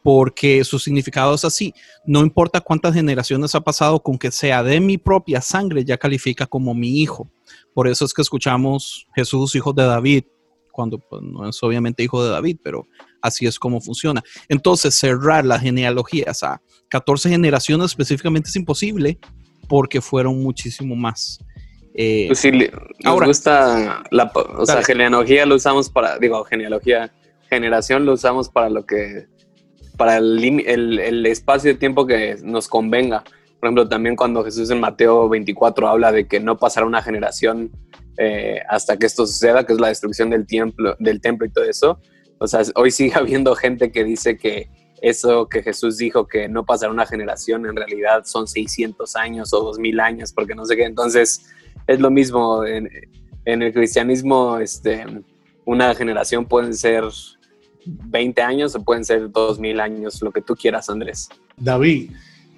porque 0.03 0.63
su 0.63 0.79
significado 0.79 1.33
es 1.33 1.43
así. 1.43 1.73
No 2.05 2.21
importa 2.21 2.61
cuántas 2.61 2.93
generaciones 2.93 3.53
ha 3.55 3.61
pasado, 3.61 4.01
con 4.01 4.17
que 4.17 4.31
sea 4.31 4.63
de 4.63 4.79
mi 4.79 4.97
propia 4.97 5.41
sangre, 5.41 5.83
ya 5.83 5.97
califica 5.97 6.45
como 6.45 6.73
mi 6.73 7.01
hijo. 7.01 7.29
Por 7.73 7.87
eso 7.87 8.05
es 8.05 8.13
que 8.13 8.21
escuchamos 8.21 9.07
Jesús, 9.15 9.55
hijo 9.55 9.73
de 9.73 9.83
David, 9.85 10.23
cuando 10.71 10.97
pues, 10.99 11.21
no 11.21 11.47
es 11.49 11.61
obviamente 11.63 12.03
hijo 12.03 12.23
de 12.23 12.29
David, 12.31 12.57
pero 12.63 12.87
así 13.21 13.45
es 13.45 13.59
como 13.59 13.81
funciona. 13.81 14.23
Entonces, 14.49 14.95
cerrar 14.95 15.45
las 15.45 15.61
genealogías 15.61 16.43
a 16.43 16.61
14 16.89 17.29
generaciones 17.29 17.87
específicamente 17.91 18.49
es 18.49 18.55
imposible 18.55 19.19
porque 19.67 20.01
fueron 20.01 20.41
muchísimo 20.41 20.95
más. 20.95 21.39
Eh, 21.93 22.25
Pues 22.27 22.39
sí, 22.39 22.51
le- 22.51 22.71
nos 22.71 23.05
ahora- 23.05 23.27
gusta 23.27 24.03
la, 24.11 24.31
o 24.33 24.65
sea, 24.65 24.75
Dale. 24.75 24.85
genealogía 24.85 25.45
lo 25.45 25.55
usamos 25.55 25.89
para, 25.89 26.17
digo, 26.19 26.43
genealogía, 26.45 27.11
generación 27.49 28.05
lo 28.05 28.13
usamos 28.13 28.47
para 28.49 28.69
lo 28.69 28.85
que, 28.85 29.27
para 29.97 30.17
el, 30.17 30.37
lim- 30.39 30.63
el, 30.65 30.99
el 30.99 31.25
espacio 31.25 31.71
de 31.73 31.77
tiempo 31.77 32.05
que 32.07 32.37
nos 32.43 32.67
convenga. 32.69 33.23
Por 33.61 33.67
ejemplo, 33.67 33.87
también 33.87 34.15
cuando 34.15 34.43
Jesús 34.43 34.71
en 34.71 34.79
Mateo 34.79 35.29
24 35.29 35.87
habla 35.87 36.11
de 36.11 36.27
que 36.27 36.39
no 36.39 36.57
pasará 36.57 36.87
una 36.87 37.03
generación 37.03 37.69
eh, 38.17 38.59
hasta 38.67 38.97
que 38.97 39.05
esto 39.05 39.27
suceda, 39.27 39.63
que 39.67 39.73
es 39.73 39.79
la 39.79 39.89
destrucción 39.89 40.31
del 40.31 40.47
templo, 40.47 40.95
del 40.97 41.21
templo 41.21 41.45
y 41.45 41.51
todo 41.51 41.65
eso. 41.65 41.99
O 42.39 42.47
sea, 42.47 42.63
hoy 42.73 42.89
sigue 42.89 43.13
habiendo 43.15 43.53
gente 43.53 43.91
que 43.91 44.03
dice 44.03 44.35
que 44.35 44.67
eso 45.03 45.47
que 45.47 45.61
Jesús 45.61 45.97
dijo 45.97 46.27
que 46.27 46.49
no 46.49 46.65
pasará 46.65 46.91
una 46.91 47.05
generación 47.05 47.67
en 47.67 47.75
realidad 47.75 48.23
son 48.25 48.47
600 48.47 49.15
años 49.15 49.53
o 49.53 49.63
2000 49.63 49.99
años, 49.99 50.33
porque 50.33 50.55
no 50.55 50.65
sé 50.65 50.75
qué. 50.75 50.85
Entonces, 50.85 51.45
es 51.85 51.99
lo 51.99 52.09
mismo 52.09 52.65
en, 52.65 52.89
en 53.45 53.61
el 53.61 53.71
cristianismo, 53.71 54.57
este, 54.57 55.05
una 55.65 55.93
generación 55.93 56.45
pueden 56.45 56.73
ser 56.73 57.03
20 57.85 58.41
años 58.41 58.73
o 58.73 58.83
pueden 58.83 59.05
ser 59.05 59.31
2000 59.31 59.79
años, 59.79 60.19
lo 60.23 60.31
que 60.31 60.41
tú 60.41 60.55
quieras, 60.55 60.89
Andrés. 60.89 61.29
David, 61.57 62.11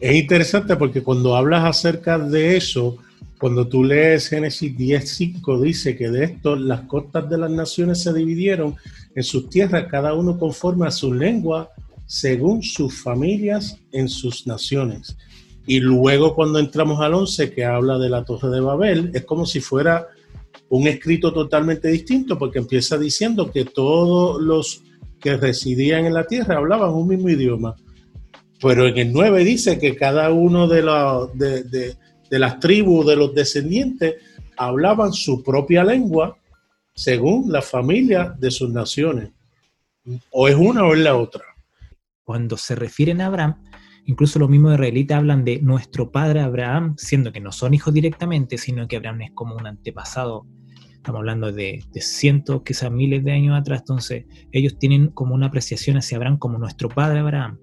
es 0.03 0.15
interesante 0.15 0.75
porque 0.75 1.01
cuando 1.01 1.33
hablas 1.33 1.63
acerca 1.63 2.19
de 2.19 2.57
eso, 2.57 2.97
cuando 3.39 3.69
tú 3.69 3.85
lees 3.85 4.27
Génesis 4.27 4.75
10.5, 4.75 5.61
dice 5.61 5.95
que 5.95 6.09
de 6.09 6.25
esto 6.25 6.57
las 6.57 6.81
costas 6.81 7.29
de 7.29 7.37
las 7.37 7.49
naciones 7.49 8.03
se 8.03 8.13
dividieron 8.13 8.75
en 9.15 9.23
sus 9.23 9.49
tierras, 9.49 9.87
cada 9.89 10.13
uno 10.13 10.37
conforme 10.37 10.87
a 10.87 10.91
su 10.91 11.13
lengua, 11.13 11.69
según 12.05 12.63
sus 12.63 13.01
familias 13.01 13.77
en 13.93 14.09
sus 14.09 14.45
naciones. 14.45 15.15
Y 15.65 15.79
luego 15.79 16.35
cuando 16.35 16.59
entramos 16.59 16.99
al 16.99 17.13
11, 17.13 17.53
que 17.53 17.63
habla 17.63 17.97
de 17.97 18.09
la 18.09 18.25
Torre 18.25 18.49
de 18.49 18.59
Babel, 18.59 19.09
es 19.13 19.23
como 19.23 19.45
si 19.45 19.61
fuera 19.61 20.07
un 20.67 20.85
escrito 20.89 21.31
totalmente 21.31 21.87
distinto, 21.87 22.37
porque 22.37 22.59
empieza 22.59 22.97
diciendo 22.97 23.49
que 23.51 23.63
todos 23.63 24.41
los 24.41 24.83
que 25.21 25.37
residían 25.37 26.05
en 26.05 26.13
la 26.13 26.27
tierra 26.27 26.57
hablaban 26.57 26.91
un 26.91 27.07
mismo 27.07 27.29
idioma. 27.29 27.77
Pero 28.63 28.87
en 28.87 28.97
el 28.97 29.11
9 29.13 29.43
dice 29.43 29.77
que 29.77 29.95
cada 29.95 30.31
uno 30.31 30.67
de, 30.67 30.81
la- 30.81 31.27
de, 31.33 31.63
de- 31.63 31.95
las 32.39 32.59
tribus, 32.59 33.05
de 33.05 33.15
los 33.15 33.35
descendientes, 33.35 34.15
hablaban 34.57 35.13
su 35.13 35.43
propia 35.43 35.83
lengua 35.83 36.35
según 36.95 37.51
la 37.51 37.61
familia 37.61 38.33
de 38.39 38.49
sus 38.49 38.71
naciones. 38.71 39.29
O 40.31 40.47
es 40.47 40.55
una 40.55 40.83
o 40.83 40.93
es 40.95 40.99
la 40.99 41.15
otra. 41.15 41.43
Cuando 42.23 42.57
se 42.57 42.73
refieren 42.75 43.21
a 43.21 43.27
Abraham, 43.27 43.63
incluso 44.05 44.39
los 44.39 44.49
mismos 44.49 44.73
israelitas 44.73 45.17
hablan 45.19 45.43
de 45.45 45.61
nuestro 45.61 46.11
padre 46.11 46.39
Abraham, 46.39 46.95
siendo 46.97 47.31
que 47.31 47.39
no 47.39 47.51
son 47.51 47.73
hijos 47.75 47.93
directamente, 47.93 48.57
sino 48.57 48.87
que 48.87 48.95
Abraham 48.97 49.21
es 49.23 49.31
como 49.35 49.55
un 49.55 49.67
antepasado. 49.67 50.47
Estamos 50.95 51.19
hablando 51.19 51.51
de, 51.51 51.83
de 51.93 52.01
cientos, 52.01 52.63
quizás 52.63 52.89
miles 52.91 53.23
de 53.23 53.33
años 53.33 53.59
atrás. 53.59 53.81
Entonces, 53.81 54.25
ellos 54.51 54.79
tienen 54.79 55.09
como 55.09 55.35
una 55.35 55.47
apreciación 55.47 55.97
hacia 55.97 56.17
Abraham 56.17 56.37
como 56.39 56.57
nuestro 56.57 56.89
padre 56.89 57.19
Abraham 57.19 57.59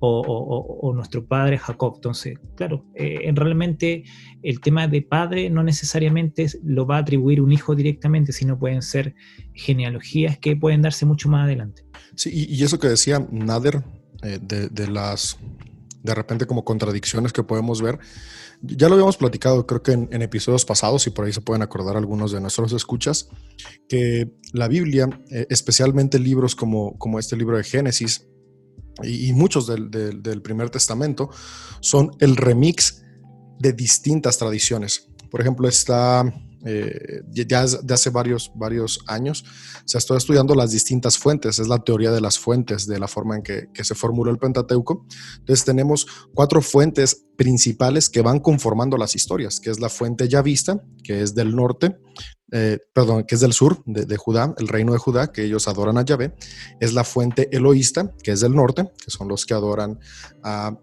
o, 0.00 0.92
nuestro 0.94 1.26
padre 1.26 1.58
Jacob. 1.58 1.94
Entonces, 1.96 2.38
claro, 2.56 2.84
eh, 2.94 3.30
realmente 3.34 4.04
el 4.42 4.60
tema 4.60 4.88
de 4.88 5.02
padre 5.02 5.50
no 5.50 5.62
necesariamente 5.62 6.42
es- 6.44 6.58
lo 6.64 6.86
va 6.86 6.96
a 6.96 7.00
atribuir 7.00 7.40
un 7.40 7.52
hijo 7.52 7.74
directamente, 7.74 8.32
sino 8.32 8.58
pueden 8.58 8.82
ser 8.82 9.14
genealogías 9.54 10.38
que 10.38 10.56
pueden 10.56 10.82
darse 10.82 11.06
mucho 11.06 11.28
más 11.28 11.44
adelante. 11.44 11.84
Sí, 12.14 12.46
y, 12.48 12.62
eso 12.64 12.78
que 12.78 12.88
decía 12.88 13.26
Nader, 13.30 13.82
eh, 14.22 14.38
de, 14.40 14.88
las, 14.88 15.38
de 16.02 16.14
repente 16.14 16.46
como 16.46 16.64
contradicciones 16.64 17.32
que 17.32 17.42
podemos 17.42 17.80
ver, 17.80 17.98
ya 18.62 18.88
lo 18.88 18.94
habíamos 18.94 19.16
platicado 19.16 19.66
creo 19.66 19.82
que 19.82 19.92
en, 19.92 20.08
en 20.12 20.20
episodios 20.20 20.66
pasados 20.66 21.06
y 21.06 21.10
por 21.10 21.24
ahí 21.24 21.32
se 21.32 21.40
pueden 21.40 21.62
acordar 21.62 21.96
algunos 21.96 22.32
de 22.32 22.40
nuestros 22.40 22.72
escuchas, 22.72 23.30
que 23.88 24.30
la 24.52 24.68
Biblia, 24.68 25.08
eh, 25.30 25.46
especialmente 25.48 26.18
libros 26.18 26.54
como, 26.54 26.98
como 26.98 27.18
este 27.18 27.36
libro 27.36 27.56
de 27.56 27.64
Génesis 27.64 28.26
y, 29.02 29.32
muchos 29.32 29.66
del, 29.66 29.90
del- 29.90 30.42
primer 30.42 30.70
testamento, 30.70 31.30
son 31.80 32.10
el 32.20 32.36
remix 32.36 33.02
de 33.58 33.72
distintas 33.72 34.38
tradiciones. 34.38 35.08
Por 35.30 35.40
ejemplo, 35.40 35.68
está 35.68 36.24
eh, 36.64 37.22
ya 37.30 37.44
ya 37.46 37.66
de 37.66 37.94
hace 37.94 38.10
varios, 38.10 38.52
varios 38.54 39.00
años, 39.06 39.44
se 39.86 39.96
está 39.96 40.16
estudiando 40.16 40.54
las 40.54 40.72
distintas 40.72 41.16
fuentes, 41.16 41.58
es 41.58 41.68
la 41.68 41.78
teoría 41.78 42.10
de 42.10 42.20
las 42.20 42.38
fuentes, 42.38 42.86
de 42.86 42.98
la 42.98 43.08
forma 43.08 43.36
en 43.36 43.42
que, 43.42 43.68
que 43.72 43.82
se 43.84 43.94
formuló 43.94 44.30
el 44.30 44.38
Pentateuco. 44.38 45.06
Entonces 45.38 45.64
tenemos 45.64 46.06
cuatro 46.34 46.60
fuentes 46.60 47.24
principales 47.36 48.10
que 48.10 48.20
van 48.20 48.40
conformando 48.40 48.98
las 48.98 49.14
historias, 49.16 49.58
que 49.60 49.70
es 49.70 49.80
la 49.80 49.88
fuente 49.88 50.28
yavista, 50.28 50.82
que 51.02 51.22
es 51.22 51.34
del 51.34 51.56
norte, 51.56 51.96
eh, 52.52 52.78
perdón, 52.92 53.24
que 53.24 53.34
es 53.34 53.40
del 53.40 53.52
sur 53.52 53.82
de, 53.86 54.16
Judá, 54.16 54.54
el 54.58 54.68
reino 54.68 54.92
de 54.92 54.98
Judá, 54.98 55.32
que 55.32 55.44
ellos 55.44 55.68
adoran 55.68 55.98
a 55.98 56.04
Yahvé, 56.04 56.34
es 56.80 56.92
la 56.92 57.04
fuente 57.04 57.48
eloísta, 57.54 58.12
que 58.22 58.32
es 58.32 58.40
del 58.40 58.54
norte, 58.54 58.90
que 59.04 59.10
son 59.10 59.28
los 59.28 59.46
que 59.46 59.54
adoran 59.54 59.98
a 60.42 60.76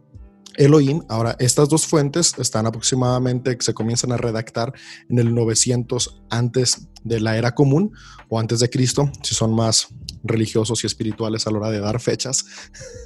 Elohim. 0.55 1.03
Ahora, 1.07 1.35
estas 1.39 1.69
dos 1.69 1.85
fuentes 1.85 2.33
están 2.39 2.65
aproximadamente, 2.65 3.57
se 3.59 3.73
comienzan 3.73 4.11
a 4.11 4.17
redactar 4.17 4.73
en 5.09 5.19
el 5.19 5.33
900 5.33 6.23
antes 6.29 6.87
de 7.03 7.19
la 7.19 7.37
era 7.37 7.53
común 7.53 7.91
o 8.29 8.39
antes 8.39 8.59
de 8.59 8.69
Cristo, 8.69 9.11
si 9.21 9.35
son 9.35 9.53
más 9.53 9.87
religiosos 10.23 10.83
y 10.83 10.87
espirituales 10.87 11.45
a 11.47 11.51
la 11.51 11.59
hora 11.59 11.69
de 11.69 11.79
dar 11.79 11.99
fechas. 11.99 12.45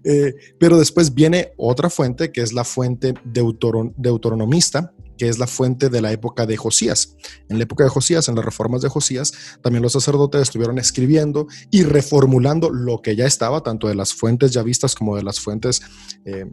Eh, 0.04 0.34
pero 0.60 0.78
después 0.78 1.14
viene 1.14 1.52
otra 1.56 1.90
fuente, 1.90 2.30
que 2.30 2.40
es 2.40 2.52
la 2.52 2.62
fuente 2.62 3.14
deuteron- 3.24 3.92
deuteronomista, 3.96 4.92
que 5.16 5.28
es 5.28 5.38
la 5.38 5.46
fuente 5.46 5.88
de 5.88 6.00
la 6.00 6.12
época 6.12 6.46
de 6.46 6.56
Josías. 6.56 7.16
En 7.48 7.58
la 7.58 7.64
época 7.64 7.84
de 7.84 7.90
Josías, 7.90 8.28
en 8.28 8.34
las 8.34 8.44
reformas 8.44 8.82
de 8.82 8.88
Josías, 8.88 9.32
también 9.62 9.82
los 9.82 9.92
sacerdotes 9.92 10.42
estuvieron 10.42 10.78
escribiendo 10.78 11.46
y 11.70 11.82
reformulando 11.82 12.70
lo 12.70 13.02
que 13.02 13.16
ya 13.16 13.26
estaba, 13.26 13.62
tanto 13.62 13.88
de 13.88 13.94
las 13.94 14.14
fuentes 14.14 14.52
ya 14.52 14.62
vistas 14.62 14.94
como 14.94 15.16
de 15.16 15.22
las 15.22 15.40
fuentes 15.40 15.82
eh, 16.24 16.46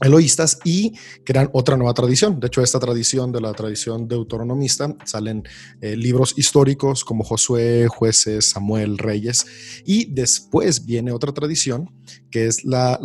eloístas 0.00 0.58
y 0.64 0.92
crean 1.24 1.50
otra 1.52 1.76
nueva 1.76 1.94
tradición. 1.94 2.38
De 2.38 2.46
hecho, 2.46 2.62
esta 2.62 2.78
tradición 2.78 3.32
de 3.32 3.40
la 3.40 3.52
tradición 3.52 4.06
deuteronomista 4.06 4.94
salen 5.04 5.42
eh, 5.80 5.96
libros 5.96 6.34
históricos 6.36 7.04
como 7.04 7.24
Josué, 7.24 7.88
Jueces, 7.88 8.50
Samuel, 8.50 8.98
Reyes 8.98 9.46
y 9.84 10.12
después 10.12 10.84
viene 10.84 11.12
otra 11.12 11.32
tradición 11.32 11.90
que 12.30 12.46
es 12.46 12.64
la, 12.64 12.98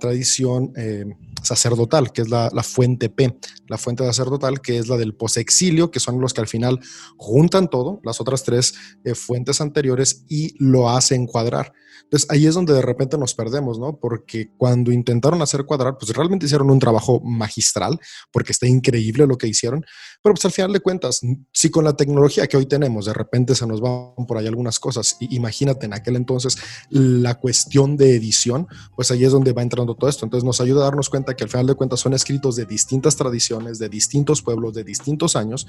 tradición 0.00 0.72
eh, 0.76 1.04
sacerdotal, 1.42 2.12
que 2.12 2.22
es 2.22 2.28
la, 2.28 2.50
fuente 2.62 3.08
P, 3.08 3.38
la 3.66 3.78
fuente 3.78 4.04
sacerdotal, 4.04 4.60
que 4.60 4.78
es 4.78 4.88
la 4.88 4.96
del 4.96 5.14
posexilio, 5.14 5.90
que 5.90 6.00
son 6.00 6.20
los 6.20 6.34
que 6.34 6.40
al 6.40 6.48
final 6.48 6.80
juntan 7.16 7.68
todo, 7.68 8.00
las 8.04 8.20
otras 8.20 8.42
tres 8.44 8.74
eh, 9.04 9.14
fuentes 9.14 9.60
anteriores 9.60 10.24
y 10.28 10.54
lo 10.62 10.90
hacen 10.90 11.26
cuadrar. 11.26 11.72
Entonces 12.04 12.30
ahí 12.30 12.46
es 12.46 12.54
donde 12.54 12.72
de 12.72 12.80
repente 12.80 13.18
nos 13.18 13.34
perdemos, 13.34 13.78
¿no? 13.78 13.98
Porque 13.98 14.50
cuando 14.56 14.92
intentaron 14.92 15.42
hacer 15.42 15.64
cuadrar, 15.64 15.98
pues 15.98 16.14
realmente 16.16 16.46
hicieron 16.46 16.70
un 16.70 16.78
trabajo 16.78 17.20
magistral, 17.20 18.00
porque 18.32 18.52
está 18.52 18.66
increíble 18.66 19.26
lo 19.26 19.36
que 19.36 19.46
hicieron, 19.46 19.84
pero 20.22 20.34
pues 20.34 20.44
al 20.44 20.52
final 20.52 20.72
de 20.72 20.80
cuentas, 20.80 21.20
si 21.52 21.70
con 21.70 21.84
la 21.84 21.96
tecnología 21.96 22.46
que 22.46 22.56
hoy 22.56 22.66
tenemos 22.66 23.06
de 23.06 23.12
repente 23.12 23.54
se 23.54 23.66
nos 23.66 23.80
van 23.80 24.26
por 24.26 24.36
ahí 24.36 24.46
algunas 24.46 24.80
cosas, 24.80 25.16
imagínate 25.20 25.86
en 25.86 25.94
aquel 25.94 26.16
entonces 26.16 26.58
la 26.90 27.36
cuestión 27.36 27.96
de 27.96 28.16
edición, 28.16 28.66
pues 28.96 29.10
ahí 29.10 29.24
es 29.24 29.32
donde 29.32 29.52
va 29.52 29.62
entrando 29.62 29.94
todo 29.94 30.10
esto. 30.10 30.24
Entonces 30.24 30.44
nos 30.44 30.60
ayuda 30.60 30.82
a 30.82 30.84
darnos 30.84 31.08
cuenta 31.08 31.36
que 31.36 31.44
al 31.44 31.50
final 31.50 31.66
de 31.66 31.74
cuentas 31.74 32.00
son 32.00 32.14
escritos 32.14 32.56
de 32.56 32.66
distintas 32.66 33.16
tradiciones, 33.16 33.78
de 33.78 33.88
distintos 33.88 34.42
pueblos, 34.42 34.74
de 34.74 34.84
distintos 34.84 35.36
años, 35.36 35.66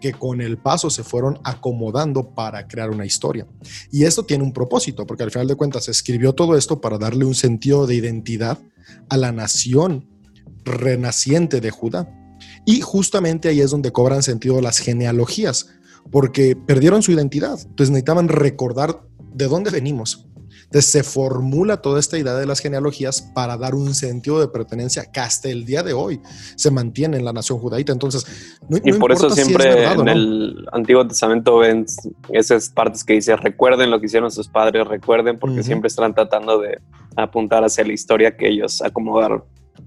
que 0.00 0.12
con 0.12 0.40
el 0.40 0.58
paso 0.58 0.88
se 0.90 1.04
fueron 1.04 1.38
acomodando 1.44 2.34
para 2.34 2.66
crear 2.66 2.90
una 2.90 3.04
historia. 3.04 3.46
Y 3.90 4.04
esto 4.04 4.24
tiene 4.24 4.44
un 4.44 4.52
propósito, 4.52 5.06
porque 5.06 5.22
al 5.22 5.30
final 5.30 5.48
de 5.48 5.56
cuentas 5.56 5.84
se 5.84 5.90
escribió 5.90 6.32
todo 6.32 6.56
esto 6.56 6.80
para 6.80 6.98
darle 6.98 7.24
un 7.24 7.34
sentido 7.34 7.86
de 7.86 7.94
identidad 7.96 8.58
a 9.08 9.16
la 9.16 9.32
nación 9.32 10.08
renaciente 10.64 11.60
de 11.60 11.70
Judá. 11.70 12.21
Y 12.64 12.80
justamente 12.80 13.48
ahí 13.48 13.60
es 13.60 13.70
donde 13.70 13.92
cobran 13.92 14.22
sentido 14.22 14.60
las 14.60 14.78
genealogías, 14.78 15.68
porque 16.10 16.56
perdieron 16.56 17.02
su 17.02 17.12
identidad. 17.12 17.58
Entonces 17.60 17.90
necesitaban 17.90 18.28
recordar 18.28 19.02
de 19.34 19.48
dónde 19.48 19.70
venimos. 19.70 20.28
Entonces 20.72 20.90
se 20.90 21.02
formula 21.02 21.82
toda 21.82 22.00
esta 22.00 22.16
idea 22.16 22.32
de 22.32 22.46
las 22.46 22.60
genealogías 22.60 23.20
para 23.34 23.58
dar 23.58 23.74
un 23.74 23.94
sentido 23.94 24.40
de 24.40 24.48
pertenencia 24.48 25.04
que 25.04 25.20
hasta 25.20 25.50
el 25.50 25.66
día 25.66 25.82
de 25.82 25.92
hoy 25.92 26.18
se 26.56 26.70
mantiene 26.70 27.18
en 27.18 27.26
la 27.26 27.32
nación 27.34 27.58
judaíta. 27.58 27.92
Entonces, 27.92 28.24
no, 28.70 28.78
Y 28.82 28.92
no 28.92 28.98
por 28.98 29.12
eso 29.12 29.26
importa 29.26 29.34
si 29.34 29.40
es 29.42 29.46
siempre 29.48 29.74
verdad 29.74 29.98
en 29.98 30.04
no. 30.06 30.12
el 30.12 30.66
Antiguo 30.72 31.06
Testamento 31.06 31.58
ven 31.58 31.84
esas 32.30 32.70
partes 32.70 33.04
que 33.04 33.12
dice 33.12 33.36
recuerden 33.36 33.90
lo 33.90 34.00
que 34.00 34.06
hicieron 34.06 34.30
sus 34.30 34.48
padres, 34.48 34.86
recuerden, 34.86 35.38
porque 35.38 35.62
siempre 35.62 35.88
están 35.88 36.14
tratando 36.14 36.58
de 36.58 36.80
apuntar 37.16 37.64
hacia 37.64 37.84
la 37.84 37.92
historia 37.92 38.34
que 38.34 38.48
ellos 38.48 38.80
acomodaron. 38.80 39.44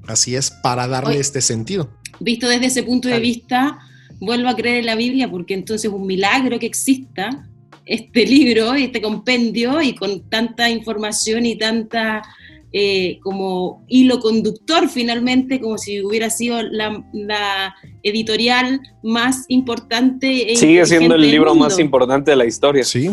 Así 0.07 0.35
es, 0.35 0.51
para 0.51 0.87
darle 0.87 1.19
este 1.19 1.41
sentido. 1.41 1.89
Visto 2.19 2.47
desde 2.47 2.67
ese 2.67 2.83
punto 2.83 3.07
de 3.07 3.19
vista, 3.19 3.79
vuelvo 4.19 4.49
a 4.49 4.55
creer 4.55 4.77
en 4.77 4.85
la 4.85 4.95
Biblia 4.95 5.29
porque 5.29 5.53
entonces 5.53 5.85
es 5.85 5.95
un 5.95 6.05
milagro 6.05 6.59
que 6.59 6.65
exista 6.65 7.47
este 7.85 8.25
libro, 8.25 8.73
este 8.73 9.01
compendio 9.01 9.81
y 9.81 9.95
con 9.95 10.27
tanta 10.29 10.69
información 10.69 11.45
y 11.45 11.57
tanta 11.57 12.23
eh, 12.71 13.19
como 13.21 13.85
hilo 13.87 14.19
conductor 14.19 14.89
finalmente, 14.89 15.61
como 15.61 15.77
si 15.77 16.01
hubiera 16.03 16.29
sido 16.29 16.61
la, 16.61 17.05
la 17.13 17.73
editorial 18.03 18.81
más 19.01 19.45
importante. 19.47 20.51
e 20.51 20.55
Sigue 20.57 20.85
siendo 20.85 21.15
el 21.15 21.21
libro 21.21 21.55
más 21.55 21.79
importante 21.79 22.31
de 22.31 22.37
la 22.37 22.45
historia. 22.45 22.83
Sí. 22.83 23.09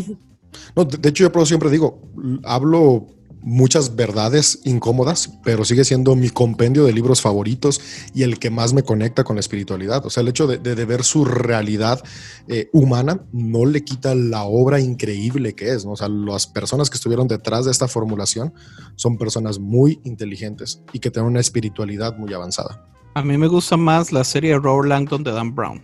No, 0.74 0.84
de, 0.84 0.98
de 0.98 1.08
hecho, 1.08 1.30
yo 1.32 1.46
siempre 1.46 1.70
digo, 1.70 2.00
hablo 2.42 3.06
muchas 3.42 3.96
verdades 3.96 4.60
incómodas, 4.64 5.38
pero 5.44 5.64
sigue 5.64 5.84
siendo 5.84 6.14
mi 6.16 6.30
compendio 6.30 6.84
de 6.84 6.92
libros 6.92 7.20
favoritos 7.20 7.80
y 8.14 8.22
el 8.22 8.38
que 8.38 8.50
más 8.50 8.72
me 8.72 8.82
conecta 8.82 9.24
con 9.24 9.36
la 9.36 9.40
espiritualidad. 9.40 10.04
O 10.06 10.10
sea, 10.10 10.22
el 10.22 10.28
hecho 10.28 10.46
de, 10.46 10.58
de- 10.58 10.74
de 10.74 10.84
ver 10.84 11.04
su 11.04 11.24
realidad 11.24 12.02
eh, 12.48 12.68
humana 12.72 13.20
no 13.32 13.66
le 13.66 13.84
quita 13.84 14.14
la 14.14 14.44
obra 14.44 14.80
increíble 14.80 15.54
que 15.54 15.70
es. 15.72 15.84
¿no? 15.84 15.92
O 15.92 15.96
sea, 15.96 16.08
las 16.08 16.46
personas 16.46 16.88
que 16.88 16.96
estuvieron 16.96 17.28
detrás 17.28 17.64
de 17.64 17.70
esta 17.72 17.88
formulación 17.88 18.54
son 18.96 19.18
personas 19.18 19.58
muy 19.58 20.00
inteligentes 20.04 20.80
y 20.92 20.98
que 21.00 21.10
tienen 21.10 21.30
una 21.30 21.40
espiritualidad 21.40 22.16
muy 22.16 22.32
avanzada. 22.32 22.86
A 23.14 23.22
mí 23.22 23.36
me 23.36 23.48
gusta 23.48 23.76
más 23.76 24.12
la 24.12 24.24
serie 24.24 24.58
Robert 24.58 24.88
Langdon 24.88 25.22
de 25.24 25.32
Dan 25.32 25.54
Brown, 25.54 25.82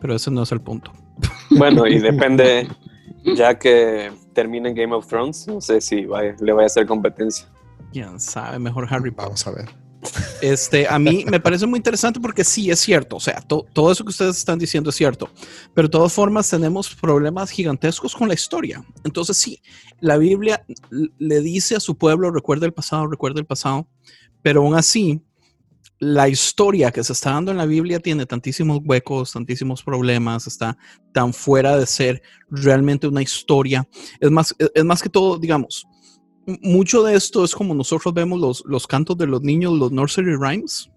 pero 0.00 0.14
ese 0.14 0.30
no 0.30 0.42
es 0.44 0.52
el 0.52 0.60
punto. 0.60 0.92
Bueno, 1.50 1.86
y 1.86 1.98
depende, 1.98 2.68
ya 3.34 3.58
que 3.58 4.12
termine 4.34 4.72
Game 4.74 4.94
of 4.94 5.06
Thrones, 5.06 5.46
no 5.46 5.60
sé 5.60 5.80
si 5.80 6.04
vaya- 6.04 6.36
le 6.40 6.52
vaya 6.52 6.64
a 6.64 6.66
hacer 6.66 6.86
competencia. 6.86 7.48
Quién 7.92 8.20
sabe, 8.20 8.58
mejor 8.58 8.86
Harry 8.90 9.10
Potter. 9.10 9.24
Vamos 9.26 9.46
a 9.46 9.50
ver. 9.52 9.68
Este, 10.40 10.86
a 10.86 10.98
mí 11.00 11.24
me 11.28 11.40
parece 11.40 11.66
muy 11.66 11.78
interesante 11.78 12.20
porque 12.20 12.44
sí 12.44 12.70
es 12.70 12.78
cierto, 12.78 13.16
o 13.16 13.20
sea, 13.20 13.40
to- 13.40 13.66
todo 13.72 13.90
eso 13.90 14.04
que 14.04 14.10
ustedes 14.10 14.36
están 14.36 14.56
diciendo 14.58 14.90
es 14.90 14.96
cierto, 14.96 15.28
pero 15.74 15.88
de 15.88 15.92
todas 15.92 16.12
formas 16.12 16.48
tenemos 16.48 16.94
problemas 16.94 17.50
gigantescos 17.50 18.14
con 18.14 18.28
la 18.28 18.34
historia. 18.34 18.84
Entonces 19.02 19.36
sí, 19.36 19.60
la 19.98 20.16
Biblia 20.16 20.64
le 20.90 21.40
dice 21.40 21.74
a 21.74 21.80
su 21.80 21.96
pueblo, 21.96 22.30
recuerda 22.30 22.66
el 22.66 22.72
pasado, 22.72 23.08
recuerda 23.08 23.40
el 23.40 23.46
pasado, 23.46 23.88
pero 24.42 24.62
aún 24.62 24.76
así, 24.76 25.20
la 25.98 26.28
historia 26.28 26.90
que 26.90 27.02
se 27.02 27.12
está 27.14 27.30
dando 27.30 27.50
en 27.50 27.56
la 27.56 27.66
Biblia 27.66 28.00
tiene 28.00 28.26
tantísimos 28.26 28.80
huecos, 28.84 29.32
tantísimos 29.32 29.82
problemas, 29.82 30.46
está 30.46 30.76
tan 31.12 31.32
fuera 31.32 31.76
de 31.78 31.86
ser 31.86 32.22
realmente 32.50 33.06
una 33.08 33.22
historia. 33.22 33.88
Es 34.20 34.30
más, 34.30 34.54
es- 34.58 34.70
es 34.74 34.84
más 34.84 35.02
que 35.02 35.08
todo, 35.08 35.38
digamos, 35.38 35.84
mucho 36.62 37.02
de 37.02 37.14
esto 37.16 37.44
es 37.44 37.54
como 37.54 37.74
nosotros 37.74 38.12
vemos 38.14 38.38
los, 38.40 38.62
los 38.66 38.86
cantos 38.86 39.16
de 39.18 39.26
los 39.26 39.42
niños, 39.42 39.72
los 39.72 39.90
nursery 39.90 40.36
rhymes, 40.36 40.90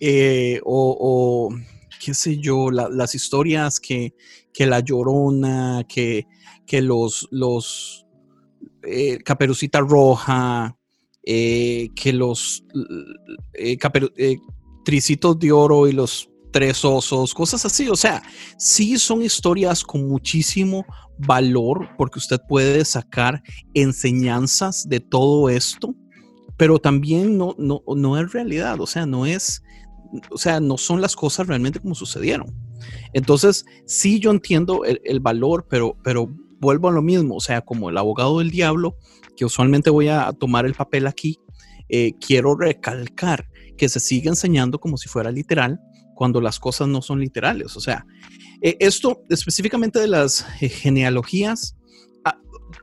eh, 0.00 0.60
o, 0.64 1.54
qué 2.04 2.14
sé 2.14 2.38
yo, 2.38 2.70
la- 2.70 2.88
las 2.88 3.14
historias 3.14 3.80
que, 3.80 4.14
que 4.52 4.66
la 4.66 4.80
llorona, 4.80 5.84
que, 5.88 6.26
que 6.66 6.82
los, 6.82 7.26
los 7.30 8.06
eh, 8.82 9.18
caperucita 9.24 9.80
roja, 9.80 10.76
eh, 11.26 11.90
que 11.94 12.12
los 12.12 12.64
eh, 13.54 13.78
caperu- 13.78 14.12
eh, 14.16 14.38
tricitos 14.84 15.38
de 15.38 15.52
oro 15.52 15.88
y 15.88 15.92
los 15.92 16.28
tres 16.52 16.84
osos, 16.84 17.34
cosas 17.34 17.64
así. 17.64 17.88
O 17.88 17.96
sea, 17.96 18.22
sí 18.58 18.98
son 18.98 19.22
historias 19.22 19.82
con 19.82 20.06
muchísimo 20.08 20.84
valor 21.18 21.88
porque 21.96 22.18
usted 22.18 22.38
puede 22.48 22.84
sacar 22.84 23.42
enseñanzas 23.74 24.88
de 24.88 25.00
todo 25.00 25.48
esto, 25.48 25.94
pero 26.56 26.78
también 26.78 27.36
no, 27.36 27.54
no, 27.58 27.82
no 27.96 28.18
es 28.18 28.32
realidad, 28.32 28.80
o 28.80 28.86
sea, 28.86 29.06
no 29.06 29.26
es, 29.26 29.62
o 30.30 30.38
sea, 30.38 30.60
no 30.60 30.78
son 30.78 31.00
las 31.00 31.16
cosas 31.16 31.46
realmente 31.46 31.80
como 31.80 31.94
sucedieron. 31.94 32.54
Entonces, 33.12 33.64
sí 33.86 34.20
yo 34.20 34.30
entiendo 34.30 34.84
el, 34.84 35.00
el 35.04 35.20
valor, 35.20 35.66
pero, 35.68 35.96
pero 36.04 36.28
vuelvo 36.64 36.88
a 36.88 36.92
lo 36.92 37.02
mismo, 37.02 37.36
o 37.36 37.40
sea, 37.40 37.60
como 37.60 37.90
el 37.90 37.96
abogado 37.96 38.40
del 38.40 38.50
diablo, 38.50 38.96
que 39.36 39.44
usualmente 39.44 39.90
voy 39.90 40.08
a 40.08 40.32
tomar 40.32 40.66
el 40.66 40.74
papel 40.74 41.06
aquí, 41.06 41.38
eh, 41.88 42.14
quiero 42.18 42.56
recalcar 42.56 43.48
que 43.76 43.88
se 43.88 44.00
sigue 44.00 44.28
enseñando 44.28 44.80
como 44.80 44.96
si 44.96 45.08
fuera 45.08 45.30
literal 45.30 45.78
cuando 46.14 46.40
las 46.40 46.58
cosas 46.58 46.88
no 46.88 47.02
son 47.02 47.20
literales. 47.20 47.76
O 47.76 47.80
sea, 47.80 48.06
eh, 48.62 48.76
esto 48.80 49.22
específicamente 49.28 49.98
de 50.00 50.08
las 50.08 50.46
eh, 50.60 50.68
genealogías, 50.68 51.76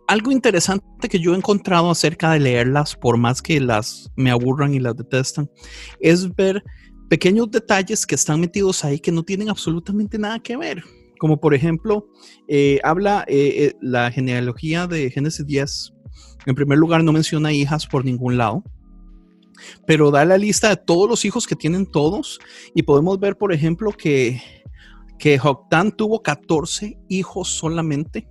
algo 0.07 0.31
interesante 0.31 1.09
que 1.09 1.19
yo 1.19 1.33
he 1.33 1.37
encontrado 1.37 1.89
acerca 1.89 2.31
de 2.31 2.39
leerlas, 2.39 2.95
por 2.95 3.17
más 3.17 3.41
que 3.41 3.59
las 3.59 4.11
me 4.15 4.31
aburran 4.31 4.73
y 4.73 4.79
las 4.79 4.95
detestan, 4.95 5.49
es 5.99 6.33
ver 6.35 6.63
pequeños 7.09 7.49
detalles 7.51 8.05
que 8.05 8.15
están 8.15 8.39
metidos 8.39 8.85
ahí 8.85 8.99
que 8.99 9.11
no 9.11 9.23
tienen 9.23 9.49
absolutamente 9.49 10.17
nada 10.17 10.39
que 10.39 10.55
ver. 10.55 10.83
Como 11.21 11.39
por 11.39 11.53
ejemplo, 11.53 12.07
eh, 12.47 12.79
habla 12.83 13.23
eh, 13.27 13.53
eh, 13.55 13.73
la 13.79 14.09
genealogía 14.11 14.87
de 14.87 15.11
Génesis 15.11 15.45
10. 15.45 15.93
En 16.47 16.55
primer 16.55 16.79
lugar, 16.79 17.03
no 17.03 17.11
menciona 17.13 17.53
hijas 17.53 17.85
por 17.85 18.03
ningún 18.03 18.37
lado, 18.39 18.63
pero 19.85 20.09
da 20.09 20.25
la 20.25 20.39
lista 20.39 20.69
de 20.69 20.77
todos 20.77 21.07
los 21.07 21.23
hijos 21.23 21.45
que 21.45 21.55
tienen 21.55 21.85
todos 21.85 22.39
y 22.73 22.81
podemos 22.81 23.19
ver, 23.19 23.37
por 23.37 23.53
ejemplo, 23.53 23.91
que, 23.91 24.41
que 25.19 25.37
Joctán 25.37 25.95
tuvo 25.95 26.23
14 26.23 26.97
hijos 27.07 27.49
solamente 27.49 28.27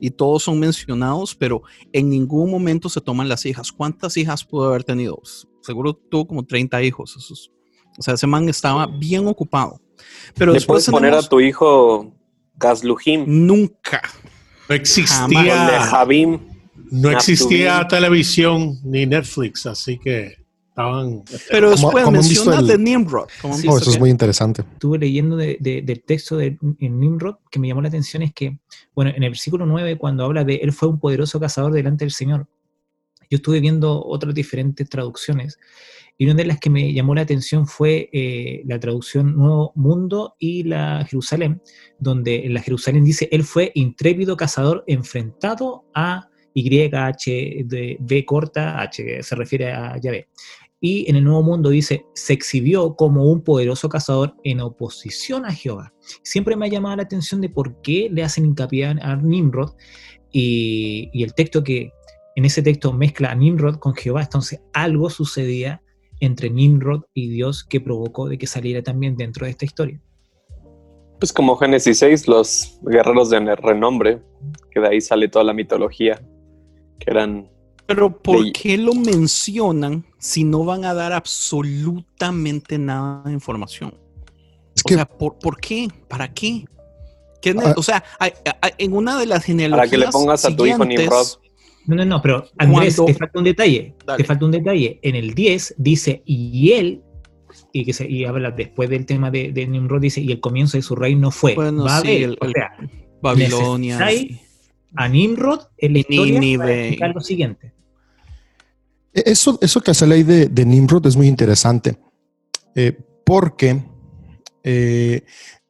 y 0.00 0.10
todos 0.10 0.44
son 0.44 0.60
mencionados, 0.60 1.34
pero 1.34 1.62
en 1.92 2.08
ningún 2.08 2.52
momento 2.52 2.88
se 2.88 3.00
toman 3.00 3.28
las 3.28 3.46
hijas. 3.46 3.72
¿Cuántas 3.72 4.16
hijas 4.16 4.44
pudo 4.44 4.68
haber 4.68 4.84
tenido? 4.84 5.20
Seguro 5.60 5.92
tuvo 5.92 6.28
como 6.28 6.46
30 6.46 6.84
hijos. 6.84 7.16
Eso 7.18 7.34
es- 7.34 7.50
o 7.98 8.02
sea, 8.02 8.14
ese 8.14 8.28
man 8.28 8.48
estaba 8.48 8.86
bien 8.86 9.26
ocupado. 9.26 9.80
Pero 10.36 10.52
Le 10.52 10.58
después 10.58 10.86
puedes 10.86 10.90
poner 10.90 11.14
a 11.14 11.22
tu 11.22 11.40
hijo 11.40 12.14
Kazluhim, 12.58 13.24
nunca. 13.26 14.02
No 14.68 14.74
existía, 14.74 15.26
no 16.90 17.10
existía 17.10 17.74
Naftubim. 17.78 17.88
televisión 17.88 18.78
ni 18.84 19.06
Netflix, 19.06 19.66
así 19.66 19.98
que 19.98 20.36
estaban. 20.68 21.22
Pero 21.50 21.70
después 21.70 22.04
como 22.04 22.16
menciona 22.18 22.58
el- 22.60 22.66
de 22.66 22.78
Nimrod. 22.78 23.28
como 23.40 23.54
Sí, 23.56 23.66
Oh, 23.68 23.78
eso 23.78 23.90
es 23.90 23.98
muy 23.98 24.10
interesante. 24.10 24.62
estuve 24.62 24.98
leyendo 24.98 25.36
de- 25.36 25.56
de- 25.60 25.82
del 25.82 26.02
texto 26.02 26.36
de 26.36 26.58
en 26.80 27.00
Nimrod, 27.00 27.36
que 27.50 27.58
me 27.58 27.68
llamó 27.68 27.82
la 27.82 27.88
atención 27.88 28.22
es 28.22 28.32
que, 28.32 28.58
bueno, 28.94 29.10
en 29.14 29.22
el 29.22 29.30
versículo 29.30 29.66
9, 29.66 29.96
cuando 29.98 30.24
habla 30.24 30.44
de 30.44 30.56
él 30.56 30.72
fue 30.72 30.88
un 30.88 30.98
poderoso 31.00 31.40
cazador 31.40 31.72
delante 31.72 32.04
del 32.04 32.12
Señor, 32.12 32.46
yo 33.30 33.36
estuve 33.36 33.60
viendo 33.60 34.02
otras 34.04 34.34
diferentes 34.34 34.88
traducciones 34.88 35.58
y 36.20 36.26
una 36.26 36.34
de 36.34 36.44
las 36.44 36.58
que 36.58 36.68
me 36.68 36.92
llamó 36.92 37.14
la 37.14 37.22
atención 37.22 37.68
fue 37.68 38.10
eh, 38.12 38.62
la 38.66 38.80
traducción 38.80 39.36
Nuevo 39.36 39.72
Mundo 39.76 40.34
y 40.40 40.64
la 40.64 41.04
Jerusalén, 41.08 41.62
donde 42.00 42.44
en 42.44 42.54
la 42.54 42.60
Jerusalén 42.60 43.04
dice, 43.04 43.28
él 43.30 43.44
fue 43.44 43.70
intrépido 43.76 44.36
cazador 44.36 44.82
enfrentado 44.88 45.84
a 45.94 46.28
YH 46.54 47.64
de 47.66 47.96
B 48.00 48.24
corta, 48.24 48.82
H 48.82 49.22
se 49.22 49.34
refiere 49.36 49.72
a 49.72 49.96
Yahvé. 49.96 50.28
Y 50.80 51.08
en 51.08 51.14
el 51.14 51.24
Nuevo 51.24 51.44
Mundo 51.44 51.70
dice, 51.70 52.04
se 52.14 52.32
exhibió 52.32 52.96
como 52.96 53.30
un 53.30 53.42
poderoso 53.42 53.88
cazador 53.88 54.34
en 54.42 54.60
oposición 54.60 55.46
a 55.46 55.52
Jehová. 55.52 55.92
Siempre 56.22 56.56
me 56.56 56.66
ha 56.66 56.68
llamado 56.68 56.96
la 56.96 57.04
atención 57.04 57.40
de 57.40 57.48
por 57.48 57.80
qué 57.80 58.08
le 58.10 58.24
hacen 58.24 58.44
hincapié 58.44 58.86
a 58.86 59.16
Nimrod 59.16 59.70
y, 60.32 61.10
y 61.12 61.22
el 61.22 61.32
texto 61.34 61.62
que 61.62 61.92
en 62.34 62.44
ese 62.44 62.62
texto 62.62 62.92
mezcla 62.92 63.30
a 63.30 63.34
Nimrod 63.36 63.76
con 63.76 63.94
Jehová. 63.94 64.22
Entonces 64.22 64.60
algo 64.72 65.10
sucedía 65.10 65.80
entre 66.20 66.50
Nimrod 66.50 67.02
y 67.14 67.28
Dios 67.28 67.64
que 67.64 67.80
provocó 67.80 68.28
de 68.28 68.38
que 68.38 68.46
saliera 68.46 68.82
también 68.82 69.16
dentro 69.16 69.44
de 69.46 69.50
esta 69.52 69.64
historia. 69.64 70.00
Pues 71.20 71.32
como 71.32 71.56
Génesis 71.56 71.98
6, 71.98 72.28
los 72.28 72.78
guerreros 72.82 73.30
de 73.30 73.56
renombre, 73.56 74.22
que 74.70 74.80
de 74.80 74.88
ahí 74.88 75.00
sale 75.00 75.28
toda 75.28 75.44
la 75.44 75.52
mitología, 75.52 76.20
que 77.00 77.10
eran... 77.10 77.50
Pero 77.86 78.16
¿por 78.22 78.44
de- 78.44 78.52
qué 78.52 78.76
lo 78.78 78.94
mencionan 78.94 80.04
si 80.18 80.44
no 80.44 80.64
van 80.64 80.84
a 80.84 80.94
dar 80.94 81.12
absolutamente 81.12 82.78
nada 82.78 83.22
de 83.24 83.32
información? 83.32 83.94
Es 84.76 84.82
O 84.84 84.88
que 84.88 84.94
sea, 84.94 85.06
¿por, 85.06 85.38
por 85.38 85.58
qué? 85.60 85.88
¿Para 86.08 86.32
qué? 86.32 86.64
¿Qué 87.40 87.54
ne- 87.54 87.62
Ah. 87.64 87.74
o 87.76 87.82
sea, 87.82 88.04
hay- 88.18 88.32
hay- 88.60 88.72
en 88.78 88.92
una 88.94 89.18
de 89.18 89.26
las 89.26 89.44
genealogías 89.44 89.88
Para 89.88 89.90
que 89.90 89.98
le 89.98 90.08
pongas 90.12 90.44
a 90.44 90.54
tu 90.54 90.66
hijo 90.66 90.82
siguientes- 90.82 91.00
Nimrod. 91.00 91.26
No, 91.88 91.96
no, 91.96 92.04
no, 92.04 92.22
pero 92.22 92.44
Andrés, 92.58 92.96
te 93.04 93.14
falta 93.14 93.38
un 93.38 93.44
detalle. 93.44 93.94
Dale. 94.06 94.18
Te 94.18 94.24
falta 94.24 94.44
un 94.44 94.50
detalle. 94.52 95.00
En 95.02 95.16
el 95.16 95.34
10 95.34 95.74
dice, 95.78 96.22
y 96.24 96.72
él, 96.72 97.02
y 97.72 97.84
que 97.84 97.92
se, 97.92 98.08
y 98.08 98.24
habla 98.24 98.50
después 98.52 98.88
del 98.90 99.06
tema 99.06 99.30
de, 99.30 99.52
de 99.52 99.66
Nimrod, 99.66 100.00
dice, 100.02 100.20
y 100.20 100.30
el 100.30 100.38
comienzo 100.38 100.76
de 100.76 100.82
su 100.82 100.94
reino 100.94 101.30
fue 101.30 101.54
Bueno, 101.54 101.88
sí, 102.02 102.22
el- 102.24 102.38
o 102.40 102.44
el- 102.44 102.52
sea, 102.52 102.70
Babilonia. 103.22 104.06
a 104.96 105.08
Nimrod 105.08 105.60
en 105.78 105.92
la 105.94 105.98
historia 105.98 106.38
Nínive. 106.40 106.58
para 106.58 106.78
explicar 106.80 107.14
lo 107.14 107.20
siguiente. 107.20 107.72
E- 109.14 109.22
Eso, 109.26 109.58
eso 109.62 109.80
que 109.80 109.90
hace 109.90 110.06
la 110.06 110.14
ley 110.14 110.22
de, 110.22 110.46
de 110.46 110.64
Nimrod 110.64 111.06
es 111.06 111.16
muy 111.16 111.26
interesante, 111.26 111.96
eh, 112.74 112.96
porque 113.24 113.82
eh, 114.62 115.22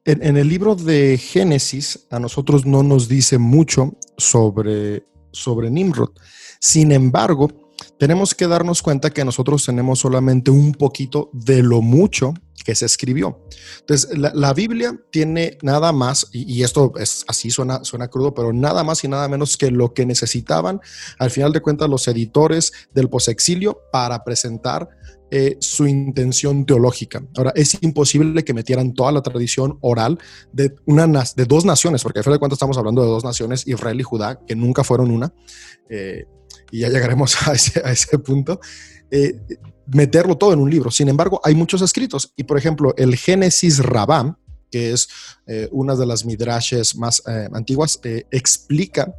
en, 0.05 0.23
en 0.27 0.37
el 0.37 0.49
libro 0.49 0.75
de 0.75 1.17
Génesis 1.17 2.07
a 2.11 2.19
nosotros 2.19 2.67
no 2.67 2.83
nos 2.83 3.09
dice 3.09 3.39
mucho 3.39 3.95
sobre, 4.17 5.05
sobre 5.33 5.71
Nimrod. 5.71 6.11
Sin 6.61 6.93
embargo, 6.93 7.49
tenemos 7.99 8.35
que 8.35 8.47
darnos 8.47 8.83
cuenta 8.83 9.11
que 9.11 9.25
nosotros 9.25 9.65
tenemos 9.65 10.01
solamente 10.01 10.51
un 10.51 10.73
poquito 10.73 11.31
de 11.33 11.63
lo 11.63 11.81
mucho 11.83 12.35
que 12.65 12.75
se 12.75 12.87
escribió. 12.87 13.47
Entonces, 13.81 14.11
la, 14.19 14.53
Biblia 14.53 14.95
tiene 15.11 15.57
nada 15.63 15.93
más, 15.93 16.29
y, 16.33 16.53
y 16.53 16.65
esto 16.65 16.93
es 16.97 17.25
así, 17.29 17.51
suena, 17.51 17.83
suena 17.85 18.09
crudo, 18.09 18.35
pero 18.35 18.53
nada 18.53 18.85
más 18.85 19.03
y 19.05 19.09
nada 19.09 19.29
menos 19.29 19.57
que 19.57 19.71
lo 19.71 19.95
que 19.95 20.05
necesitaban 20.05 20.81
al 21.19 21.31
final 21.31 21.53
de 21.53 21.61
cuentas 21.61 21.89
los 21.89 22.07
editores 22.09 22.73
del 22.93 23.09
posexilio 23.09 23.81
para 23.91 24.23
presentar 24.23 24.89
eh, 25.31 25.57
su 25.61 25.87
intención 25.87 26.65
teológica. 26.65 27.23
Ahora, 27.37 27.53
es 27.55 27.77
imposible 27.83 28.45
que 28.45 28.55
metieran 28.55 28.95
toda 28.95 29.13
la 29.13 29.23
tradición 29.23 29.79
oral 29.83 30.19
de, 30.53 30.75
una, 30.87 31.07
de 31.07 31.45
dos 31.45 31.67
naciones, 31.67 32.03
porque 32.03 32.21
al 32.21 32.25
final 32.25 32.37
de 32.37 32.39
cuentas 32.39 32.57
estamos 32.57 32.79
hablando 32.79 33.03
de 33.03 33.09
dos 33.09 33.25
naciones, 33.25 33.67
Israel 33.67 34.01
y 34.01 34.05
Judá, 34.05 34.41
que 34.47 34.57
nunca 34.57 34.85
fueron 34.85 35.11
una, 35.11 35.35
eh, 35.91 36.25
y 36.71 36.81
ya 36.81 36.89
llegaremos 36.89 37.37
a 37.47 37.53
ese, 37.53 37.81
a 37.81 38.19
punto. 38.19 38.59
eh, 39.11 39.39
meterlo 39.87 40.37
todo 40.37 40.53
en 40.53 40.61
un 40.61 40.71
libro. 40.71 40.91
Sin 40.91 41.09
embargo, 41.09 41.41
hay 41.45 41.55
muchos 41.55 41.83
escritos. 41.83 42.33
Y 42.37 42.45
por 42.45 42.57
ejemplo, 42.57 42.95
el 42.97 43.17
Génesis 43.17 43.79
Rabam, 43.81 44.37
que 44.71 44.93
es 44.93 45.09
una 45.71 45.97
de 45.97 46.05
las 46.05 46.27
midrashes 46.27 46.95
más 46.95 47.23
antiguas, 47.27 47.99
explica 48.31 49.15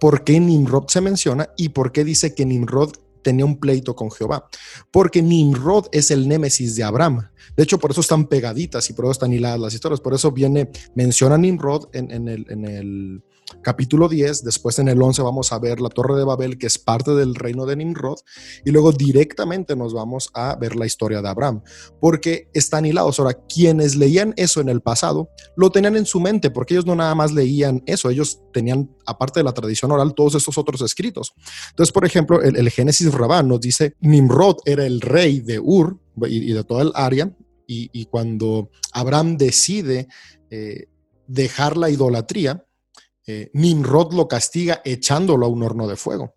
por 0.00 0.24
qué 0.24 0.40
Nimrod 0.40 0.88
se 0.88 1.00
menciona 1.00 1.50
y 1.56 1.68
por 1.68 1.92
qué 1.92 2.02
dice 2.02 2.34
que 2.34 2.44
Nimrod 2.44 2.92
tenía 3.22 3.44
un 3.44 3.58
pleito 3.58 3.94
con 3.94 4.10
Jehová. 4.10 4.48
Porque 4.90 5.22
Nimrod 5.22 5.86
es 5.92 6.10
el 6.10 6.28
némesis 6.28 6.76
de 6.76 6.84
Abraham. 6.84 7.28
De 7.56 7.62
hecho, 7.62 7.78
por 7.78 7.90
eso 7.90 8.00
están 8.00 8.26
pegaditas 8.26 8.88
y 8.90 8.92
por 8.92 9.04
eso 9.04 9.12
están 9.12 9.32
hiladas 9.32 9.60
las 9.60 9.74
historias. 9.74 10.00
Por 10.00 10.14
eso 10.14 10.30
viene, 10.32 10.70
menciona 10.94 11.38
Nimrod 11.38 11.88
en, 11.92 12.28
el, 12.28 12.46
en 12.48 12.64
el 12.64 13.22
capítulo 13.62 14.08
10, 14.08 14.44
después 14.44 14.78
en 14.78 14.88
el 14.88 15.00
11 15.00 15.22
vamos 15.22 15.52
a 15.52 15.58
ver 15.58 15.80
la 15.80 15.88
Torre 15.88 16.16
de 16.16 16.24
Babel, 16.24 16.58
que 16.58 16.66
es 16.66 16.78
parte 16.78 17.12
del 17.12 17.34
reino 17.34 17.66
de 17.66 17.76
Nimrod, 17.76 18.18
y 18.64 18.70
luego 18.70 18.92
directamente 18.92 19.76
nos 19.76 19.94
vamos 19.94 20.30
a 20.34 20.56
ver 20.56 20.76
la 20.76 20.86
historia 20.86 21.22
de 21.22 21.28
Abraham, 21.28 21.62
porque 22.00 22.48
están 22.54 22.86
hilados. 22.86 23.18
Ahora, 23.18 23.38
quienes 23.48 23.96
leían 23.96 24.34
eso 24.36 24.60
en 24.60 24.68
el 24.68 24.80
pasado, 24.80 25.30
lo 25.56 25.70
tenían 25.70 25.96
en 25.96 26.06
su 26.06 26.20
mente, 26.20 26.50
porque 26.50 26.74
ellos 26.74 26.86
no 26.86 26.94
nada 26.94 27.14
más 27.14 27.32
leían 27.32 27.82
eso, 27.86 28.10
ellos 28.10 28.40
tenían, 28.52 28.90
aparte 29.06 29.40
de 29.40 29.44
la 29.44 29.52
tradición 29.52 29.92
oral, 29.92 30.14
todos 30.14 30.34
estos 30.34 30.58
otros 30.58 30.80
escritos. 30.82 31.34
Entonces, 31.70 31.92
por 31.92 32.04
ejemplo, 32.04 32.42
el, 32.42 32.70
Génesis 32.70 33.12
Rabán 33.12 33.48
nos 33.48 33.60
dice, 33.60 33.94
Nimrod 34.00 34.56
era 34.64 34.86
el 34.86 35.00
rey 35.00 35.40
de 35.40 35.58
Ur 35.58 36.00
y, 36.26 36.52
de 36.52 36.64
toda 36.64 36.82
el 36.82 36.92
área, 36.94 37.30
y, 37.66 37.90
y 37.92 38.06
cuando 38.06 38.70
Abraham 38.92 39.36
decide 39.36 40.08
eh, 40.50 40.86
dejar 41.26 41.76
la 41.76 41.88
idolatría, 41.90 42.64
eh, 43.26 43.50
Nimrod 43.54 44.12
lo 44.14 44.28
castiga 44.28 44.80
echándolo 44.84 45.46
a 45.46 45.48
un 45.48 45.62
horno 45.62 45.86
de 45.86 45.96
fuego. 45.96 46.34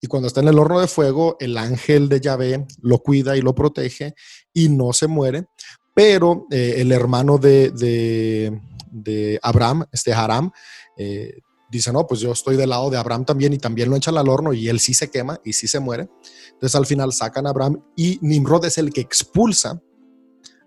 Y 0.00 0.08
cuando 0.08 0.26
está 0.26 0.40
en 0.40 0.48
el 0.48 0.58
horno 0.58 0.80
de 0.80 0.88
fuego, 0.88 1.36
el 1.38 1.56
ángel 1.56 2.08
de 2.08 2.20
Yahvé 2.20 2.66
lo 2.80 2.98
cuida 2.98 3.36
y 3.36 3.40
lo 3.40 3.54
protege 3.54 4.14
y 4.52 4.68
no 4.68 4.92
se 4.92 5.06
muere. 5.06 5.46
Pero 5.94 6.46
eh, 6.50 6.74
el 6.78 6.90
hermano 6.90 7.38
de, 7.38 7.70
de, 7.70 8.60
de, 8.90 9.38
Abraham, 9.42 9.84
este 9.92 10.12
Haram, 10.12 10.50
eh, 10.96 11.38
dice, 11.70 11.92
no, 11.92 12.06
pues 12.06 12.20
yo 12.20 12.32
estoy 12.32 12.56
del 12.56 12.70
lado 12.70 12.90
de 12.90 12.98
Abraham 12.98 13.24
también 13.24 13.52
y 13.52 13.58
también 13.58 13.90
lo 13.90 13.96
echan 13.96 14.18
al 14.18 14.28
horno 14.28 14.52
y 14.52 14.68
él 14.68 14.80
sí 14.80 14.92
se 14.92 15.10
quema 15.10 15.38
y 15.44 15.52
sí 15.52 15.68
se 15.68 15.78
muere. 15.78 16.08
Entonces 16.52 16.74
al 16.74 16.86
final 16.86 17.12
sacan 17.12 17.46
a 17.46 17.50
Abraham 17.50 17.82
y 17.96 18.18
Nimrod 18.22 18.64
es 18.64 18.78
el 18.78 18.92
que 18.92 19.02
expulsa 19.02 19.80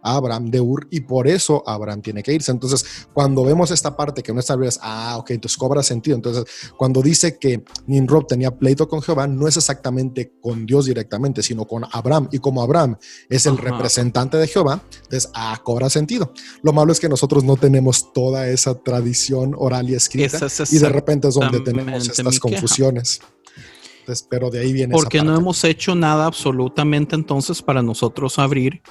a 0.06 0.16
Abraham 0.16 0.51
de 0.51 0.62
Ur 0.62 0.88
y 0.91 1.01
por 1.01 1.28
eso 1.28 1.64
Abraham 1.66 2.01
tiene 2.01 2.22
que 2.22 2.32
irse. 2.32 2.51
Entonces, 2.51 3.08
cuando 3.12 3.43
vemos 3.43 3.72
esta 3.72 3.97
parte 3.97 4.22
que 4.22 4.32
no 4.32 4.39
está 4.39 4.56
es, 4.64 4.80
ah, 4.82 5.18
ok, 5.18 5.32
entonces 5.32 5.58
cobra 5.58 5.82
sentido. 5.82 6.16
Entonces, 6.16 6.45
cuando 6.78 7.01
dice 7.01 7.39
que 7.39 7.64
Nimrod 7.88 8.26
tenía 8.26 8.51
pleito 8.51 8.88
con 8.88 9.01
Jehová, 9.01 9.26
no 9.28 9.47
es 9.47 9.58
exactamente 9.58 10.34
con 10.39 10.66
Dios 10.66 10.86
directamente, 10.86 11.41
sino 11.41 11.66
con 11.66 11.86
Abraham. 11.91 12.30
Y 12.32 12.38
como 12.38 12.62
Abraham 12.62 12.97
es 13.30 13.47
el 13.47 13.56
Ajá. 13.56 13.64
representante 13.64 14.38
de 14.38 14.47
Jehová, 14.47 14.82
entonces, 15.03 15.32
ah, 15.34 15.60
cobra 15.64 15.89
sentido. 15.89 16.32
Lo 16.62 16.72
malo 16.72 16.91
es 16.91 16.99
que 16.99 17.10
nosotros 17.10 17.43
no 17.43 17.58
tenemos 17.58 18.14
toda 18.14 18.47
esa 18.47 18.76
tradición 18.76 19.56
oral 19.58 19.89
y 19.89 19.95
escrita 19.95 20.45
es 20.45 20.72
y 20.72 20.78
de 20.78 20.89
repente 20.89 21.28
es 21.28 21.34
donde 21.34 21.62
tenemos 21.62 22.08
estas 22.08 22.39
confusiones. 22.39 23.22
Entonces, 24.01 24.28
pero 24.30 24.51
de 24.51 24.60
ahí 24.60 24.72
viene. 24.72 24.93
Porque 24.93 25.24
no 25.24 25.36
hemos 25.36 25.64
hecho 25.64 25.95
nada 25.95 26.28
absolutamente 26.28 27.16
entonces 27.16 27.64
para 27.64 27.82
nosotros 27.82 28.38
abrir 28.38 28.84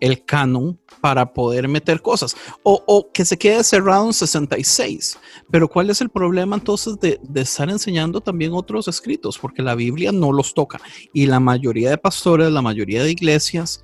el 0.00 0.24
canon 0.24 0.78
para 1.00 1.32
poder 1.32 1.68
meter 1.68 2.02
cosas 2.02 2.36
o, 2.62 3.10
que 3.12 3.24
se 3.24 3.38
quede 3.38 3.62
cerrado 3.64 4.06
en 4.06 4.12
66. 4.12 5.18
Pero 5.50 5.68
¿cuál 5.68 5.90
es 5.90 6.00
el 6.00 6.08
problema 6.08 6.56
entonces 6.56 6.98
de, 7.00 7.20
estar 7.34 7.68
enseñando 7.70 8.20
también 8.20 8.52
otros 8.52 8.88
escritos? 8.88 9.38
Porque 9.38 9.62
la 9.62 9.74
Biblia 9.74 10.12
no 10.12 10.32
los 10.32 10.54
toca 10.54 10.80
y 11.12 11.26
la 11.26 11.40
mayoría 11.40 11.90
de 11.90 11.98
pastores, 11.98 12.50
la 12.50 12.62
mayoría 12.62 13.02
de 13.02 13.10
iglesias, 13.10 13.82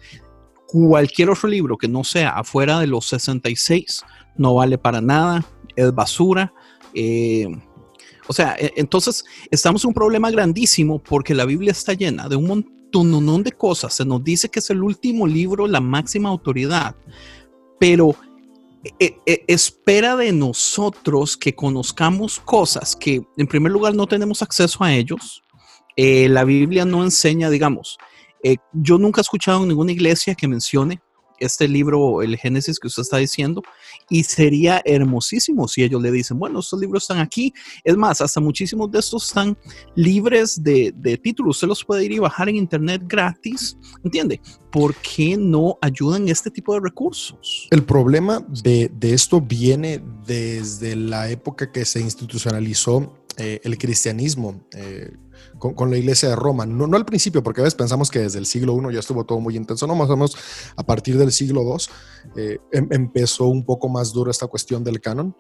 cualquier 0.67 1.31
otro 1.31 1.49
libro 1.49 1.77
que 1.77 1.89
no 1.89 2.05
sea 2.05 2.31
afuera 2.31 2.81
de 2.81 2.87
los 2.87 3.07
66 3.07 4.03
no 4.37 4.55
vale 4.55 4.79
para 4.79 5.01
nada, 5.01 5.45
es 5.77 5.95
basura. 5.95 6.53
Eh, 6.95 7.49
o 8.27 8.33
sea, 8.33 8.57
entonces 8.59 9.25
estamos 9.51 9.85
en 9.85 9.89
un 9.89 9.95
problema 9.95 10.31
grandísimo 10.31 10.99
porque 11.03 11.35
la 11.35 11.45
Biblia 11.45 11.73
está 11.73 11.93
llena 11.93 12.29
de 12.29 12.37
un 12.37 12.47
montón 12.47 12.75
de 13.03 13.53
cosas. 13.53 13.95
Se 13.95 14.05
nos 14.05 14.23
dice 14.23 14.49
que 14.49 14.61
es 14.61 14.71
el 14.71 14.83
último 14.83 15.27
libro, 15.27 15.67
la 15.67 15.81
máxima 15.81 16.29
autoridad, 16.29 16.95
pero 17.81 18.15
eh, 19.01 19.17
eh, 19.27 19.45
espera 19.49 20.15
de 20.17 20.33
nosotros 20.33 21.37
que 21.37 21.55
conozcamos 21.55 22.39
cosas 22.39 22.95
que 22.95 23.23
en 23.37 23.47
primer 23.47 23.73
lugar 23.73 23.95
no 23.95 24.07
tenemos 24.07 24.43
acceso 24.43 24.85
a 24.85 24.95
ellos. 24.95 25.43
Eh, 25.97 26.29
la 26.29 26.45
Biblia 26.45 26.85
no 26.85 27.03
enseña, 27.03 27.51
digamos, 27.51 27.99
eh, 28.45 28.57
yo 28.73 28.99
nunca 28.99 29.21
he 29.21 29.23
escuchado 29.23 29.63
en 29.63 29.69
ninguna 29.69 29.93
iglesia 29.93 30.35
que 30.35 30.47
mencione 30.47 31.01
este 31.47 31.69
libro, 31.69 32.23
el 32.23 32.37
Génesis 32.37 32.79
que 32.79 32.89
usted 32.89 33.03
está 33.03 33.19
diciendo, 33.19 33.63
y 34.09 34.25
sería 34.25 34.83
hermosísimo 34.85 35.69
si 35.69 35.83
ellos 35.83 36.03
le 36.03 36.11
dicen, 36.11 36.39
bueno, 36.39 36.61
estos 36.61 36.81
libros 36.81 37.05
están 37.05 37.19
aquí. 37.19 37.53
Es 37.83 37.97
más, 37.97 38.21
hasta 38.21 38.41
muchísimos 38.41 38.91
de 38.91 38.99
estos 38.99 39.29
están 39.29 39.57
libres 39.95 40.63
de, 40.63 40.93
de 40.97 41.17
títulos. 41.17 41.57
Usted 41.57 41.69
los 41.69 41.85
puede 41.85 42.05
ir 42.05 42.13
y 42.13 42.19
bajar 42.19 42.49
en 42.49 42.57
internet 42.57 43.03
gratis. 43.07 43.77
¿Entiende? 44.03 44.41
¿Por 44.71 44.95
qué 44.97 45.37
no 45.37 45.79
ayudan 45.81 46.29
este 46.29 46.51
tipo 46.51 46.75
de 46.75 46.81
recursos? 46.81 47.69
El 47.71 47.85
problema 47.85 48.45
de, 48.63 48.91
de 48.93 49.15
esto 49.15 49.41
viene 49.41 50.03
desde 50.27 50.97
la 50.97 51.31
época 51.31 51.71
que 51.71 51.85
se 51.85 52.01
institucionalizó 52.01 53.25
eh, 53.37 53.61
el 53.65 53.77
cristianismo. 53.79 54.65
Eh, 54.77 55.13
con, 55.59 55.91
la 55.91 55.97
iglesia 55.97 56.31
de 56.31 56.37
Roma. 56.37 56.67
No, 56.67 56.97
al 56.97 57.05
principio, 57.05 57.43
porque 57.43 57.61
a 57.61 57.65
veces 57.65 57.77
pensamos 57.77 58.11
que 58.11 58.21
desde 58.21 58.39
el 58.39 58.47
siglo 58.47 58.79
I 58.91 58.95
ya 58.95 59.01
estuvo 59.01 59.25
todo 59.25 59.41
muy 59.41 59.57
intenso, 59.57 59.87
no, 59.87 59.95
más 59.95 60.11
o 60.11 60.17
menos 60.17 60.37
a 60.77 60.85
partir 60.85 61.19
del 61.19 61.33
siglo 61.33 61.63
II 61.63 61.87
eh, 62.37 62.59
em, 62.73 62.89
empezó 62.91 63.47
un 63.47 63.65
poco 63.65 63.89
más 63.89 64.13
duro 64.13 64.31
esta 64.31 64.47
cuestión 64.47 64.85
del 64.85 65.01
canon 65.01 65.35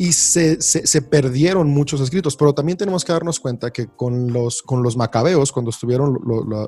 y 0.00 0.12
se, 0.12 1.02
perdieron 1.10 1.68
muchos 1.70 2.00
escritos, 2.00 2.36
pero 2.36 2.54
también 2.54 2.78
tenemos 2.78 3.04
que 3.04 3.12
darnos 3.12 3.40
cuenta 3.40 3.72
que 3.72 3.88
con 3.88 4.32
los, 4.32 4.62
con 4.62 4.80
los 4.84 4.96
macabeos, 4.96 5.50
cuando 5.50 5.70
estuvieron 5.70 6.20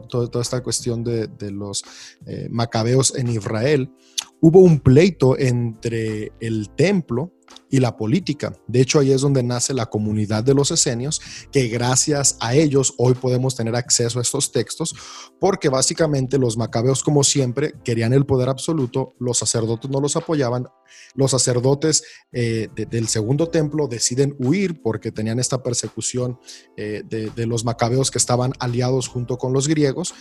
toda, 0.08 0.42
esta 0.42 0.60
cuestión 0.64 1.04
de, 1.04 1.28
de 1.28 1.52
los 1.52 1.84
eh, 2.26 2.48
macabeos 2.50 3.14
en 3.14 3.28
Israel, 3.28 3.94
hubo 4.40 4.58
un 4.58 4.80
pleito 4.80 5.38
entre 5.38 6.32
el 6.40 6.70
templo 6.70 7.32
y 7.70 7.78
la 7.78 7.96
política. 7.96 8.52
De 8.66 8.80
hecho, 8.80 8.98
ahí 8.98 9.12
es 9.12 9.20
donde 9.20 9.42
nace 9.42 9.72
la 9.72 9.86
comunidad 9.86 10.44
de 10.44 10.54
los 10.54 10.70
esenios, 10.70 11.20
que 11.52 11.68
gracias 11.68 12.36
a 12.40 12.54
ellos 12.54 12.94
hoy 12.98 13.14
podemos 13.14 13.54
tener 13.54 13.76
acceso 13.76 14.18
a 14.18 14.22
estos 14.22 14.52
textos, 14.52 14.94
porque 15.38 15.68
básicamente 15.68 16.38
los 16.38 16.56
macabeos, 16.56 17.02
como 17.02 17.24
siempre, 17.24 17.74
querían 17.84 18.12
el 18.12 18.26
poder 18.26 18.48
absoluto, 18.48 19.14
los 19.18 19.38
sacerdotes 19.38 19.90
no 19.90 20.00
los 20.00 20.16
apoyaban, 20.16 20.66
los 21.14 21.30
sacerdotes 21.30 22.02
eh, 22.32 22.68
de, 22.74 22.86
del 22.86 23.08
segundo 23.08 23.48
templo 23.48 23.86
deciden 23.86 24.34
huir 24.38 24.82
porque 24.82 25.12
tenían 25.12 25.38
esta 25.38 25.62
persecución 25.62 26.38
eh, 26.76 27.02
de, 27.08 27.30
de, 27.30 27.46
los 27.46 27.64
macabeos 27.64 28.10
que 28.10 28.18
estaban 28.18 28.52
aliados 28.58 29.06
junto 29.06 29.38
con 29.38 29.52
los 29.52 29.68
griegos 29.68 30.14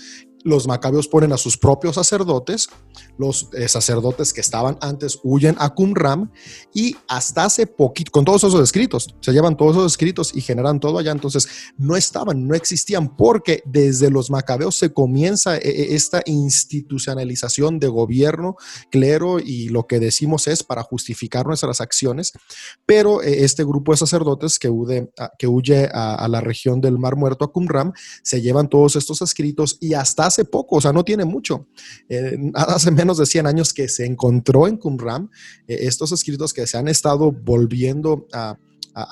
los 0.43 0.67
macabeos 0.67 1.07
ponen 1.07 1.33
a 1.33 1.37
sus 1.37 1.57
propios 1.57 1.95
sacerdotes, 1.95 2.69
los 3.17 3.49
eh, 3.53 3.67
sacerdotes 3.67 4.33
que 4.33 4.41
estaban 4.41 4.77
antes 4.81 5.19
huyen 5.23 5.55
a 5.59 5.73
Qumram 5.73 6.31
y 6.73 6.95
hasta 7.07 7.38
hace 7.45 7.67
poquito, 7.67 8.11
con 8.11 8.25
todos 8.25 8.43
esos 8.43 8.61
escritos, 8.61 9.15
se 9.21 9.31
llevan 9.31 9.57
todos 9.57 9.75
esos 9.75 9.93
escritos 9.93 10.35
y 10.35 10.41
generan 10.41 10.79
todo 10.79 10.97
allá, 10.97 11.11
entonces 11.11 11.47
no 11.77 11.95
estaban, 11.95 12.47
no 12.47 12.55
existían, 12.55 13.15
porque 13.15 13.63
desde 13.65 14.09
los 14.09 14.29
macabeos 14.29 14.75
se 14.75 14.93
comienza 14.93 15.57
eh, 15.57 15.61
eh, 15.63 15.87
esta 15.95 16.21
institucionalización 16.25 17.79
de 17.79 17.87
gobierno, 17.87 18.55
clero 18.91 19.39
y 19.39 19.69
lo 19.69 19.87
que 19.87 19.99
decimos 19.99 20.47
es 20.47 20.63
para 20.63 20.83
justificar 20.83 21.45
nuestras 21.45 21.81
acciones, 21.81 22.33
pero 22.85 23.21
eh, 23.21 23.43
este 23.43 23.63
grupo 23.63 23.91
de 23.91 23.97
sacerdotes 23.97 24.59
que 24.59 24.69
huye, 24.69 25.09
a, 25.17 25.31
que 25.37 25.47
huye 25.47 25.89
a, 25.91 26.15
a 26.15 26.27
la 26.27 26.41
región 26.41 26.81
del 26.81 26.97
Mar 26.97 27.15
Muerto, 27.15 27.45
a 27.45 27.51
Qumram, 27.51 27.93
se 28.23 28.41
llevan 28.41 28.69
todos 28.69 28.95
estos 28.95 29.21
escritos 29.21 29.77
y 29.79 29.93
hasta 29.93 30.25
hace 30.25 30.45
poco, 30.45 30.77
o 30.77 30.81
sea, 30.81 30.93
no 30.93 31.03
tiene 31.03 31.25
mucho, 31.25 31.67
eh, 32.07 32.37
hace 32.53 32.91
menos 32.91 33.17
de 33.17 33.25
100 33.25 33.47
años 33.47 33.73
que 33.73 33.87
se 33.87 34.05
encontró 34.05 34.67
en 34.67 34.77
Qumram 34.77 35.29
eh, 35.67 35.77
estos 35.81 36.11
escritos 36.11 36.53
que 36.53 36.67
se 36.67 36.77
han 36.77 36.87
estado 36.87 37.28
volviendo 37.31 38.27
a, 38.33 38.57
a- 38.95 39.03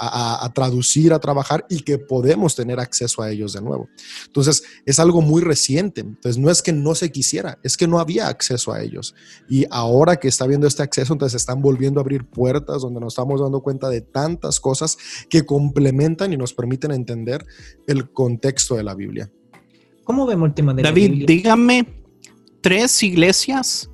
a- 0.41 0.45
a 0.45 0.53
traducir, 0.53 1.13
a 1.13 1.20
trabajar 1.20 1.65
y 1.70 1.80
que 1.82 1.97
podemos 1.97 2.55
tener 2.55 2.80
acceso 2.80 3.22
a 3.22 3.32
ellos 3.32 3.53
de 3.53 3.61
nuevo. 3.61 3.88
Entonces, 4.26 4.63
es 4.86 4.99
algo 4.99 5.22
muy 5.22 5.41
reciente. 5.41 6.01
Entonces, 6.01 6.38
no 6.38 6.49
es 6.49 6.61
que 6.61 6.74
no 6.74 6.93
se 6.95 7.11
quisiera, 7.11 7.57
es 7.63 7.78
que 7.78 7.88
no 7.88 7.99
había 7.99 8.28
acceso 8.28 8.74
a 8.74 8.82
ellos. 8.82 9.15
Y 9.47 9.65
ahora 9.70 10.18
que 10.18 10.28
está 10.28 10.43
habiendo 10.45 10.68
este 10.68 10.84
acceso, 10.84 11.13
entonces 11.13 11.39
están 11.39 11.61
volviendo 11.61 11.99
a 11.99 12.03
abrir 12.03 12.26
puertas 12.26 12.82
donde 12.82 12.99
nos 12.99 13.13
estamos 13.13 13.39
dando 13.39 13.61
cuenta 13.61 13.88
de 13.88 14.01
tantas 14.01 14.59
cosas 14.59 14.97
que 15.30 15.45
complementan 15.45 16.34
y 16.34 16.38
nos 16.38 16.53
permiten 16.53 16.91
entender 16.91 17.45
el 17.86 18.09
contexto 18.11 18.76
de 18.76 18.84
la 18.84 18.93
Biblia. 18.95 19.32
¿Cómo 20.03 20.26
vemos 20.26 20.49
el 20.49 20.53
tema 20.55 20.74
de 20.74 20.84
la 20.84 20.89
David, 20.89 21.09
Biblia? 21.11 21.26
dígame 21.28 22.03
tres 22.61 23.03
iglesias 23.03 23.89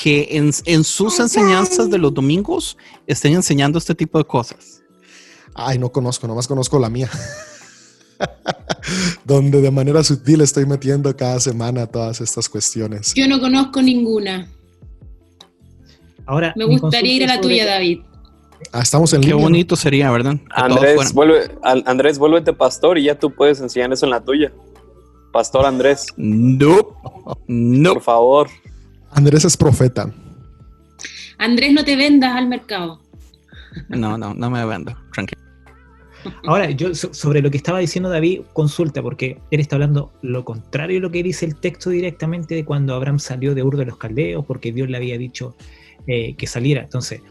que 0.00 0.28
en, 0.30 0.52
en 0.64 0.84
sus 0.84 1.18
enseñanzas 1.18 1.90
de 1.90 1.98
los 1.98 2.14
domingos 2.14 2.76
estén 3.06 3.34
enseñando 3.34 3.78
este 3.78 3.94
tipo 3.94 4.18
de 4.18 4.24
cosas. 4.24 4.82
Ay, 5.54 5.78
no 5.78 5.90
conozco, 5.90 6.28
nomás 6.28 6.46
conozco 6.46 6.78
la 6.78 6.88
mía. 6.88 7.10
donde 9.24 9.60
de 9.60 9.70
manera 9.70 10.02
sutil 10.04 10.40
estoy 10.40 10.66
metiendo 10.66 11.14
cada 11.16 11.40
semana 11.40 11.86
todas 11.86 12.20
estas 12.20 12.48
cuestiones. 12.48 13.12
Yo 13.14 13.26
no 13.26 13.40
conozco 13.40 13.82
ninguna. 13.82 14.48
Ahora, 16.26 16.52
Me 16.56 16.64
gustaría 16.64 17.14
ir 17.14 17.24
a 17.24 17.34
la 17.36 17.40
tuya, 17.40 17.66
David. 17.66 18.00
Ah, 18.72 18.82
estamos 18.82 19.12
en 19.14 19.20
Qué 19.20 19.34
bonito 19.34 19.76
sería, 19.76 20.10
¿verdad? 20.10 20.34
Que 20.36 20.46
Andrés, 20.50 21.12
vuelve, 21.12 21.50
Andrés, 21.62 22.18
vuélvete 22.18 22.52
pastor 22.52 22.98
y 22.98 23.04
ya 23.04 23.18
tú 23.18 23.30
puedes 23.34 23.60
enseñar 23.60 23.92
eso 23.92 24.04
en 24.06 24.10
la 24.10 24.20
tuya. 24.20 24.52
Pastor 25.32 25.64
Andrés, 25.66 26.06
No, 26.16 26.96
no. 27.46 27.94
por 27.94 28.02
favor. 28.02 28.48
Andrés 29.12 29.44
es 29.44 29.56
profeta. 29.56 30.10
Andrés, 31.38 31.72
no 31.72 31.84
te 31.84 31.96
vendas 31.96 32.34
al 32.36 32.48
mercado. 32.48 33.00
No, 33.88 34.18
no, 34.18 34.34
no 34.34 34.50
me 34.50 34.64
vendo. 34.66 34.94
Tranquilo. 35.12 35.40
Ahora, 36.44 36.70
yo 36.70 36.94
so- 36.94 37.14
sobre 37.14 37.40
lo 37.40 37.50
que 37.50 37.56
estaba 37.58 37.78
diciendo 37.78 38.08
David, 38.10 38.40
consulta, 38.52 39.02
porque 39.02 39.40
él 39.50 39.60
está 39.60 39.76
hablando 39.76 40.12
lo 40.22 40.44
contrario 40.44 40.96
de 40.96 41.00
lo 41.00 41.10
que 41.10 41.22
dice 41.22 41.46
el 41.46 41.54
texto 41.56 41.90
directamente 41.90 42.54
de 42.56 42.64
cuando 42.64 42.94
Abraham 42.94 43.18
salió 43.20 43.54
de 43.54 43.62
Ur 43.62 43.76
de 43.76 43.86
los 43.86 43.96
Caldeos, 43.98 44.44
porque 44.44 44.72
Dios 44.72 44.88
le 44.90 44.96
había 44.96 45.16
dicho 45.16 45.56
eh, 46.06 46.34
que 46.36 46.46
saliera. 46.46 46.82
Entonces, 46.82 47.22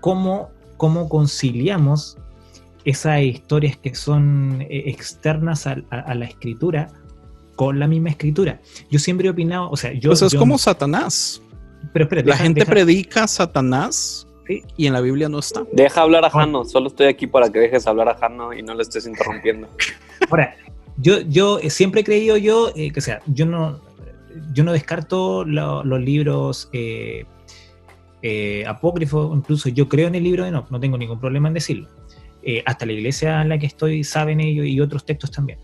¿cómo, 0.00 0.50
cómo 0.76 1.08
conciliamos 1.08 2.18
esas 2.84 3.22
historias 3.22 3.76
que 3.78 3.94
son 3.94 4.62
eh, 4.62 4.84
externas 4.86 5.66
a, 5.66 5.76
a- 5.90 6.00
a 6.00 6.14
la 6.14 6.26
escritura 6.26 6.88
con 7.58 7.80
la 7.80 7.88
misma 7.88 8.10
escritura? 8.10 8.60
Yo 8.88 9.00
siempre 9.00 9.26
he 9.26 9.30
opinado, 9.30 9.68
o 9.68 9.76
sea, 9.76 9.92
yo... 9.92 10.10
Pues 10.10 10.22
es 10.22 10.30
yo- 10.32 10.38
como 10.38 10.56
Satanás. 10.58 11.42
pero 11.92 12.04
espera, 12.04 12.22
La 12.22 12.26
deja- 12.34 12.44
gente 12.44 12.60
deja- 12.60 12.70
predica 12.70 13.26
Satanás 13.26 14.28
Sí. 14.46 14.62
y 14.76 14.86
en 14.86 14.92
la 14.92 15.00
Biblia 15.00 15.28
no 15.28 15.40
está. 15.40 15.64
Deja 15.72 16.00
hablar 16.02 16.24
a. 16.24 16.30
Jano. 16.30 16.64
Solo 16.64 16.86
estoy 16.88 17.06
aquí 17.08 17.26
para 17.26 17.50
que 17.50 17.58
dejes 17.58 17.86
hablar 17.88 18.08
a 18.08 18.14
Jano 18.16 18.52
y 18.54 18.62
no 18.62 18.74
le 18.74 18.82
estés 18.82 19.06
interrumpiendo. 19.06 19.68
Ahora, 20.30 20.54
yo, 20.98 21.20
yo 21.22 21.58
eh, 21.58 21.68
siempre 21.68 22.02
he 22.02 22.04
creído 22.04 22.36
yo, 22.36 22.70
eh, 22.76 22.90
que 22.92 23.00
o 23.00 23.02
sea, 23.02 23.20
yo 23.26 23.44
no, 23.44 23.80
yo 24.54 24.62
no 24.64 24.72
descarto 24.72 25.44
lo- 25.44 25.82
los 25.84 26.00
libros 26.00 26.68
eh, 26.72 27.24
eh, 28.22 28.64
apócrifos, 28.66 29.36
incluso 29.36 29.68
yo 29.68 29.88
creo 29.88 30.08
en 30.08 30.14
el 30.14 30.22
libro 30.24 30.44
de 30.44 30.48
Enoch, 30.50 30.70
no 30.70 30.80
tengo 30.80 30.96
ningún 30.96 31.18
problema 31.20 31.48
en 31.48 31.54
decirlo. 31.54 31.88
Eh, 32.42 32.62
hasta 32.64 32.86
la 32.86 32.92
iglesia 32.92 33.42
en 33.42 33.48
la 33.50 33.58
que 33.58 33.66
estoy 33.66 34.02
saben 34.04 34.40
ello 34.40 34.62
y 34.64 34.80
otros 34.80 35.04
textos 35.04 35.30
también. 35.30 35.58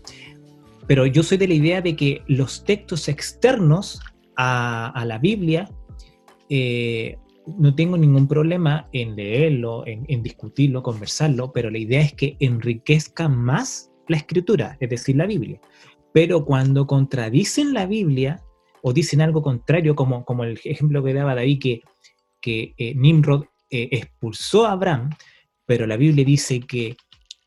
Pero 0.87 1.05
yo 1.05 1.23
soy 1.23 1.37
de 1.37 1.47
la 1.47 1.53
idea 1.53 1.81
de 1.81 1.95
que 1.95 2.21
los 2.27 2.63
textos 2.63 3.07
externos 3.07 3.99
a, 4.37 5.03
la 5.05 5.17
Biblia 5.17 5.69
eh, 6.49 7.17
no 7.57 7.73
tengo 7.73 7.97
ningún 7.97 8.27
problema 8.27 8.87
en 8.91 9.15
leerlo, 9.15 9.85
en, 9.87 10.05
en 10.07 10.21
discutirlo, 10.21 10.83
conversarlo, 10.83 11.51
pero 11.51 11.69
la 11.69 11.77
idea 11.77 12.01
es 12.01 12.13
que 12.13 12.35
enriquezca 12.39 13.29
más 13.29 13.91
la 14.07 14.17
escritura, 14.17 14.77
es 14.79 14.89
decir, 14.89 15.15
la 15.15 15.25
Biblia. 15.25 15.59
Pero 16.13 16.45
cuando 16.45 16.87
contradicen 16.87 17.73
la 17.73 17.85
Biblia 17.85 18.41
o 18.81 18.93
dicen 18.93 19.21
algo 19.21 19.41
contrario, 19.41 19.95
como, 19.95 20.23
como 20.25 20.43
el 20.43 20.59
ejemplo 20.63 21.03
que 21.03 21.13
daba 21.13 21.35
David, 21.35 21.59
que, 21.59 21.81
que 22.39 22.73
eh, 22.77 22.93
Nimrod 22.95 23.45
eh, 23.69 23.89
expulsó 23.91 24.65
a 24.65 24.73
Abraham, 24.73 25.09
pero 25.65 25.87
la 25.87 25.97
Biblia 25.97 26.23
dice 26.23 26.59
que 26.59 26.95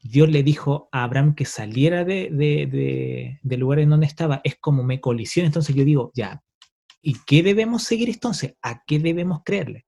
Dios 0.03 0.29
le 0.29 0.43
dijo 0.43 0.89
a 0.93 1.05
Abraham 1.05 1.35
que 1.35 1.45
saliera 1.45 2.05
de, 2.05 2.29
de- 2.31 2.67
de- 2.67 3.41
del 3.43 3.61
lugar 3.61 3.81
en 3.81 3.91
donde 3.91 4.07
estaba, 4.07 4.41
es 4.45 4.57
como 4.61 4.83
me 4.85 5.01
colisiona. 5.01 5.47
Entonces 5.47 5.75
yo 5.75 5.85
digo, 5.85 6.13
ya, 6.15 6.43
¿y 7.03 7.17
qué 7.27 7.43
debemos 7.43 7.83
seguir 7.83 8.09
entonces? 8.09 8.55
¿A 8.63 8.85
qué 8.87 8.99
debemos 8.99 9.41
creerle? 9.45 9.87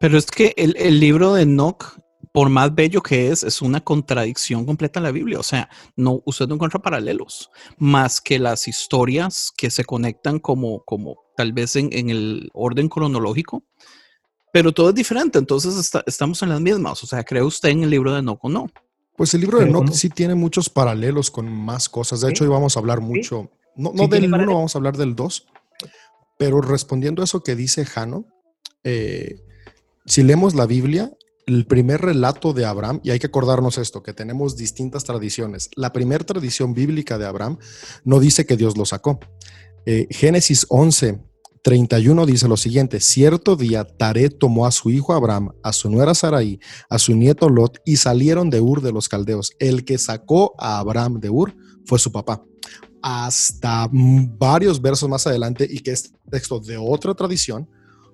Pero 0.00 0.18
es 0.18 0.26
que 0.26 0.52
el, 0.56 0.74
el 0.76 0.98
libro 0.98 1.34
de 1.34 1.42
Enoch, 1.42 1.98
por 2.32 2.48
más 2.48 2.74
bello 2.74 3.02
que 3.02 3.28
es, 3.28 3.44
es 3.44 3.62
una 3.62 3.80
contradicción 3.80 4.66
completa 4.66 4.98
en 4.98 5.04
la 5.04 5.12
Biblia. 5.12 5.38
O 5.38 5.44
sea, 5.44 5.68
no, 5.96 6.20
usted 6.24 6.48
no 6.48 6.54
encuentra 6.54 6.80
paralelos, 6.82 7.50
más 7.78 8.20
que 8.20 8.38
las 8.38 8.66
historias 8.66 9.52
que 9.56 9.70
se 9.70 9.84
conectan 9.84 10.40
como, 10.40 10.82
como 10.84 11.16
tal 11.36 11.52
vez 11.52 11.76
en 11.76 12.10
el 12.10 12.50
orden 12.52 12.88
cronológico. 12.88 13.64
Pero 14.52 14.70
todo 14.72 14.90
es 14.90 14.94
diferente, 14.94 15.38
entonces 15.38 15.76
está- 15.76 16.04
estamos 16.06 16.42
en 16.42 16.50
las 16.50 16.60
mismas. 16.60 17.02
O 17.02 17.06
sea, 17.06 17.24
¿cree 17.24 17.42
usted 17.42 17.70
en 17.70 17.82
el 17.84 17.90
libro 17.90 18.12
de 18.12 18.20
Enoch 18.20 18.38
o 18.44 18.48
no? 18.48 18.70
Pues 19.16 19.34
el 19.34 19.40
libro 19.40 19.58
de 19.58 19.70
¿cómo? 19.72 19.92
sí 19.92 20.08
tiene 20.10 20.34
muchos 20.34 20.68
paralelos 20.68 21.30
con 21.30 21.50
más 21.50 21.88
cosas. 21.88 22.20
De 22.20 22.28
¿Sí? 22.28 22.30
hecho, 22.32 22.44
hoy 22.44 22.50
vamos 22.50 22.76
a 22.76 22.80
hablar 22.80 23.00
mucho, 23.00 23.50
no, 23.76 23.90
Sí 23.90 23.96
no 23.96 24.08
del 24.08 24.24
1, 24.24 24.30
paralelos. 24.30 24.54
vamos 24.54 24.74
a 24.74 24.78
hablar 24.78 24.96
del 24.96 25.14
2. 25.16 25.46
Pero 26.38 26.60
respondiendo 26.60 27.22
a 27.22 27.24
eso 27.24 27.42
que 27.42 27.56
dice 27.56 27.84
Jano, 27.84 28.26
eh, 28.84 29.40
si 30.06 30.22
leemos 30.22 30.54
la 30.54 30.66
Biblia, 30.66 31.12
el 31.46 31.66
primer 31.66 32.00
relato 32.00 32.52
de 32.52 32.64
Abraham, 32.64 33.00
y 33.02 33.10
hay 33.10 33.18
que 33.18 33.26
acordarnos 33.26 33.78
esto, 33.78 34.02
que 34.02 34.12
tenemos 34.12 34.56
distintas 34.56 35.04
tradiciones. 35.04 35.70
La 35.76 35.92
primera 35.92 36.24
tradición 36.24 36.72
bíblica 36.74 37.16
de 37.18 37.26
Abraham 37.26 37.58
no 38.04 38.18
dice 38.20 38.44
que 38.46 38.56
Dios 38.56 38.76
lo 38.76 38.84
sacó. 38.84 39.18
Eh, 39.86 40.06
Génesis 40.10 40.66
11, 40.68 41.20
31 41.62 42.26
dice 42.26 42.48
lo 42.48 42.56
siguiente, 42.56 43.00
cierto 43.00 43.54
día 43.54 43.84
Taré 43.84 44.28
tomó 44.30 44.66
a 44.66 44.72
su 44.72 44.90
hijo 44.90 45.12
Abraham, 45.12 45.52
a 45.62 45.72
su 45.72 45.88
nuera 45.88 46.14
Sarai, 46.14 46.58
a 46.90 46.98
su 46.98 47.14
nieto 47.14 47.48
Lot 47.48 47.78
y 47.84 47.96
salieron 47.96 48.50
de 48.50 48.60
Ur 48.60 48.82
de 48.82 48.92
los 48.92 49.08
Caldeos. 49.08 49.52
El 49.60 49.84
que 49.84 49.98
sacó 49.98 50.54
a 50.58 50.80
Abraham 50.80 51.20
de 51.20 51.30
Ur 51.30 51.54
fue 51.86 52.00
su 52.00 52.10
papá. 52.10 52.44
Hasta 53.00 53.88
varios 53.92 54.82
versos 54.82 55.08
más 55.08 55.26
adelante 55.26 55.66
y 55.68 55.78
que 55.78 55.92
es 55.92 56.12
texto 56.30 56.58
de 56.58 56.78
otra 56.78 57.14
tradición, 57.14 57.68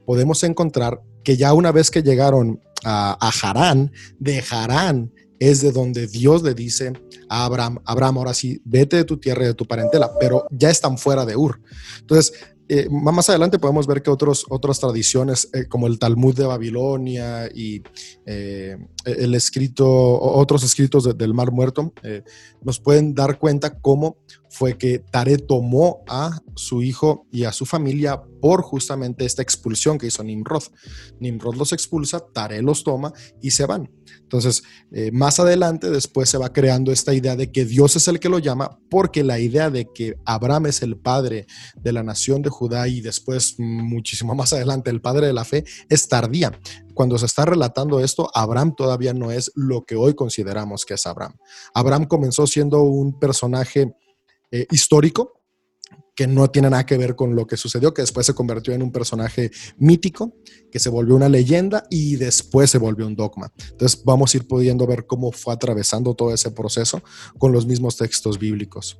podemos 0.07 0.42
encontrar 0.44 1.01
que 1.24 1.36
ya 1.36 1.55
una 1.55 1.72
vez 1.72 1.90
que 1.90 2.03
llegaron 2.03 2.61
a, 2.84 3.16
a 3.20 3.30
Harán, 3.42 3.92
de 4.18 4.44
Harán 4.51 5.11
es 5.38 5.61
de 5.61 5.72
donde 5.72 6.07
Dios 6.07 6.42
le 6.42 6.55
dice 6.55 6.92
a 7.28 7.44
Abraham, 7.44 7.78
Abraham, 7.84 8.18
ahora 8.18 8.34
sí, 8.34 8.61
vete 8.64 8.96
de 8.96 9.05
tu 9.05 9.18
tierra 9.18 9.44
y 9.44 9.49
de 9.49 9.55
tu 9.55 9.66
parentela, 9.66 10.11
pero 10.18 10.46
ya 10.51 10.70
están 10.70 10.99
fuera 10.99 11.24
de 11.24 11.36
Ur. 11.36 11.61
Entonces, 12.01 12.32
eh, 12.69 12.89
más 12.91 13.29
adelante 13.31 13.59
podemos 13.59 13.87
ver 13.87 14.03
que 14.03 14.11
otros, 14.11 14.45
otras 14.51 14.79
tradiciones, 14.81 15.49
eh, 15.55 15.66
como 15.69 15.87
el 15.87 15.99
Talmud 15.99 16.35
de 16.37 16.47
Babilonia 16.47 17.49
y 17.55 17.83
eh, 18.27 18.77
el 19.05 19.35
escrito, 19.35 19.87
otros 20.21 20.62
escritos 20.64 21.05
de- 21.05 21.14
del 21.14 21.35
Mar 21.35 21.51
Muerto, 21.51 21.93
nos 22.62 22.79
pueden 22.81 23.14
dar 23.14 23.39
cuenta 23.39 23.79
cómo 23.81 24.16
fue 24.59 24.77
que 24.77 24.99
Tare 24.99 25.39
tomó 25.39 26.03
a 26.09 26.41
su 26.57 26.83
hijo 26.83 27.29
y 27.31 27.45
a 27.45 27.53
su 27.53 27.65
familia 27.65 28.21
por 28.41 28.63
justamente 28.63 29.25
esta 29.25 29.41
expulsión 29.41 29.99
que 29.99 30.09
hizo 30.09 30.25
Nimrod. 30.25 30.65
Nimrod 31.21 31.55
los 31.55 31.73
expulsa, 31.73 32.19
Tare 32.19 32.61
los 32.61 32.83
toma 32.83 33.13
y 33.41 33.53
se 33.53 33.67
van. 33.67 33.89
Entonces, 34.21 34.65
eh, 34.91 35.13
más 35.13 35.39
adelante, 35.39 35.91
después 35.91 36.29
se 36.29 36.39
va 36.39 36.53
creando 36.53 36.91
esta 36.91 37.15
idea 37.15 37.37
de 37.37 37.53
que 37.53 37.67
Dios 37.67 37.95
es 37.95 38.09
el 38.09 38.19
que 38.19 38.29
lo 38.29 38.41
llama, 38.41 38.81
porque 38.91 39.23
la 39.23 39.39
idea 39.39 39.71
de 39.71 39.93
que 39.95 40.17
Abraham 40.25 40.67
es 40.67 40.83
el 40.83 40.97
padre 40.97 41.47
de 41.77 41.93
la 41.93 42.03
nación 42.03 42.43
de 42.43 42.51
Judá 42.51 42.89
y 42.89 43.01
después, 43.01 43.55
muchísimo 43.59 44.35
más 44.35 44.53
adelante, 44.53 44.91
el 44.91 45.01
padre 45.01 45.29
de 45.29 45.35
la 45.35 45.45
fe, 45.45 45.65
es 45.89 46.09
tardía. 46.09 46.59
Cuando 46.95 47.17
se 47.17 47.27
está 47.27 47.45
relatando 47.45 48.01
esto, 48.01 48.29
Abraham 48.35 48.75
todavía 48.75 49.15
no 49.15 49.31
es 49.31 49.53
lo 49.55 49.85
que 49.85 49.95
hoy 49.95 50.15
consideramos 50.15 50.85
que 50.85 50.95
es 50.95 51.07
Abraham. 51.07 51.37
Abraham 51.75 52.07
comenzó 52.07 52.45
siendo 52.49 52.83
un 52.83 53.21
personaje 53.21 53.95
eh, 54.51 54.66
histórico, 54.70 55.38
que 56.18 56.26
no 56.26 56.51
tiene 56.51 56.68
nada 56.68 56.84
que 56.84 56.99
ver 56.99 57.14
con 57.14 57.36
lo 57.36 57.46
que 57.46 57.57
sucedió, 57.57 57.94
que 57.94 58.03
después 58.03 58.26
se 58.26 58.34
convirtió 58.34 58.74
en 58.74 58.82
un 58.82 58.90
personaje 58.90 59.53
mítico, 59.76 60.34
que 60.72 60.80
se 60.80 60.90
volvió 60.90 61.14
una 61.14 61.28
leyenda 61.28 61.84
y 61.90 62.16
después 62.16 62.70
se 62.70 62.78
volvió 62.78 63.07
un 63.07 63.14
dogma. 63.14 63.53
Entonces 63.70 64.03
vamos 64.05 64.34
a 64.34 64.38
ir 64.38 64.49
pudiendo 64.49 64.84
ver 64.84 65.07
cómo 65.07 65.30
fue 65.30 65.55
atravesando 65.55 66.14
todo 66.14 66.34
ese 66.34 66.51
proceso 66.51 67.01
con 67.38 67.53
los 67.53 67.66
mismos 67.66 67.96
textos 67.96 68.36
bíblicos. 68.36 68.99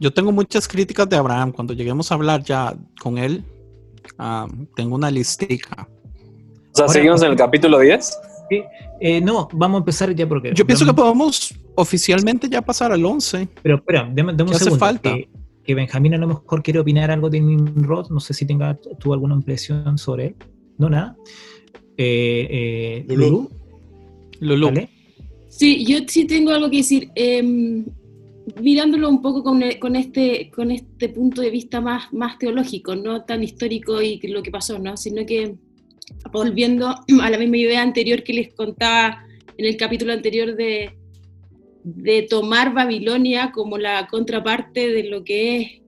Yo 0.00 0.12
tengo 0.12 0.32
muchas 0.32 0.66
críticas 0.66 1.08
de 1.08 1.16
Abraham. 1.16 1.52
Cuando 1.52 1.72
lleguemos 1.72 2.10
a 2.10 2.16
hablar 2.16 2.42
ya 2.42 2.76
con 3.00 3.16
él, 3.16 3.44
ah, 4.18 4.48
tengo 4.74 4.96
una 4.96 5.10
listica. 5.10 5.88
O 6.72 6.76
sea, 6.76 6.88
¿seguimos 6.88 7.22
en 7.22 7.30
el 7.30 7.36
capítulo 7.36 7.78
10? 7.78 8.18
Sí, 8.48 8.62
eh, 9.00 9.20
no, 9.20 9.48
vamos 9.52 9.76
a 9.76 9.80
empezar 9.80 10.14
ya 10.14 10.28
porque... 10.28 10.52
Yo 10.54 10.66
pienso 10.66 10.84
que 10.84 10.92
podemos 10.92 11.54
oficialmente 11.74 12.48
ya 12.48 12.62
pasar 12.62 12.92
al 12.92 13.04
11. 13.04 13.48
Pero 13.62 13.76
espera, 13.76 14.10
dame, 14.12 14.32
dame 14.32 14.42
un 14.42 14.48
¿Qué 14.48 14.54
hace 14.56 14.64
segundo. 14.64 14.84
falta? 14.84 15.14
Que, 15.14 15.28
que 15.64 15.74
Benjamín 15.74 16.14
a 16.14 16.18
lo 16.18 16.28
mejor 16.28 16.62
quiere 16.62 16.78
opinar 16.78 17.10
algo 17.10 17.28
de 17.28 17.40
Nimrod. 17.40 18.10
No 18.10 18.20
sé 18.20 18.34
si 18.34 18.46
tenga 18.46 18.78
tú 18.98 19.12
alguna 19.12 19.34
impresión 19.34 19.98
sobre 19.98 20.26
él. 20.26 20.36
No, 20.78 20.88
nada. 20.88 21.16
Eh, 21.96 22.46
eh, 22.50 23.04
Lulú. 23.08 23.26
Lulú. 23.26 23.50
Lulú. 24.40 24.66
¿Vale? 24.66 24.90
Sí, 25.48 25.84
yo 25.84 25.98
sí 26.06 26.26
tengo 26.26 26.52
algo 26.52 26.70
que 26.70 26.78
decir. 26.78 27.10
Em, 27.14 27.84
mirándolo 28.60 29.08
un 29.08 29.22
poco 29.22 29.42
con, 29.42 29.60
con 29.80 29.96
este, 29.96 30.50
con 30.54 30.70
este 30.70 31.08
punto 31.08 31.42
de 31.42 31.50
vista 31.50 31.80
más, 31.80 32.12
más 32.12 32.38
teológico, 32.38 32.94
no 32.94 33.24
tan 33.24 33.42
histórico 33.42 34.00
y 34.00 34.20
lo 34.28 34.42
que 34.42 34.50
pasó, 34.52 34.78
¿no? 34.78 34.96
sino 34.96 35.26
que 35.26 35.56
volviendo 36.32 36.88
a 37.22 37.30
la 37.30 37.38
misma 37.38 37.56
idea 37.58 37.82
anterior 37.82 38.22
que 38.22 38.32
les 38.32 38.54
contaba 38.54 39.24
en 39.56 39.64
el 39.64 39.76
capítulo 39.76 40.12
anterior 40.12 40.56
de, 40.56 40.96
de 41.84 42.22
tomar 42.22 42.74
Babilonia 42.74 43.52
como 43.52 43.78
la 43.78 44.06
contraparte 44.08 44.88
de 44.92 45.04
lo 45.04 45.24
que 45.24 45.56
es 45.56 45.82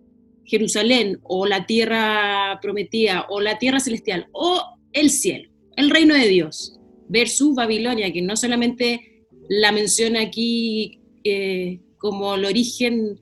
Jerusalén 0.45 1.19
o 1.23 1.47
la 1.47 1.67
tierra 1.67 2.59
prometida 2.63 3.27
o 3.29 3.41
la 3.41 3.59
tierra 3.59 3.81
celestial 3.81 4.29
o 4.33 4.63
el 4.93 5.11
cielo, 5.11 5.51
el 5.77 5.91
reino 5.91 6.15
de 6.15 6.27
Dios, 6.27 6.79
versus 7.09 7.55
Babilonia, 7.55 8.13
que 8.13 8.23
no 8.23 8.37
solamente 8.37 9.27
la 9.49 9.73
menciona 9.73 10.23
aquí 10.23 11.01
eh, 11.25 11.81
como 11.99 12.35
el 12.35 12.45
origen 12.45 13.21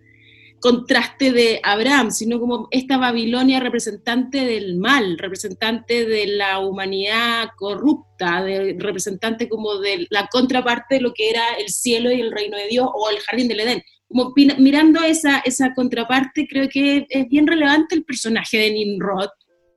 contraste 0.67 1.31
de 1.31 1.61
Abraham, 1.63 2.11
sino 2.11 2.41
como 2.41 2.67
esta 2.73 2.99
Babilonia 2.99 3.61
representante 3.61 4.45
del 4.45 4.79
mal, 4.79 5.17
representante 5.17 6.05
de 6.05 6.27
la 6.27 6.59
humanidad 6.59 7.51
corrupta, 7.57 8.43
de- 8.43 8.75
representante 8.77 9.49
como 9.49 9.77
de 9.77 10.09
la 10.11 10.27
contraparte 10.27 10.97
de 10.97 11.03
lo 11.03 11.13
que 11.15 11.31
era 11.31 11.55
el 11.61 11.69
cielo 11.69 12.11
y 12.11 12.21
el 12.21 12.33
reino 12.33 12.57
de 12.57 12.67
Dios 12.67 12.89
o 12.93 13.11
el 13.11 13.21
jardín 13.21 13.47
del 13.47 13.61
Edén. 13.61 13.83
Como 14.09 14.33
mirando 14.35 15.05
esa, 15.05 15.39
esa 15.45 15.73
contraparte, 15.73 16.49
creo 16.49 16.69
que 16.69 17.07
es 17.09 17.29
bien 17.29 17.47
relevante 17.47 17.95
el 17.95 18.05
personaje 18.05 18.59
de 18.59 18.73
Nimrod, 18.73 19.29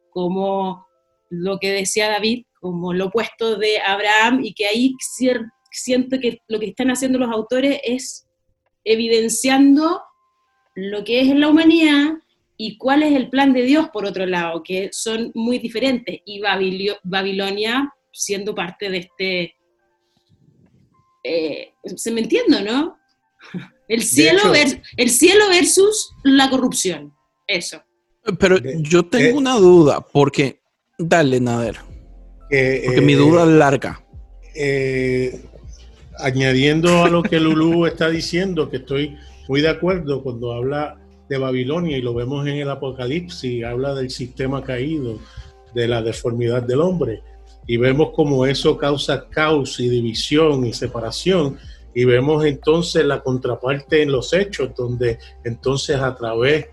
como 0.10 0.88
lo 1.30 1.60
que 1.60 1.72
decía 1.72 2.10
David, 2.10 2.46
como 2.60 2.94
lo 2.94 3.06
opuesto 3.10 3.58
de 3.58 3.78
Abraham, 3.80 4.42
y 4.44 4.56
que 4.56 4.66
ahí 4.66 4.96
siento 5.72 6.20
que 6.20 6.40
lo 6.48 6.60
que 6.60 6.70
están 6.70 6.90
haciendo 6.90 7.20
los 7.20 7.30
autores 7.32 7.80
es 7.84 8.26
evidenciando 8.84 10.02
lo 10.76 11.04
que 11.04 11.22
es 11.22 11.28
en 11.30 11.40
la 11.42 11.48
humanidad 11.50 12.14
y 12.58 12.78
cuál 12.78 13.04
es 13.04 13.14
el 13.16 13.30
plan 13.30 13.54
de 13.54 13.64
Dios 13.64 13.90
por 13.92 14.06
otro 14.06 14.26
lado, 14.26 14.64
que 14.64 14.90
son 14.92 15.32
muy 15.34 15.60
diferentes, 15.60 16.20
y 16.26 16.42
Babilio- 16.42 17.00
Babilonia 17.04 17.94
siendo 18.12 18.54
parte 18.54 18.90
de 18.90 18.98
este... 18.98 19.56
eh, 21.24 21.74
¿Se 21.96 22.12
me 22.12 22.22
entiende, 22.22 22.62
no? 22.64 22.98
El 23.88 24.04
cielo, 24.04 24.40
hecho- 24.40 24.54
vers- 24.54 24.82
el 24.98 25.10
cielo 25.10 25.48
versus 25.50 26.12
la 26.24 26.48
corrupción, 26.52 27.12
eso. 27.48 27.82
Pero 28.40 28.60
De- 28.60 28.78
yo 28.82 29.04
tengo 29.08 29.38
una 29.40 29.56
duda, 29.56 30.00
porque. 30.02 30.60
Dale, 31.00 31.40
Nader. 31.40 31.78
Que, 32.52 32.84
Porque 32.86 33.02
mi 33.02 33.14
eh, 33.14 33.16
duda 33.16 33.44
es 33.44 33.50
larga. 33.50 34.06
eh, 34.54 35.42
añadiendo 36.20 37.04
a 37.04 37.10
lo 37.10 37.24
que 37.24 37.40
Lulú 37.40 37.88
está 37.88 38.10
diciendo, 38.10 38.70
que 38.70 38.78
estoy 38.78 39.18
muy 39.50 39.62
de 39.62 39.70
acuerdo 39.70 40.22
cuando 40.22 40.54
habla 40.54 40.96
de 41.28 41.40
Babilonia 41.40 41.98
y 41.98 42.02
lo 42.04 42.14
vemos 42.14 42.46
en 42.48 42.58
el 42.58 42.70
Apocalipsis, 42.70 43.66
habla 43.66 43.96
del 43.96 44.12
sistema 44.12 44.64
caído, 44.64 45.18
de 45.74 45.88
la 45.88 46.04
deformidad 46.04 46.62
del 46.62 46.82
hombre, 46.82 47.24
y 47.66 47.78
vemos 47.78 48.12
como 48.16 48.46
eso 48.46 48.78
causa 48.78 49.28
caos 49.28 49.80
y 49.80 49.90
división 49.90 50.66
y 50.68 50.74
separación, 50.74 51.58
y 51.96 52.06
vemos 52.06 52.46
entonces 52.46 53.04
la 53.04 53.22
contraparte 53.22 54.04
en 54.04 54.12
los 54.12 54.34
hechos, 54.34 54.70
donde 54.78 55.18
entonces 55.44 55.98
a 55.98 56.14
través 56.16 56.68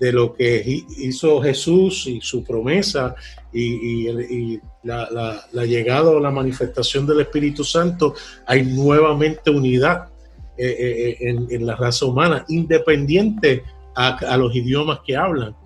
de 0.00 0.10
lo 0.10 0.32
que 0.32 0.62
hi- 0.64 0.86
hizo 1.06 1.42
Jesús 1.42 2.06
y 2.06 2.22
su 2.22 2.42
promesa 2.42 3.14
y, 3.52 4.58
la 4.82 5.64
llegada 5.66 6.10
o 6.10 6.20
la 6.20 6.30
manifestación 6.30 7.06
del 7.06 7.20
Espíritu 7.20 7.64
Santo, 7.64 8.14
hay 8.46 8.62
nuevamente 8.62 9.50
unidad 9.50 10.08
eh, 10.56 10.76
eh, 10.78 11.16
en, 11.20 11.46
en 11.50 11.66
la 11.66 11.76
raza 11.76 12.06
humana, 12.06 12.44
independiente 12.48 13.62
a, 13.96 14.16
a 14.18 14.36
los 14.36 14.54
idiomas 14.54 15.00
que 15.06 15.16
hablan. 15.16 15.56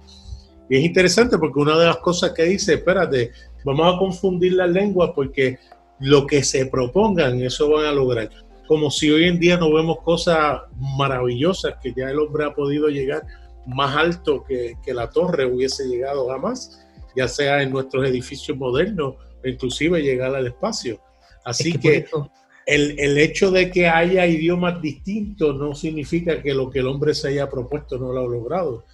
Y 0.70 0.76
es 0.76 0.84
interesante 0.84 1.39
porque 1.39 1.61
una 1.61 1.78
de 1.78 1.86
las 1.86 1.99
cosas 1.99 2.32
que 2.32 2.45
dice, 2.45 2.74
espérate, 2.74 3.30
vamos 3.64 3.95
a 3.95 3.99
confundir 3.99 4.53
las 4.55 4.70
lenguas 4.70 5.11
porque 5.14 5.59
lo 6.01 6.26
que 6.26 6.43
se 6.45 6.66
propongan, 6.66 7.41
eso 7.43 7.70
van 7.70 7.86
a 7.86 7.93
lograr. 7.93 8.30
Como 8.66 8.91
si 8.91 9.11
hoy 9.11 9.24
en 9.24 9.39
día 9.41 9.57
no 9.57 9.72
vemos 9.72 10.01
cosas 10.03 10.61
maravillosas 10.76 11.74
que 11.82 11.95
ya 11.97 12.11
el 12.11 12.18
hombre 12.18 12.45
ha 12.45 12.55
podido 12.55 12.89
llegar 12.89 13.22
más 13.66 13.97
alto 13.97 14.45
que, 14.45 14.74
que 14.84 14.93
la 14.95 15.11
torre 15.11 15.47
hubiese 15.47 15.86
llegado 15.86 16.28
jamás, 16.28 16.86
ya 17.16 17.26
sea 17.28 17.62
en 17.62 17.70
nuestros 17.70 18.07
edificios 18.07 18.57
modernos 18.57 19.14
inclusive 19.45 20.03
llegar 20.03 20.34
al 20.34 20.47
espacio. 20.47 21.01
Así 21.45 21.70
Es 21.70 21.78
que, 21.78 21.97
eso- 21.99 22.30
el, 22.69 22.99
el 23.01 23.16
hecho 23.19 23.51
de 23.51 23.71
que 23.71 23.89
haya 23.89 24.27
idiomas 24.27 24.81
distintos 24.83 25.57
no 25.57 25.75
significa 25.75 26.43
que 26.43 26.53
lo 26.53 26.69
que 26.71 26.81
el 26.81 26.87
hombre 26.87 27.14
se 27.14 27.29
haya 27.29 27.49
propuesto 27.49 27.97
no 27.99 28.12
lo 28.12 28.21
ha 28.21 28.25
logrado. 28.27 28.85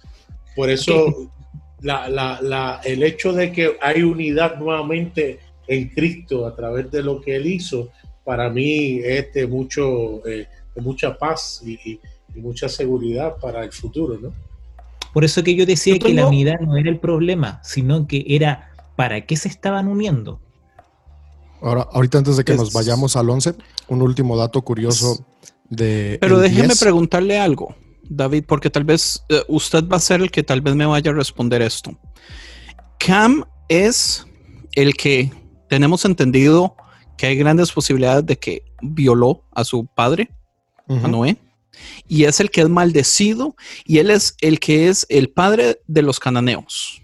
Por 0.55 0.69
eso 0.69 1.29
la- 1.81 2.07
la- 2.07 2.39
la- 2.41 2.79
el 2.85 3.03
hecho 3.03 3.33
de 3.33 3.51
que 3.51 3.75
hay 3.81 4.01
unidad 4.03 4.57
nuevamente 4.57 5.39
en 5.67 5.89
Cristo 5.89 6.47
a 6.47 6.55
través 6.55 6.89
de 6.89 7.03
lo 7.03 7.19
que 7.21 7.35
Él 7.35 7.47
hizo, 7.47 7.89
para 8.23 8.49
mí 8.49 8.99
es 9.03 9.33
de, 9.33 9.45
mucho, 9.45 10.25
eh, 10.25 10.47
de 10.73 10.81
mucha 10.81 11.17
paz 11.17 11.61
y, 11.65 11.73
y- 11.73 11.99
y 12.35 12.39
mucha 12.39 12.69
seguridad 12.69 13.35
para 13.41 13.63
el 13.63 13.71
futuro. 13.71 14.17
¿no? 14.21 14.33
Por 15.13 15.23
eso 15.25 15.43
que 15.43 15.53
yo 15.55 15.65
decía 15.65 15.95
Yo 15.95 16.05
que 16.07 16.13
la 16.13 16.27
unidad 16.27 16.59
no 16.61 16.77
era 16.77 16.89
el 16.89 16.99
problema, 16.99 17.59
sino 17.63 18.07
que 18.07 18.25
era 18.27 18.71
para 18.95 19.21
qué 19.25 19.35
se 19.35 19.49
estaban 19.49 19.87
uniendo. 19.89 20.39
Ahora, 21.65 21.87
ahorita 21.91 22.19
antes 22.19 22.37
de 22.37 22.43
que 22.43 22.53
nos 22.53 22.71
vayamos 22.73 23.15
al 23.15 23.27
11, 23.27 23.55
un 23.87 24.03
último 24.03 24.37
dato 24.37 24.61
curioso 24.61 25.25
de... 25.67 26.19
Pero 26.21 26.37
déjeme 26.37 26.67
10. 26.67 26.79
preguntarle 26.79 27.39
algo, 27.39 27.75
David, 28.03 28.43
porque 28.47 28.69
tal 28.69 28.83
vez 28.83 29.25
eh, 29.29 29.41
usted 29.47 29.83
va 29.87 29.97
a 29.97 29.99
ser 29.99 30.21
el 30.21 30.29
que 30.29 30.43
tal 30.43 30.61
vez 30.61 30.75
me 30.75 30.85
vaya 30.85 31.09
a 31.09 31.15
responder 31.15 31.63
esto. 31.63 31.97
Cam 32.99 33.45
es 33.67 34.27
el 34.73 34.93
que 34.93 35.31
tenemos 35.67 36.05
entendido 36.05 36.75
que 37.17 37.25
hay 37.25 37.35
grandes 37.35 37.71
posibilidades 37.71 38.27
de 38.27 38.37
que 38.37 38.61
violó 38.83 39.43
a 39.51 39.63
su 39.63 39.87
padre, 39.87 40.29
a. 40.87 41.07
Noé, 41.07 41.35
y 42.07 42.25
es 42.25 42.39
el 42.41 42.51
que 42.51 42.61
es 42.61 42.69
maldecido, 42.69 43.55
y 43.85 43.97
él 43.97 44.11
es 44.11 44.35
el 44.41 44.59
que 44.59 44.87
es 44.87 45.07
el 45.09 45.31
padre 45.31 45.81
de 45.87 46.03
los 46.03 46.19
cananeos. 46.19 47.01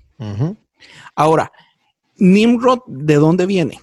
Ahora, 1.15 1.51
Nimrod, 2.17 2.81
¿de 2.85 3.15
dónde 3.15 3.47
viene? 3.47 3.79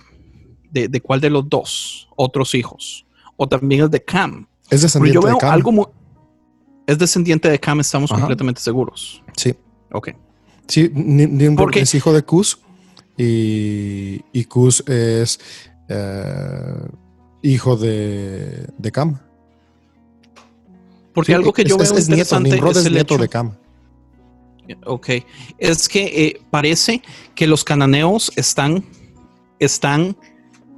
¿De, 0.70 0.88
de 0.88 1.00
cuál 1.00 1.20
de 1.20 1.30
los 1.30 1.48
dos 1.48 2.08
otros 2.16 2.54
hijos? 2.54 3.06
¿O 3.36 3.48
también 3.48 3.84
es 3.84 3.90
de 3.90 4.02
Cam? 4.04 4.46
Es 4.70 4.82
descendiente 4.82 5.14
yo 5.14 5.22
veo 5.22 5.34
de 5.34 5.40
Cam. 5.40 5.50
algo 5.52 5.72
muy... 5.72 5.86
Es 6.86 6.98
descendiente 6.98 7.48
de 7.50 7.58
Cam, 7.58 7.80
estamos 7.80 8.10
Ajá. 8.10 8.20
completamente 8.20 8.60
seguros. 8.60 9.22
Sí, 9.36 9.54
Ok. 9.92 10.10
sí, 10.66 10.90
Ni- 10.94 11.26
Nimrod 11.26 11.76
es 11.76 11.94
hijo 11.94 12.12
de 12.12 12.22
Cus 12.22 12.58
y, 13.16 14.20
y 14.32 14.44
Cus 14.44 14.82
es 14.88 15.38
eh, 15.88 16.74
hijo 17.42 17.76
de, 17.76 18.66
de 18.76 18.92
Cam. 18.92 19.18
Porque 21.14 21.32
Sí, 21.32 21.34
algo 21.34 21.52
que 21.52 21.64
yo 21.64 21.76
es, 21.76 21.90
veo 21.90 21.98
es- 21.98 22.08
nieto, 22.08 22.36
interesante 22.36 22.78
es 22.80 22.86
el 22.86 22.92
nieto 22.92 23.14
hecho- 23.14 23.22
de 23.22 23.28
Cam. 23.28 23.52
Ok. 24.84 25.08
Es 25.56 25.88
que 25.88 26.26
eh, 26.26 26.40
parece 26.50 27.02
que 27.34 27.46
los 27.46 27.64
cananeos 27.64 28.30
están, 28.36 28.84
están 29.58 30.14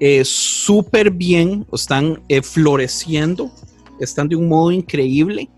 eh, 0.00 0.24
súper 0.24 1.10
bien, 1.10 1.66
están 1.74 2.22
eh, 2.28 2.40
floreciendo, 2.40 3.52
están 4.00 4.28
de 4.28 4.36
un 4.36 4.48
modo 4.48 4.72
increíble 4.72 5.50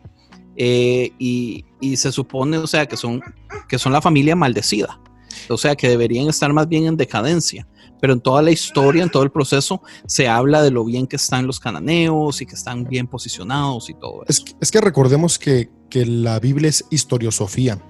eh, 0.57 1.13
y, 1.17 1.65
y 1.81 1.97
se 1.97 2.11
supone, 2.11 2.59
o 2.59 2.67
sea, 2.67 2.87
que 2.87 2.97
son, 2.97 3.23
que 3.69 3.79
son 3.79 3.93
la 3.93 4.03
familia 4.03 4.35
maldecida. 4.35 5.01
o 5.49 5.57
sea 5.57 5.77
que 5.77 5.89
deberían 5.89 6.29
estar 6.29 6.53
más 6.53 6.69
bien 6.69 6.87
en 6.87 6.97
decadencia. 6.97 7.69
Pero 8.01 8.15
en 8.15 8.21
toda 8.21 8.43
la 8.43 8.51
historia, 8.51 9.05
en 9.05 9.11
todo 9.11 9.23
el 9.23 9.31
proceso, 9.31 9.81
se 10.07 10.27
habla 10.27 10.61
de 10.61 10.73
lo 10.73 10.85
bien 10.85 11.07
que 11.07 11.15
están 11.15 11.47
los 11.47 11.61
cananeos 11.61 12.43
y 12.43 12.47
que 12.47 12.57
están 12.57 12.83
bien 12.83 13.07
posicionados 13.07 13.89
y 13.91 13.95
todo 13.95 14.25
eso. 14.25 14.27
Es 14.27 14.41
que, 14.41 14.53
es 14.61 14.71
que 14.73 14.81
recordemos 14.81 15.39
que, 15.39 15.71
que 15.89 16.05
la 16.05 16.41
Biblia 16.41 16.69
es 16.69 16.85
historiosofía. 16.91 17.81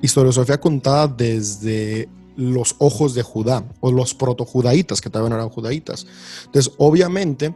Historiosofía 0.00 0.58
contada 0.58 1.06
desde 1.06 2.08
los 2.38 2.76
ojos 2.78 3.14
de 3.14 3.22
Judá 3.22 3.64
o 3.80 3.90
los 3.90 4.14
protojudaítas, 4.14 5.00
que 5.00 5.10
también 5.10 5.32
eran 5.32 5.48
judaítas. 5.48 6.06
Entonces, 6.46 6.72
obviamente, 6.78 7.52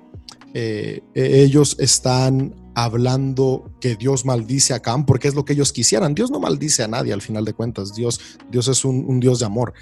eh, 0.54 1.02
ellos 1.14 1.76
están 1.78 2.56
hablando 2.74 3.70
que 3.80 3.94
Dios 3.94 4.24
maldice 4.24 4.74
a 4.74 4.80
Cam 4.80 5.06
porque 5.06 5.28
es 5.28 5.36
lo 5.36 5.44
que 5.44 5.52
ellos 5.52 5.72
quisieran. 5.72 6.16
Dios 6.16 6.32
no 6.32 6.40
maldice 6.40 6.82
a 6.82 6.88
nadie 6.88 7.12
al 7.12 7.22
final 7.22 7.44
de 7.44 7.54
cuentas. 7.54 7.94
Dios, 7.94 8.20
Dios 8.50 8.66
es 8.66 8.84
un, 8.84 9.04
un 9.06 9.20
Dios 9.20 9.38
de 9.38 9.46
amor. 9.46 9.72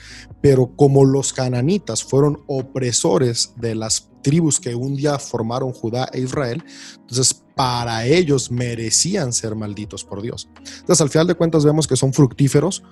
Pero 0.42 0.76
como 0.76 1.07
los 1.07 1.32
cananitas 1.32 2.05
fueron 2.05 2.42
opresores 2.46 3.55
de 3.57 3.74
las 3.74 4.11
tribus 4.22 4.61
que 4.61 4.74
un 4.74 4.96
día 4.96 5.18
formaron 5.18 5.72
Judá 5.72 6.11
e 6.12 6.20
Israel, 6.20 6.62
entonces 6.98 7.42
para 7.57 8.05
ellos 8.07 8.51
merecían 8.51 9.32
ser 9.32 9.55
malditos 9.55 10.05
por 10.05 10.20
Dios. 10.20 10.51
Entonces 10.59 11.01
al 11.01 11.09
final 11.09 11.26
de 11.26 11.36
cuentas 11.36 11.64
vemos 11.64 11.86
que 11.86 11.96
son 11.96 12.12
fructíferos 12.12 12.82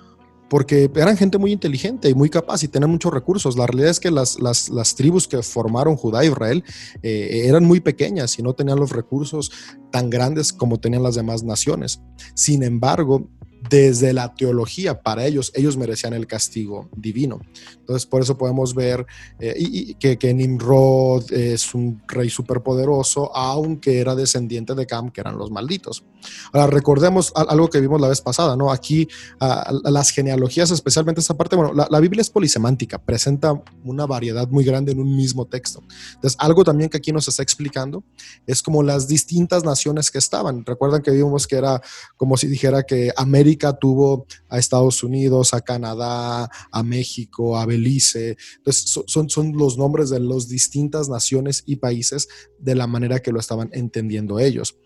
porque 0.49 0.89
eran 0.95 1.15
gente 1.15 1.37
muy 1.37 1.51
inteligente 1.51 2.09
y 2.09 2.15
muy 2.15 2.29
capaz 2.29 2.63
y 2.63 2.67
tenían 2.67 2.91
muchos 2.91 3.13
recursos. 3.13 3.57
La 3.57 3.67
realidad 3.67 3.91
es 3.91 3.99
que 3.99 4.11
las, 4.11 4.39
las, 4.39 4.69
las 4.69 4.95
tribus 4.95 5.27
que 5.27 5.41
formaron 5.43 5.95
Judá 5.95 6.23
e 6.23 6.27
Israel 6.27 6.63
eh, 7.03 7.43
eran 7.45 7.65
muy 7.65 7.79
pequeñas 7.79 8.37
y 8.39 8.43
no 8.43 8.53
tenían 8.53 8.79
los 8.79 8.91
recursos 8.91 9.51
tan 9.91 10.09
grandes 10.09 10.51
como 10.51 10.79
tenían 10.79 11.03
las 11.03 11.15
demás 11.15 11.43
naciones. 11.43 12.01
Sin 12.33 12.63
embargo, 12.63 13.29
desde 13.69 14.13
la 14.13 14.33
teología, 14.33 15.01
para 15.01 15.25
ellos, 15.25 15.51
ellos 15.55 15.75
merecían 15.77 16.13
el 16.13 16.27
castigo 16.27 16.89
divino. 16.95 17.39
Entonces, 17.79 18.05
por 18.05 18.21
eso 18.21 18.37
podemos 18.37 18.73
ver 18.73 19.05
eh, 19.39 19.55
y, 19.57 19.91
y 19.91 19.93
que, 19.95 20.17
que, 20.17 20.33
Nimrod 20.33 21.31
es 21.33 21.73
un 21.73 22.01
rey 22.07 22.29
superpoderoso, 22.29 23.35
aunque 23.35 23.99
era 23.99 24.15
descendiente 24.15 24.75
de 24.75 24.85
Cam, 24.85 25.09
que 25.11 25.21
eran 25.21 25.37
los 25.37 25.51
malditos. 25.51 26.05
Ahora, 26.53 26.67
recordemos 26.67 27.31
algo 27.35 27.69
que 27.69 27.79
vimos 27.79 27.99
la 27.99 28.07
vez 28.07 28.21
pasada, 28.21 28.55
¿no? 28.55 28.71
Aquí, 28.71 29.07
uh, 29.41 29.89
las 29.89 30.11
genealogías, 30.11 30.71
especialmente 30.71 31.21
esta 31.21 31.35
parte, 31.35 31.55
bueno, 31.55 31.73
la, 31.73 31.87
la, 31.89 31.99
Biblia 31.99 32.21
es 32.21 32.29
polisemántica, 32.29 32.97
presenta 32.97 33.61
una 33.83 34.05
variedad 34.05 34.47
muy 34.49 34.63
grande 34.63 34.91
en 34.91 34.99
un 34.99 35.15
mismo 35.15 35.45
texto. 35.45 35.81
Entonces, 36.15 36.37
algo 36.39 36.63
también 36.63 36.89
que 36.89 36.97
aquí 36.97 37.11
nos 37.11 37.27
está 37.27 37.43
explicando 37.43 38.03
es 38.45 38.61
como 38.61 38.83
las 38.83 39.07
distintas 39.07 39.63
naciones 39.63 40.11
que 40.11 40.17
estaban. 40.17 40.65
Recuerdan 40.65 41.01
que 41.01 41.11
vimos 41.11 41.47
que 41.47 41.55
era 41.55 41.81
como 42.17 42.37
si 42.37 42.47
dijera 42.47 42.83
que 42.83 43.11
América 43.15 43.48
tuvo 43.57 44.25
a 44.49 44.57
Estados 44.57 45.03
Unidos, 45.03 45.53
a 45.53 45.61
Canadá, 45.61 46.49
a 46.71 46.83
México, 46.83 47.57
a 47.57 47.65
Belice. 47.65 48.37
Entonces, 48.57 49.03
son, 49.07 49.29
son 49.29 49.53
los 49.57 49.77
nombres 49.77 50.09
de 50.09 50.19
las 50.19 50.47
distintas 50.47 51.09
naciones 51.09 51.63
y 51.65 51.77
países 51.77 52.27
de 52.59 52.75
la 52.75 52.87
manera 52.87 53.19
que 53.19 53.31
lo 53.31 53.39
estaban 53.39 53.69
entendiendo 53.73 54.39
ellos. 54.39 54.77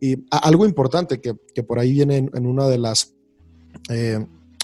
Y 0.00 0.24
algo 0.30 0.66
importante 0.66 1.20
que, 1.20 1.34
que 1.54 1.62
por 1.62 1.78
ahí 1.78 1.92
viene 1.92 2.28
en, 2.32 2.46
una 2.46 2.66
de 2.68 2.78
las... 2.78 3.14
Eh, 3.88 4.18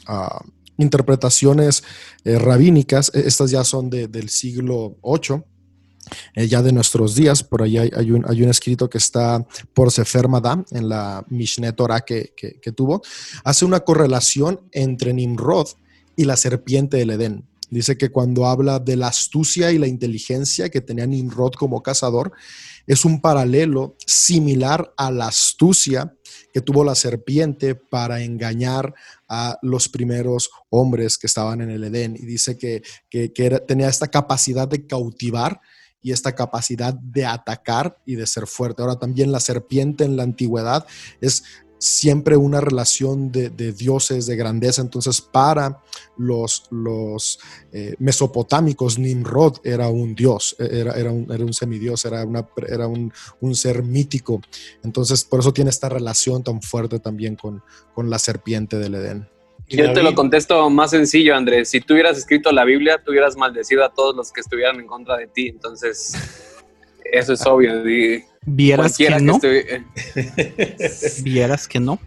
uh, 0.08 0.48
interpretaciones 0.78 1.82
eh, 2.24 2.38
rabínicas, 2.38 3.10
estas 3.14 3.50
ya 3.50 3.64
son 3.64 3.90
de, 3.90 4.08
del 4.08 4.28
siglo 4.28 4.96
VIII, 5.02 5.42
eh, 6.34 6.46
ya 6.46 6.62
de 6.62 6.72
nuestros 6.72 7.14
días. 7.14 7.42
Por 7.42 7.62
ahí 7.62 7.78
hay, 7.78 8.10
un, 8.10 8.24
hay, 8.28 8.42
un, 8.42 8.48
escrito 8.48 8.88
que 8.88 8.98
está 8.98 9.44
por 9.74 9.90
Sefer 9.90 10.28
Madam 10.28 10.64
en 10.70 10.88
la 10.88 11.24
Mishneh 11.28 11.72
Torah 11.72 12.00
que, 12.00 12.32
que, 12.36 12.72
tuvo. 12.72 13.02
Hace 13.44 13.64
una 13.64 13.80
correlación 13.80 14.60
entre 14.72 15.12
Nimrod 15.12 15.68
y 16.16 16.24
la 16.24 16.36
serpiente 16.36 16.96
del 16.98 17.10
Edén. 17.10 17.44
Dice 17.70 17.98
que 17.98 18.10
cuando 18.10 18.46
habla 18.46 18.78
de 18.78 18.96
la 18.96 19.08
astucia 19.08 19.70
y 19.72 19.78
la 19.78 19.86
inteligencia 19.86 20.70
que 20.70 20.80
tenía 20.80 21.06
Nimrod 21.06 21.52
como 21.52 21.82
cazador, 21.82 22.32
es 22.86 23.04
un 23.04 23.20
paralelo 23.20 23.96
similar 24.06 24.92
a 24.96 25.10
la 25.10 25.28
astucia 25.28 26.14
que 26.52 26.62
tuvo 26.62 26.82
la 26.82 26.94
serpiente 26.94 27.74
para 27.74 28.22
engañar 28.22 28.94
a 29.28 29.58
los 29.60 29.88
primeros 29.88 30.50
hombres 30.70 31.18
que 31.18 31.26
estaban 31.26 31.60
en 31.60 31.70
el 31.70 31.84
Edén. 31.84 32.16
Y 32.16 32.24
dice 32.24 32.56
que, 32.56 32.82
que, 33.10 33.28
tenía 33.66 33.88
esta 33.88 34.08
capacidad 34.08 34.66
de 34.66 34.86
cautivar 34.86 35.60
y 36.02 36.12
esta 36.12 36.34
capacidad 36.34 36.94
de 36.94 37.26
atacar 37.26 37.98
y 38.06 38.14
de 38.14 38.26
ser 38.26 38.46
fuerte. 38.46 38.82
Ahora 38.82 38.98
también 38.98 39.32
la 39.32 39.40
serpiente 39.40 40.04
en 40.04 40.16
la 40.16 40.22
antigüedad 40.22 40.86
es 41.20 41.44
siempre 41.78 42.36
una 42.36 42.60
relación 42.60 43.30
de, 43.30 43.50
dioses, 43.72 44.26
de 44.26 44.36
grandeza. 44.36 44.82
Entonces 44.82 45.20
para 45.20 45.80
los, 46.16 47.38
eh, 47.72 47.94
mesopotámicos, 47.98 48.98
Nimrod 48.98 49.58
era 49.64 49.88
un 49.88 50.14
dios, 50.14 50.56
era, 50.58 50.94
era, 50.94 51.12
un, 51.12 51.52
semidios, 51.52 52.04
era, 52.04 52.24
un, 52.24 53.12
ser 53.54 53.82
mítico. 53.82 54.40
Entonces 54.82 55.24
por 55.24 55.40
eso 55.40 55.52
tiene 55.52 55.70
esta 55.70 55.88
relación 55.88 56.42
tan 56.42 56.60
fuerte 56.62 56.98
también 56.98 57.36
con 57.36 58.10
la 58.10 58.18
serpiente 58.18 58.78
del 58.78 58.94
Edén. 58.94 59.37
Yo 59.68 59.92
te 59.92 60.02
lo 60.02 60.14
contesto 60.14 60.68
más 60.70 60.90
sencillo, 60.90 61.36
Andrés. 61.36 61.68
Si 61.68 61.80
tú 61.80 61.94
hubieras 61.94 62.16
escrito 62.16 62.50
la 62.52 62.64
Biblia, 62.64 63.00
tú 63.04 63.10
hubieras 63.10 63.36
maldecido 63.36 63.84
a 63.84 63.92
todos 63.92 64.16
los 64.16 64.32
que 64.32 64.40
estuvieran 64.40 64.80
en 64.80 64.86
contra 64.86 65.16
de 65.18 65.26
ti. 65.26 65.48
Entonces, 65.48 66.14
eso 67.12 67.34
es 67.34 67.46
obvio. 67.46 67.88
Y 67.88 68.24
Vieras 68.46 68.96
que 68.96 69.10
no. 69.20 69.38
Que 69.38 69.84
Vieras 71.22 71.68
que 71.68 71.80
no. 71.80 71.98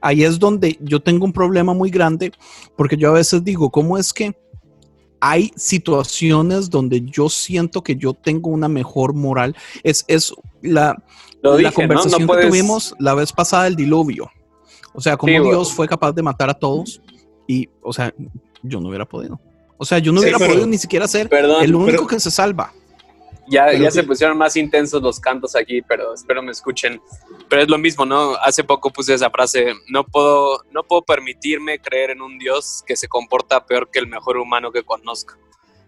Ahí 0.00 0.22
es 0.22 0.38
donde 0.38 0.76
yo 0.80 1.00
tengo 1.00 1.24
un 1.24 1.32
problema 1.32 1.72
muy 1.72 1.90
grande, 1.90 2.30
porque 2.76 2.96
yo 2.96 3.10
a 3.10 3.14
veces 3.14 3.42
digo, 3.42 3.70
¿cómo 3.70 3.96
es 3.96 4.12
que 4.12 4.36
hay 5.18 5.50
situaciones 5.56 6.68
donde 6.68 7.00
yo 7.00 7.30
siento 7.30 7.82
que 7.82 7.96
yo 7.96 8.12
tengo 8.12 8.50
una 8.50 8.68
mejor 8.68 9.14
moral? 9.14 9.56
Es, 9.82 10.04
es 10.06 10.34
la, 10.60 11.02
dije, 11.42 11.62
la 11.62 11.72
conversación 11.72 12.12
¿no? 12.12 12.18
No 12.18 12.26
puedes... 12.26 12.44
que 12.44 12.50
tuvimos 12.50 12.94
la 12.98 13.14
vez 13.14 13.32
pasada 13.32 13.64
del 13.64 13.76
diluvio. 13.76 14.30
O 14.94 15.00
sea, 15.00 15.16
como 15.16 15.32
sí, 15.32 15.38
Dios 15.38 15.44
bueno. 15.44 15.64
fue 15.64 15.88
capaz 15.88 16.12
de 16.12 16.22
matar 16.22 16.48
a 16.48 16.54
todos 16.54 17.02
y, 17.46 17.68
o 17.82 17.92
sea, 17.92 18.14
yo 18.62 18.80
no 18.80 18.88
hubiera 18.88 19.04
podido. 19.04 19.40
O 19.76 19.84
sea, 19.84 19.98
yo 19.98 20.12
no 20.12 20.20
sí, 20.20 20.24
hubiera 20.24 20.38
pero, 20.38 20.52
podido 20.52 20.66
ni 20.68 20.78
siquiera 20.78 21.08
ser 21.08 21.28
perdón, 21.28 21.64
el 21.64 21.74
único 21.74 21.90
pero, 21.90 22.06
que 22.06 22.20
se 22.20 22.30
salva. 22.30 22.72
Ya, 23.46 23.74
ya 23.74 23.90
se 23.90 24.02
pusieron 24.04 24.38
más 24.38 24.56
intensos 24.56 25.02
los 25.02 25.20
cantos 25.20 25.54
aquí, 25.54 25.82
pero 25.82 26.14
espero 26.14 26.42
me 26.42 26.52
escuchen. 26.52 27.02
Pero 27.50 27.62
es 27.62 27.68
lo 27.68 27.76
mismo, 27.76 28.06
¿no? 28.06 28.36
Hace 28.36 28.64
poco 28.64 28.90
puse 28.90 29.12
esa 29.12 29.28
frase, 29.28 29.74
no 29.88 30.04
puedo, 30.04 30.62
no 30.70 30.82
puedo 30.82 31.02
permitirme 31.02 31.78
creer 31.78 32.10
en 32.10 32.22
un 32.22 32.38
Dios 32.38 32.82
que 32.86 32.96
se 32.96 33.06
comporta 33.06 33.66
peor 33.66 33.90
que 33.90 33.98
el 33.98 34.06
mejor 34.06 34.38
humano 34.38 34.72
que 34.72 34.82
conozco. 34.82 35.34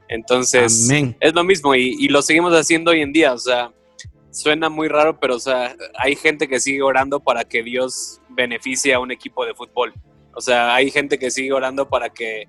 Entonces, 0.08 0.90
Amén. 0.90 1.16
es 1.18 1.32
lo 1.32 1.44
mismo 1.44 1.74
y, 1.74 1.96
y 1.98 2.08
lo 2.08 2.20
seguimos 2.20 2.52
haciendo 2.52 2.90
hoy 2.90 3.00
en 3.00 3.12
día, 3.12 3.32
o 3.32 3.38
sea, 3.38 3.72
suena 4.36 4.68
muy 4.68 4.88
raro, 4.88 5.18
pero 5.18 5.36
o 5.36 5.40
sea, 5.40 5.74
hay 5.98 6.14
gente 6.14 6.46
que 6.46 6.60
sigue 6.60 6.82
orando 6.82 7.20
para 7.20 7.44
que 7.44 7.62
Dios 7.62 8.20
beneficie 8.36 8.94
a 8.94 9.00
un 9.00 9.10
equipo 9.10 9.44
de 9.44 9.54
fútbol. 9.54 9.92
O 10.34 10.40
sea, 10.40 10.74
hay 10.74 10.90
gente 10.90 11.18
que 11.18 11.30
sigue 11.30 11.52
orando 11.52 11.88
para 11.88 12.10
que, 12.10 12.46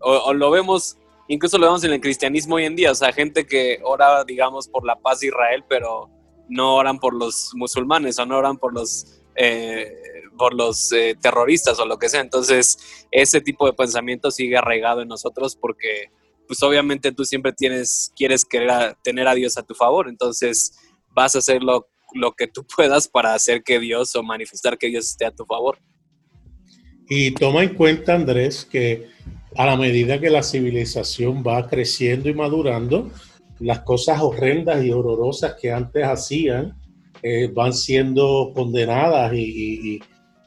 o, 0.00 0.32
lo 0.32 0.50
vemos, 0.50 0.96
incluso 1.28 1.58
lo 1.58 1.66
vemos 1.66 1.84
en 1.84 1.92
el 1.92 2.00
cristianismo 2.00 2.56
hoy 2.56 2.64
en 2.64 2.74
día, 2.74 2.90
o 2.90 2.94
sea, 2.94 3.12
gente 3.12 3.46
que 3.46 3.78
ora, 3.84 4.24
digamos, 4.24 4.66
por 4.68 4.84
la 4.84 4.96
paz 4.96 5.20
de 5.20 5.28
Israel, 5.28 5.62
pero 5.68 6.10
no 6.48 6.76
oran 6.76 6.98
por 6.98 7.14
los 7.14 7.52
musulmanes 7.54 8.18
o 8.18 8.26
no 8.26 8.38
oran 8.38 8.56
por 8.56 8.72
los, 8.72 9.20
eh, 9.34 9.92
por 10.38 10.54
los 10.54 10.90
eh, 10.92 11.14
terroristas 11.20 11.78
o 11.78 11.84
lo 11.84 11.98
que 11.98 12.08
sea. 12.08 12.20
Entonces, 12.20 12.78
ese 13.10 13.40
tipo 13.42 13.66
de 13.66 13.74
pensamiento 13.74 14.30
sigue 14.30 14.56
arraigado 14.56 15.02
en 15.02 15.08
nosotros 15.08 15.56
porque, 15.56 16.10
pues 16.48 16.62
obviamente 16.62 17.12
tú 17.12 17.24
siempre 17.26 17.52
tienes, 17.52 18.12
quieres 18.16 18.44
querer 18.46 18.96
tener 19.02 19.28
a 19.28 19.34
Dios 19.34 19.58
a 19.58 19.62
tu 19.62 19.74
favor, 19.74 20.08
entonces 20.08 20.72
vas 21.10 21.34
a 21.34 21.38
hacer 21.38 21.62
lo, 22.14 22.32
que 22.32 22.46
tú 22.46 22.66
puedas 22.76 23.08
para 23.08 23.34
hacer 23.34 23.62
que 23.62 23.78
Dios 23.78 24.14
o 24.16 24.22
manifestar 24.22 24.78
que 24.78 24.88
Dios 24.88 25.06
esté 25.06 25.26
a 25.26 25.30
tu 25.30 25.44
favor. 25.44 25.78
Y 27.08 27.30
toma 27.32 27.62
en 27.62 27.74
cuenta, 27.74 28.14
Andrés, 28.14 28.64
que 28.64 29.08
a 29.56 29.66
la 29.66 29.76
medida 29.76 30.20
que 30.20 30.30
la 30.30 30.42
civilización 30.42 31.42
va 31.46 31.68
creciendo 31.68 32.28
y 32.28 32.34
madurando, 32.34 33.10
las 33.60 33.80
cosas 33.80 34.20
horrendas 34.20 34.84
y 34.84 34.90
horrorosas 34.90 35.54
que 35.60 35.72
antes 35.72 36.04
hacían 36.04 36.76
eh, 37.22 37.48
van 37.52 37.72
siendo 37.72 38.52
condenadas 38.54 39.32
y, 39.32 39.38
y, 39.94 40.00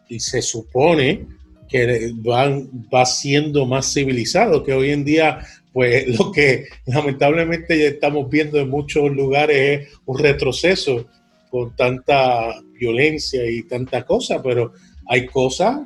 y, 0.10 0.20
se 0.20 0.42
supone 0.42 1.26
que 1.68 2.12
van, 2.16 2.70
va 2.94 3.06
siendo 3.06 3.66
más 3.66 3.92
civilizado, 3.92 4.64
que 4.64 4.74
hoy 4.74 4.92
en 4.92 5.04
día 5.04 5.40
pues 5.74 6.08
lo 6.20 6.32
que 6.32 6.66
lamentablemente 6.86 7.78
ya 7.78 7.88
estamos 7.88 8.30
viendo 8.30 8.60
en 8.60 8.70
muchos 8.70 9.10
lugares 9.12 9.88
es 9.88 9.90
un 10.06 10.20
retroceso 10.20 11.08
con 11.50 11.76
tanta 11.76 12.62
violencia 12.74 13.50
y 13.50 13.64
tanta 13.64 14.06
cosa, 14.06 14.42
pero 14.42 14.74
hay 15.08 15.26
cosas 15.26 15.82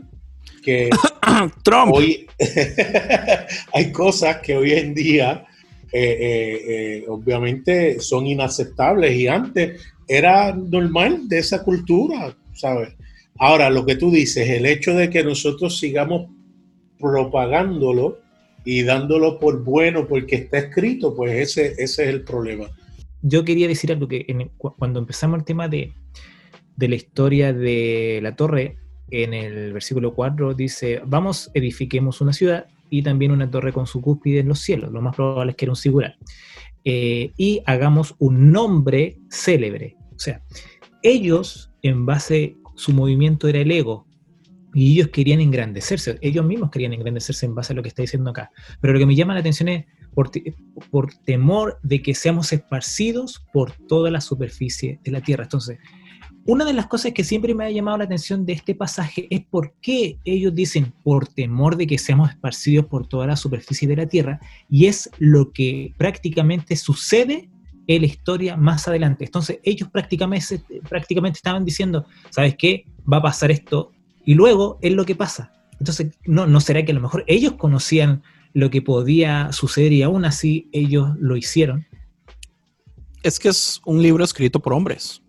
que 0.63 0.89
Trump. 1.63 1.93
hoy 1.93 2.27
hay 3.73 3.91
cosas 3.91 4.37
que 4.37 4.55
hoy 4.55 4.73
en 4.73 4.93
día 4.93 5.45
eh, 5.91 6.17
eh, 6.19 6.61
eh, 6.67 7.05
obviamente 7.07 7.99
son 7.99 8.25
inaceptables 8.27 9.15
y 9.15 9.27
antes 9.27 9.81
era 10.07 10.53
normal 10.53 11.27
de 11.29 11.39
esa 11.39 11.63
cultura, 11.63 12.35
¿sabes? 12.53 12.89
Ahora, 13.37 13.69
lo 13.69 13.85
que 13.85 13.95
tú 13.95 14.11
dices, 14.11 14.49
el 14.49 14.65
hecho 14.65 14.93
de 14.93 15.09
que 15.09 15.23
nosotros 15.23 15.79
sigamos 15.79 16.29
propagándolo, 16.99 18.19
y 18.65 18.83
dándolo 18.83 19.39
por 19.39 19.63
bueno 19.63 20.07
porque 20.07 20.35
está 20.35 20.57
escrito, 20.59 21.15
pues 21.15 21.33
ese, 21.33 21.73
ese 21.77 22.03
es 22.03 22.09
el 22.09 22.23
problema. 22.23 22.69
Yo 23.23 23.43
quería 23.43 23.67
decir 23.67 23.91
algo 23.91 24.07
que 24.07 24.27
cuando 24.77 24.99
empezamos 24.99 25.39
el 25.39 25.45
tema 25.45 25.67
de, 25.67 25.93
de 26.75 26.87
la 26.89 26.95
historia 26.95 27.53
de 27.53 28.19
la 28.21 28.35
torre, 28.35 28.77
en 29.09 29.33
el 29.33 29.73
versículo 29.73 30.13
4 30.13 30.53
dice, 30.53 31.01
vamos, 31.05 31.49
edifiquemos 31.53 32.21
una 32.21 32.33
ciudad 32.33 32.67
y 32.89 33.01
también 33.01 33.31
una 33.31 33.49
torre 33.49 33.73
con 33.73 33.87
su 33.87 34.01
cúspide 34.01 34.39
en 34.39 34.49
los 34.49 34.59
cielos. 34.59 34.91
Lo 34.91 35.01
más 35.01 35.15
probable 35.15 35.51
es 35.51 35.57
que 35.57 35.65
era 35.65 35.71
un 35.71 35.77
singular. 35.77 36.15
Eh, 36.85 37.31
y 37.37 37.61
hagamos 37.65 38.15
un 38.19 38.51
nombre 38.51 39.17
célebre. 39.29 39.95
O 40.15 40.19
sea, 40.19 40.43
ellos, 41.01 41.71
en 41.81 42.05
base, 42.05 42.57
su 42.75 42.93
movimiento 42.93 43.47
era 43.47 43.59
el 43.59 43.71
ego. 43.71 44.05
Y 44.73 44.93
ellos 44.93 45.09
querían 45.09 45.39
engrandecerse, 45.39 46.17
ellos 46.21 46.45
mismos 46.45 46.71
querían 46.71 46.93
engrandecerse 46.93 47.45
en 47.45 47.55
base 47.55 47.73
a 47.73 47.75
lo 47.75 47.83
que 47.83 47.89
está 47.89 48.01
diciendo 48.01 48.29
acá. 48.31 48.51
Pero 48.81 48.93
lo 48.93 48.99
que 48.99 49.05
me 49.05 49.15
llama 49.15 49.33
la 49.33 49.41
atención 49.41 49.69
es 49.69 49.85
por, 50.13 50.31
por 50.89 51.13
temor 51.25 51.79
de 51.83 52.01
que 52.01 52.15
seamos 52.15 52.51
esparcidos 52.53 53.45
por 53.53 53.71
toda 53.87 54.09
la 54.09 54.21
superficie 54.21 54.99
de 55.03 55.11
la 55.11 55.21
tierra. 55.21 55.43
Entonces, 55.43 55.77
una 56.45 56.65
de 56.65 56.73
las 56.73 56.87
cosas 56.87 57.13
que 57.13 57.23
siempre 57.23 57.55
me 57.55 57.63
ha 57.63 57.71
llamado 57.71 57.99
la 57.99 58.03
atención 58.03 58.45
de 58.45 58.51
este 58.51 58.75
pasaje 58.75 59.27
es 59.29 59.45
por 59.45 59.75
qué 59.81 60.17
ellos 60.25 60.53
dicen 60.53 60.93
por 61.01 61.27
temor 61.27 61.77
de 61.77 61.87
que 61.87 61.97
seamos 61.97 62.31
esparcidos 62.31 62.85
por 62.87 63.07
toda 63.07 63.25
la 63.25 63.37
superficie 63.37 63.87
de 63.87 63.95
la 63.95 64.07
tierra, 64.07 64.41
y 64.69 64.87
es 64.87 65.09
lo 65.19 65.53
que 65.53 65.93
prácticamente 65.97 66.75
sucede 66.75 67.49
en 67.87 68.01
la 68.01 68.07
historia 68.07 68.57
más 68.57 68.87
adelante. 68.89 69.23
Entonces, 69.23 69.59
ellos 69.63 69.89
prácticamente, 69.89 70.61
prácticamente 70.89 71.37
estaban 71.37 71.63
diciendo, 71.63 72.05
¿sabes 72.29 72.55
qué? 72.57 72.85
Va 73.11 73.17
a 73.17 73.21
pasar 73.21 73.49
esto, 73.49 73.93
y 74.25 74.33
luego 74.33 74.79
es 74.81 74.93
lo 74.93 75.05
que 75.05 75.15
pasa. 75.15 75.53
Entonces, 75.79 76.13
¿no, 76.25 76.47
¿no 76.47 76.61
será 76.61 76.85
que 76.85 76.91
a 76.91 76.95
lo 76.95 77.01
mejor 77.01 77.23
ellos 77.27 77.53
conocían 77.53 78.23
lo 78.53 78.69
que 78.69 78.81
podía 78.81 79.51
suceder 79.51 79.91
y 79.91 80.03
aún 80.03 80.25
así 80.25 80.69
ellos 80.71 81.09
lo 81.19 81.35
hicieron? 81.35 81.85
Es 83.23 83.39
que 83.39 83.49
es 83.49 83.81
un 83.85 84.01
libro 84.01 84.23
escrito 84.23 84.59
por 84.59 84.73
hombres. 84.73 85.21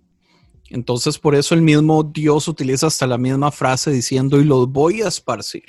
Entonces, 0.70 1.18
por 1.18 1.34
eso 1.34 1.55
el 1.55 1.62
mismo 1.62 2.03
Dios 2.03 2.49
utiliza 2.49 2.86
hasta 2.88 3.07
la 3.07 3.18
misma 3.18 3.51
frase 3.51 3.90
diciendo, 3.90 4.40
y 4.40 4.45
los 4.45 4.70
voy 4.70 5.03
a 5.03 5.09
esparcir. 5.09 5.64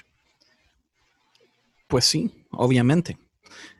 Pues 1.88 2.05
sí, 2.05 2.32
obviamente. 2.51 3.17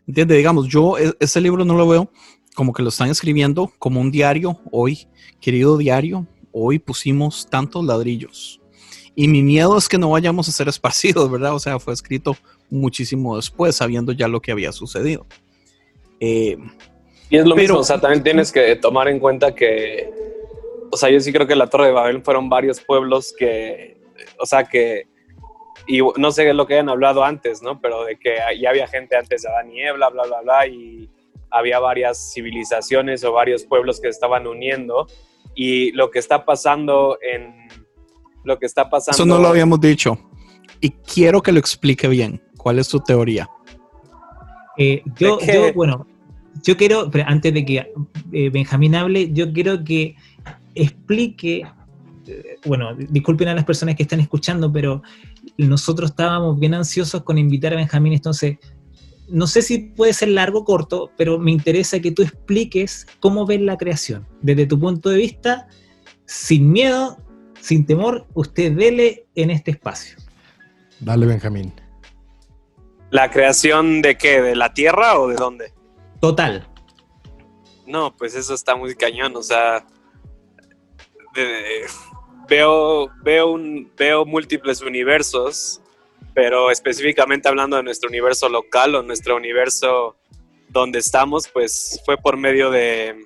¿Entiendes? 0.08 0.38
Digamos, 0.38 0.68
yo 0.68 0.98
e- 0.98 1.16
ese 1.20 1.41
libro 1.41 1.66
no 1.66 1.76
lo 1.76 1.88
veo 1.88 2.12
como 2.56 2.74
que 2.74 2.84
lo 2.84 2.89
están 2.89 3.10
escribiendo 3.10 3.72
como 3.80 4.00
un 4.00 4.12
diario. 4.12 4.60
Hoy, 4.72 5.08
querido 5.41 5.78
diario, 5.78 6.28
hoy 6.52 6.80
pusimos 6.80 7.48
tantos 7.50 7.84
ladrillos. 7.84 8.62
Y 9.16 9.28
mi 9.28 9.41
miedo 9.41 9.78
es 9.78 9.88
que 9.88 9.97
no 9.97 10.09
vayamos 10.09 10.49
a 10.49 10.51
ser 10.51 10.68
esparcidos, 10.68 11.32
¿verdad? 11.32 11.55
O 11.55 11.59
sea, 11.59 11.80
fue 11.80 11.93
escrito 11.93 12.36
muchísimo 12.70 13.38
después, 13.38 13.76
sabiendo 13.76 14.11
ya 14.11 14.28
lo 14.28 14.41
que 14.41 14.51
había 14.51 14.72
sucedido. 14.72 15.26
Eh, 16.20 16.57
Y 17.30 17.38
es 17.38 17.45
lo 17.45 17.55
Pero- 17.55 17.61
mismo, 17.68 17.80
o 17.80 17.84
sea, 17.84 17.99
también 17.99 18.24
tienes 18.24 18.51
que 18.51 18.76
tomar 18.76 19.07
en 19.07 19.20
cuenta 19.20 19.55
que, 19.55 20.11
o 20.91 20.97
sea, 20.97 21.09
yo 21.09 21.20
sí 21.20 21.34
creo 21.34 21.47
que 21.47 21.55
la 21.55 21.68
Torre 21.68 21.88
de 21.88 21.91
Babel 21.91 22.22
fueron 22.22 22.49
varios 22.49 22.80
pueblos 22.82 23.34
que, 23.38 23.97
o 24.39 24.45
sea, 24.45 24.63
que, 24.66 25.07
y 25.88 26.01
no 26.18 26.32
sé 26.32 26.53
lo 26.53 26.68
que 26.68 26.76
hayan 26.76 26.89
hablado 26.89 27.24
antes, 27.24 27.61
¿no? 27.63 27.82
Pero 27.82 28.03
de 28.05 28.18
que 28.18 28.36
ya 28.59 28.70
había 28.70 28.88
gente 28.88 29.16
antes 29.16 29.41
de 29.41 29.49
Adán 29.49 29.72
y 29.72 29.82
Eva, 29.82 30.09
bla, 30.09 30.24
bla, 30.24 30.41
bla, 30.41 30.68
y 30.68 31.09
había 31.49 31.80
varias 31.80 32.32
civilizaciones 32.34 33.24
o 33.24 33.32
varios 33.32 33.63
pueblos 33.66 33.99
que 33.99 34.07
se 34.07 34.11
estaban 34.11 34.45
uniendo. 34.45 35.07
Y 35.55 35.91
lo 35.93 36.11
que 36.11 36.20
está 36.20 36.45
pasando 36.45 37.18
en, 37.22 37.53
lo 38.46 38.58
que 38.58 38.66
está 38.66 38.89
pasando... 38.89 39.16
Eso 39.16 39.26
no 39.26 39.41
lo 39.41 39.50
habíamos 39.50 39.82
dicho. 39.82 40.18
Y 40.80 40.91
quiero 40.91 41.41
que 41.41 41.52
lo 41.52 41.60
explique 41.60 42.08
bien. 42.08 42.41
¿Cuál 42.58 42.80
es 42.80 42.88
tu 42.88 43.00
teoría? 43.00 43.50
Eh, 44.78 45.04
yo, 45.18 45.39
yo, 45.39 45.74
bueno, 45.74 46.08
yo 46.64 46.78
quiero, 46.78 47.10
pero 47.12 47.26
antes 47.28 47.54
de 47.54 47.66
que 47.66 47.91
eh, 48.32 48.50
Benjamín 48.50 48.96
hable, 48.96 49.32
yo 49.32 49.52
quiero 49.54 49.84
que 49.84 50.16
explique, 50.74 51.66
eh, 52.28 52.58
bueno, 52.66 52.96
disculpen 52.96 53.48
a 53.48 53.54
las 53.54 53.66
personas 53.66 53.96
que 53.96 54.04
están 54.04 54.20
escuchando, 54.20 54.72
pero 54.72 55.02
nosotros 55.58 56.12
estábamos 56.12 56.60
bien 56.60 56.74
ansiosos 56.74 57.24
con 57.24 57.38
invitar 57.38 57.74
a 57.74 57.78
Benjamín, 57.78 58.14
entonces, 58.14 58.58
no 59.30 59.48
sé 59.48 59.62
si 59.62 59.80
puede 59.80 60.14
ser 60.14 60.30
largo 60.30 60.60
o 60.60 60.66
corto, 60.66 61.12
pero 61.18 61.39
me 61.39 61.52
interesa 61.52 62.00
que 62.00 62.12
tú 62.12 62.22
expliques 62.22 63.08
cómo 63.20 63.46
ves 63.46 63.62
la 63.62 63.78
creación, 63.78 64.28
desde 64.41 64.66
tu 64.66 64.80
punto 64.80 65.10
de 65.10 65.18
vista, 65.18 65.68
sin 66.26 66.72
miedo, 66.72 67.18
sin 67.66 67.84
temor, 67.86 68.28
usted 68.36 68.74
dele 68.74 69.26
en 69.34 69.49
este 69.49 69.72
espacio. 69.72 70.18
Dale, 70.99 71.26
Benjamín. 71.26 71.74
¿La 73.09 73.32
creación 73.32 74.03
de 74.03 74.18
qué? 74.18 74.39
¿De 74.39 74.55
la 74.55 74.72
Tierra 74.72 75.20
o 75.20 75.28
de 75.28 75.36
dónde? 75.36 75.74
Total. 76.22 76.68
No, 77.88 78.16
pues 78.16 78.36
eso 78.36 78.53
está 78.53 78.76
muy 78.76 78.93
cañón, 78.95 79.36
o 79.36 79.41
sea, 79.41 79.84
de- 81.34 81.86
veo, 82.47 83.09
veo, 83.24 83.51
un, 83.51 83.91
veo 83.97 84.26
múltiples 84.26 84.82
universos, 84.82 85.82
pero 86.36 86.70
específicamente 86.70 87.47
hablando 87.47 87.78
de 87.78 87.84
nuestro 87.84 88.09
universo 88.09 88.47
local 88.47 88.93
o 88.93 89.01
nuestro 89.01 89.36
universo 89.36 90.16
donde 90.70 90.99
estamos, 90.99 91.47
pues 91.47 91.99
fue 92.05 92.16
por 92.18 92.38
medio 92.38 92.70
de, 92.70 93.26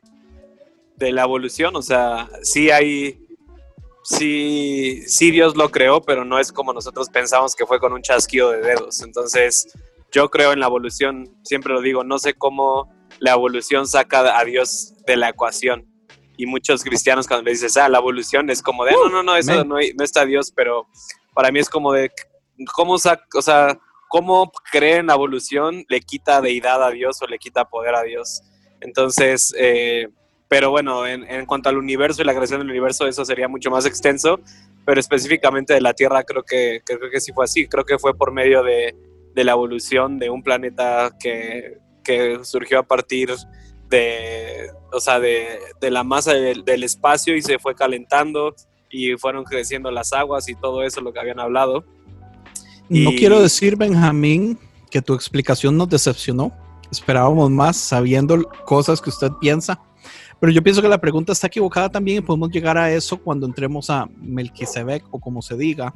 de 0.95 1.11
la 1.11 1.23
evolución, 1.23 1.75
o 1.75 1.81
sea, 1.81 2.29
sí 2.41 2.69
hay, 2.71 3.19
sí, 4.03 5.03
sí 5.07 5.31
Dios 5.31 5.55
lo 5.55 5.69
creó, 5.69 6.01
pero 6.01 6.25
no 6.25 6.39
es 6.39 6.51
como 6.51 6.73
nosotros 6.73 7.09
pensamos 7.09 7.55
que 7.55 7.65
fue 7.65 7.79
con 7.79 7.93
un 7.93 8.01
chasquido 8.01 8.51
de 8.51 8.61
dedos, 8.61 9.01
entonces 9.01 9.67
yo 10.11 10.29
creo 10.29 10.53
en 10.53 10.59
la 10.59 10.67
evolución, 10.67 11.29
siempre 11.43 11.73
lo 11.73 11.81
digo, 11.81 12.03
no 12.03 12.17
sé 12.19 12.33
cómo 12.33 12.91
la 13.19 13.31
evolución 13.31 13.87
saca 13.87 14.39
a 14.39 14.43
Dios 14.43 14.93
de 15.05 15.17
la 15.17 15.29
ecuación. 15.29 15.85
Y 16.37 16.45
muchos 16.45 16.83
cristianos 16.83 17.27
cuando 17.27 17.43
le 17.43 17.51
dices, 17.51 17.75
ah, 17.77 17.89
la 17.89 17.97
evolución 17.97 18.49
es 18.49 18.61
como 18.61 18.85
de, 18.85 18.93
no, 18.93 19.09
no, 19.09 19.23
no, 19.23 19.35
eso 19.35 19.51
amén. 19.51 19.67
no, 19.67 20.03
está 20.03 20.25
Dios, 20.25 20.51
pero 20.55 20.87
para 21.33 21.51
mí 21.51 21.59
es 21.59 21.69
como 21.69 21.91
de, 21.91 22.11
¿cómo 22.73 22.97
saca, 22.97 23.25
o 23.35 23.41
sea, 23.41 23.77
cómo 24.07 24.51
creer 24.71 25.01
en 25.01 25.07
la 25.07 25.15
evolución 25.15 25.85
le 25.89 25.99
quita 26.01 26.41
deidad 26.41 26.81
a 26.81 26.91
Dios 26.91 27.21
o 27.21 27.27
le 27.27 27.37
quita 27.37 27.65
poder 27.65 27.93
a 27.93 28.03
Dios? 28.03 28.41
Entonces, 28.79 29.53
eh, 29.57 30.07
pero 30.49 30.71
bueno, 30.71 31.07
en, 31.07 31.23
en 31.29 31.45
cuanto 31.45 31.69
al 31.69 31.77
universo 31.77 32.21
y 32.21 32.25
la 32.25 32.33
creación 32.33 32.59
del 32.59 32.69
universo, 32.69 33.07
eso 33.07 33.23
sería 33.23 33.47
mucho 33.47 33.69
más 33.71 33.85
extenso, 33.85 34.41
pero 34.85 34.99
específicamente 34.99 35.73
de 35.73 35.79
la 35.81 35.93
Tierra 35.93 36.23
creo 36.23 36.43
que, 36.43 36.81
creo 36.83 37.09
que 37.09 37.21
sí 37.21 37.31
fue 37.31 37.45
así, 37.45 37.67
creo 37.67 37.85
que 37.85 37.97
fue 37.99 38.13
por 38.17 38.31
medio 38.33 38.63
de, 38.63 38.95
de 39.33 39.43
la 39.45 39.51
evolución 39.53 40.19
de 40.19 40.29
un 40.29 40.43
planeta 40.43 41.15
que, 41.19 41.77
que 42.03 42.39
surgió 42.43 42.79
a 42.79 42.83
partir 42.83 43.29
de, 43.89 44.71
o 44.91 44.99
sea, 44.99 45.19
de, 45.19 45.59
de 45.79 45.91
la 45.91 46.03
masa 46.03 46.33
del, 46.33 46.63
del 46.65 46.83
espacio 46.83 47.35
y 47.35 47.41
se 47.41 47.59
fue 47.59 47.75
calentando 47.75 48.55
y 48.89 49.15
fueron 49.17 49.43
creciendo 49.43 49.91
las 49.91 50.13
aguas 50.13 50.49
y 50.49 50.55
todo 50.55 50.83
eso, 50.83 51.01
lo 51.01 51.13
que 51.13 51.19
habían 51.19 51.39
hablado. 51.39 51.85
No 52.89 53.11
Y- 53.11 53.15
quiero 53.17 53.39
decir, 53.39 53.75
Benjamín, 53.75 54.57
que 54.89 55.01
tu 55.01 55.13
explicación 55.13 55.77
nos 55.77 55.89
decepcionó. 55.89 56.51
Esperábamos 56.91 57.51
más 57.51 57.77
sabiendo 57.77 58.49
cosas 58.65 58.99
que 58.99 59.11
usted 59.11 59.29
piensa. 59.39 59.79
Pero 60.39 60.51
yo 60.53 60.61
pienso 60.61 60.81
que 60.81 60.87
la 60.87 60.99
pregunta 61.01 61.33
está 61.33 61.47
equivocada 61.47 61.89
también 61.89 62.19
y 62.19 62.21
podemos 62.21 62.49
llegar 62.49 62.77
a 62.77 62.91
eso 62.91 63.17
cuando 63.17 63.45
entremos 63.45 63.89
a 63.89 64.07
Melquisedec 64.21 65.03
o 65.11 65.19
como 65.19 65.41
se 65.41 65.57
diga. 65.57 65.93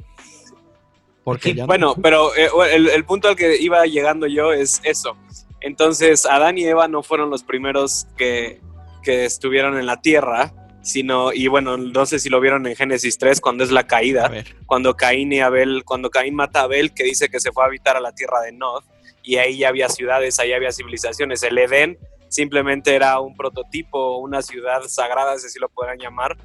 Porque 1.22 1.54
ya 1.54 1.62
no- 1.62 1.66
Bueno, 1.68 1.94
pero 2.02 2.34
eh, 2.36 2.48
el, 2.72 2.88
el 2.88 3.04
punto 3.04 3.28
al 3.28 3.36
que 3.36 3.56
iba 3.60 3.84
llegando 3.86 4.26
yo 4.26 4.52
es 4.52 4.80
eso. 4.84 5.16
Entonces, 5.60 6.26
Adán 6.26 6.58
y 6.58 6.64
Eva 6.64 6.88
no 6.88 7.02
fueron 7.02 7.30
los 7.30 7.42
primeros 7.42 8.06
que, 8.18 8.60
que 9.02 9.24
estuvieron 9.24 9.78
en 9.78 9.86
la 9.86 10.02
tierra, 10.02 10.52
sino, 10.82 11.32
y 11.32 11.46
bueno, 11.48 11.78
no 11.78 12.04
sé 12.04 12.18
si 12.18 12.28
lo 12.28 12.38
vieron 12.40 12.66
en 12.66 12.76
Génesis 12.76 13.16
3, 13.16 13.40
cuando 13.40 13.64
es 13.64 13.70
la 13.70 13.86
caída, 13.86 14.28
cuando 14.66 14.94
Caín 14.94 15.32
y 15.32 15.40
Abel, 15.40 15.82
cuando 15.86 16.10
Caín 16.10 16.34
mata 16.34 16.60
a 16.60 16.62
Abel, 16.64 16.92
que 16.92 17.04
dice 17.04 17.30
que 17.30 17.40
se 17.40 17.50
fue 17.52 17.64
a 17.64 17.68
habitar 17.68 17.96
a 17.96 18.00
la 18.00 18.12
tierra 18.14 18.42
de 18.42 18.52
Nod, 18.52 18.82
y 19.22 19.36
ahí 19.36 19.56
ya 19.56 19.68
había 19.70 19.88
ciudades, 19.88 20.38
ahí 20.38 20.52
había 20.52 20.70
civilizaciones. 20.70 21.42
El 21.42 21.56
Edén 21.56 21.96
simplemente 22.34 22.94
era 22.94 23.20
un 23.20 23.36
prototipo, 23.36 24.18
una 24.18 24.42
ciudad 24.42 24.82
sagrada, 24.88 25.38
si 25.38 25.46
así 25.46 25.58
lo 25.58 25.68
podrán 25.68 25.98
llamar, 25.98 26.36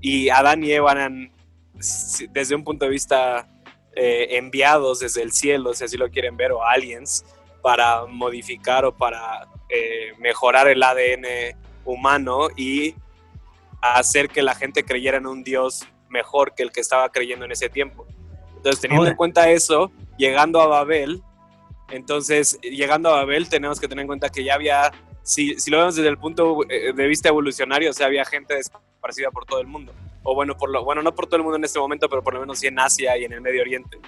y 0.00 0.28
Adán 0.30 0.64
y 0.64 0.72
Eva 0.72 0.92
eran, 0.92 1.30
desde 2.30 2.54
un 2.54 2.64
punto 2.64 2.86
de 2.86 2.90
vista 2.90 3.46
eh, 3.94 4.38
enviados 4.38 5.00
desde 5.00 5.22
el 5.22 5.32
cielo, 5.32 5.74
si 5.74 5.84
así 5.84 5.96
lo 5.96 6.08
quieren 6.10 6.36
ver, 6.36 6.52
o 6.52 6.64
aliens, 6.64 7.24
para 7.62 8.06
modificar 8.06 8.84
o 8.84 8.96
para 8.96 9.46
eh, 9.68 10.12
mejorar 10.18 10.68
el 10.68 10.82
ADN 10.82 11.56
humano 11.84 12.48
y 12.56 12.94
hacer 13.82 14.28
que 14.30 14.42
la 14.42 14.54
gente 14.54 14.84
creyera 14.84 15.18
en 15.18 15.26
un 15.26 15.44
Dios 15.44 15.86
mejor 16.08 16.54
que 16.54 16.62
el 16.62 16.72
que 16.72 16.80
estaba 16.80 17.10
creyendo 17.10 17.44
en 17.44 17.52
ese 17.52 17.68
tiempo. 17.68 18.06
Entonces, 18.56 18.80
teniendo 18.80 19.02
Ahora- 19.02 19.10
en 19.10 19.16
cuenta 19.16 19.50
eso, 19.50 19.92
llegando 20.16 20.60
a 20.62 20.66
Babel, 20.66 21.22
entonces, 21.90 22.58
llegando 22.62 23.10
a 23.10 23.16
Babel, 23.16 23.48
tenemos 23.48 23.78
que 23.78 23.88
tener 23.88 24.02
en 24.02 24.06
cuenta 24.06 24.30
que 24.30 24.42
ya 24.42 24.54
había, 24.54 24.90
si, 25.24 25.58
si 25.58 25.70
lo 25.70 25.78
vemos 25.78 25.96
desde 25.96 26.10
el 26.10 26.18
punto 26.18 26.58
eh, 26.68 26.92
de 26.92 27.06
vista 27.08 27.30
evolucionario, 27.30 27.90
o 27.90 27.92
sea, 27.92 28.06
había 28.06 28.24
gente 28.24 28.56
esparcida 28.58 29.30
por 29.30 29.46
todo 29.46 29.60
el 29.60 29.66
mundo. 29.66 29.92
o 30.22 30.34
bueno, 30.34 30.56
por 30.56 30.70
lo, 30.70 30.84
bueno, 30.84 31.02
no 31.02 31.14
por 31.14 31.26
todo 31.26 31.36
el 31.36 31.42
mundo 31.42 31.56
en 31.56 31.64
este 31.64 31.78
momento, 31.78 32.08
pero 32.08 32.22
por 32.22 32.34
lo 32.34 32.40
menos 32.40 32.58
sí 32.60 32.68
en 32.68 32.78
Asia 32.78 33.18
y 33.18 33.24
en 33.24 33.32
el 33.32 33.40
Medio 33.40 33.62
Oriente. 33.62 33.98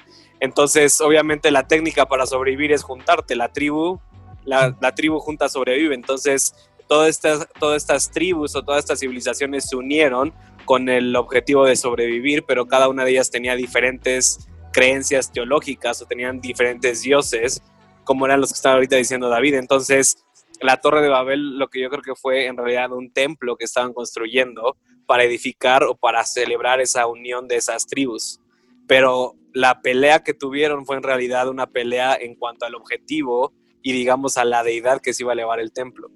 Entonces, 0.41 1.01
obviamente 1.01 1.51
la 1.51 1.67
técnica 1.67 2.07
para 2.07 2.27
sobrevivir 2.27 2.71
es 2.71 2.83
juntarte, 2.83 3.35
la 3.35 3.49
tribu, 3.49 3.99
la, 4.45 4.77
la 4.81 4.95
tribu 4.95 5.19
junta 5.19 5.49
sobrevive, 5.49 5.95
entonces 5.95 6.55
todas 6.87 7.09
estas, 7.09 7.49
todas 7.59 7.83
estas 7.83 8.11
tribus 8.11 8.55
o 8.55 8.62
todas 8.62 8.81
estas 8.81 9.01
civilizaciones 9.01 9.69
se 9.69 9.77
unieron 9.77 10.33
con 10.64 10.89
el 10.89 11.14
objetivo 11.17 11.64
de 11.64 11.77
sobrevivir, 11.77 12.45
pero 12.45 12.67
cada 12.67 12.89
una 12.89 13.05
de 13.05 13.12
ellas 13.12 13.31
tenía 13.31 13.55
diferentes 13.57 14.49
creencias 14.73 15.33
teológicas 15.33 16.03
o 16.03 16.07
tenían 16.07 16.41
diferentes 16.41 17.03
dioses, 17.03 17.62
como 18.05 18.27
eran 18.27 18.41
los 18.41 18.51
que 18.51 18.57
estaba 18.57 18.75
ahorita 18.75 18.97
diciendo 18.97 19.29
David. 19.29 19.55
Entonces, 19.55 20.26
la 20.61 20.79
Torre 20.79 21.03
de 21.03 21.09
Babel, 21.09 21.59
lo 21.59 21.69
que 21.69 21.81
yo 21.81 21.91
creo 21.91 22.03
que 22.03 22.15
fue 22.15 22.47
en 22.47 22.57
realidad 22.57 22.93
un 22.93 23.13
templo 23.13 23.57
que 23.57 23.65
estaban 23.65 23.93
construyendo 23.93 24.77
para 25.07 25.25
edificar 25.25 25.85
o 25.85 25.95
para 25.97 26.25
celebrar 26.25 26.81
esa 26.81 27.07
unión 27.07 27.49
de 27.49 27.57
esas 27.57 27.87
tribus. 27.87 28.41
Pero 28.87 29.35
la 29.53 29.81
pelea 29.81 30.23
que 30.23 30.35
tuvieron 30.35 30.85
fue 30.87 30.97
en 30.97 31.03
realidad 31.03 31.49
una 31.49 31.67
pelea 31.67 32.17
en 32.21 32.35
cuanto 32.35 32.67
al 32.67 32.75
objetivo 32.75 33.53
y 33.83 33.93
digamos 33.93 34.37
a 34.37 34.45
la 34.45 34.63
deidad 34.63 35.01
que 35.01 35.15
se 35.15 35.23
iba 35.23 35.33
a 35.33 35.35
elevar 35.35 35.61
el 35.61 35.73
templo. 35.73 36.11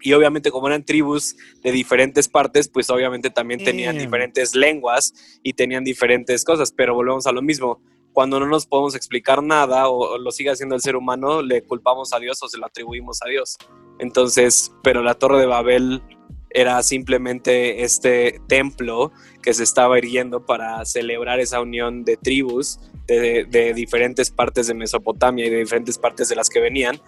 Y 0.00 0.12
obviamente 0.12 0.50
como 0.50 0.68
eran 0.68 0.84
tribus 0.84 1.36
de 1.62 1.72
diferentes 1.72 2.28
partes, 2.28 2.68
pues 2.68 2.88
obviamente 2.90 3.30
también 3.30 3.64
tenían 3.64 3.96
Em. 3.96 4.02
diferentes 4.02 4.54
lenguas 4.54 5.12
y 5.42 5.54
tenían 5.54 5.84
diferentes 5.84 6.44
cosas, 6.44 6.72
pero 6.72 6.94
volvemos 6.94 7.26
a 7.26 7.32
lo 7.32 7.42
mismo. 7.42 7.80
Cuando 8.18 8.40
no 8.40 8.46
nos 8.46 8.66
podemos 8.66 8.96
explicar 8.96 9.44
nada 9.44 9.88
o, 9.88 10.14
o 10.14 10.18
lo 10.18 10.32
sigue 10.32 10.50
haciendo 10.50 10.74
el 10.74 10.80
ser 10.80 10.96
humano, 10.96 11.40
le 11.40 11.62
culpamos 11.62 12.12
a 12.12 12.18
Dios 12.18 12.42
o 12.42 12.48
se 12.48 12.58
lo 12.58 12.66
atribuimos 12.66 13.22
a 13.22 13.28
Dios. 13.28 13.56
Entonces, 14.00 14.72
pero 14.82 15.04
la 15.04 15.14
Torre 15.14 15.38
de 15.38 15.46
Babel 15.46 16.02
era 16.50 16.82
simplemente 16.82 17.84
este 17.84 18.40
templo 18.48 19.12
que 19.40 19.54
se 19.54 19.62
estaba 19.62 19.98
erigiendo 19.98 20.44
para 20.44 20.84
celebrar 20.84 21.38
esa 21.38 21.60
unión 21.60 22.02
de 22.02 22.16
tribus 22.16 22.80
de, 23.06 23.44
de 23.44 23.72
diferentes 23.72 24.32
partes 24.32 24.66
de 24.66 24.74
Mesopotamia 24.74 25.46
y 25.46 25.50
de 25.50 25.58
diferentes 25.58 25.96
partes 25.96 26.28
de 26.28 26.34
las 26.34 26.48
que 26.48 26.58
venían. 26.58 27.00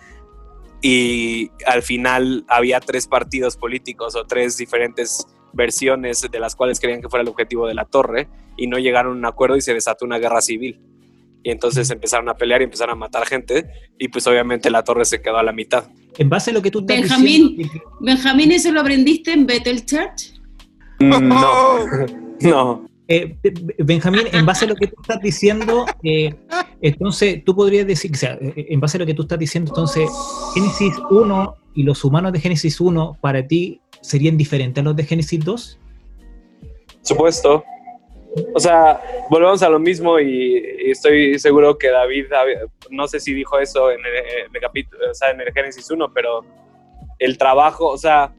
Y 0.81 1.51
al 1.67 1.83
final 1.83 2.45
había 2.47 2.79
tres 2.79 3.09
partidos 3.09 3.57
políticos 3.57 4.15
o 4.15 4.27
tres 4.29 4.57
diferentes 4.57 5.27
versiones 5.53 6.21
de 6.31 6.39
las 6.39 6.55
cuales 6.55 6.79
creían 6.79 7.03
que 7.03 7.09
fuera 7.09 7.23
el 7.23 7.29
objetivo 7.29 7.67
de 7.67 7.75
la 7.75 7.85
torre 7.85 8.29
y 8.57 8.69
no 8.69 8.79
llegaron 8.79 9.15
a 9.15 9.19
un 9.19 9.27
acuerdo 9.27 9.57
y 9.57 9.61
se 9.61 9.75
desató 9.75 10.05
una 10.05 10.21
guerra 10.21 10.41
civil. 10.41 10.81
Y 11.43 11.51
entonces 11.51 11.91
empezaron 11.91 12.29
a 12.29 12.35
pelear 12.35 12.61
y 12.61 12.65
empezaron 12.65 12.93
a 12.93 12.99
matar 12.99 13.27
gente 13.27 13.67
y 13.99 14.09
pues 14.09 14.27
obviamente 14.27 14.71
la 14.71 14.85
torre 14.85 15.05
se 15.05 15.23
quedó 15.23 15.39
a 15.39 15.43
la 15.43 15.53
mitad. 15.53 15.85
En 16.19 16.29
base 16.29 16.51
a 16.51 16.55
lo 16.55 16.63
que 16.63 16.71
tú 16.71 16.81
estás 16.81 17.01
Benjamín, 17.01 17.57
diciendo... 17.57 17.85
Benjamín, 18.01 18.53
¿eso 18.53 18.73
lo 18.73 18.81
aprendiste 18.81 19.33
en 19.33 19.47
Bethel 19.47 19.85
Church? 19.87 20.35
No, 20.99 21.21
no. 21.21 22.91
Eh, 23.13 23.37
Benjamín, 23.79 24.23
en 24.31 24.47
base 24.47 24.67
a 24.67 24.69
lo 24.69 24.77
que 24.77 24.87
tú 24.87 24.95
estás 25.03 25.21
diciendo, 25.21 25.85
eh, 26.05 26.33
entonces 26.81 27.45
tú 27.45 27.57
podrías 27.57 27.85
decir, 27.85 28.13
o 28.13 28.15
sea, 28.15 28.39
eh, 28.41 28.67
en 28.69 28.79
base 28.79 28.99
a 28.99 29.01
lo 29.01 29.07
que 29.07 29.15
tú 29.15 29.23
estás 29.23 29.37
diciendo, 29.37 29.73
entonces 29.73 30.09
Génesis 30.55 30.95
1 31.11 31.57
y 31.75 31.83
los 31.83 32.05
humanos 32.05 32.33
de 32.33 32.39
Génesis 32.39 32.81
1 32.81 33.19
para 33.21 33.45
ti 33.45 33.81
serían 34.01 34.37
diferentes 34.37 34.81
a 34.81 34.85
los 34.85 34.95
de 34.95 35.03
Génesis 35.03 35.45
2? 35.45 35.81
Supuesto. 37.03 37.65
O 38.55 38.61
sea, 38.61 39.01
volvemos 39.29 39.63
a 39.63 39.69
lo 39.69 39.79
mismo 39.79 40.21
y, 40.21 40.57
y 40.85 40.91
estoy 40.93 41.39
seguro 41.39 41.77
que 41.77 41.91
David, 41.91 42.27
no 42.91 43.09
sé 43.09 43.19
si 43.19 43.35
dijo 43.35 43.59
eso 43.59 43.91
en 43.91 44.01
el, 44.01 44.17
en 44.47 44.55
el 44.55 44.61
capítulo, 44.61 45.11
o 45.11 45.15
sea, 45.15 45.31
en 45.31 45.41
el 45.41 45.53
Génesis 45.53 45.91
1, 45.91 46.13
pero 46.13 46.45
el 47.19 47.37
trabajo, 47.39 47.89
o 47.89 47.99
sea, 47.99 48.33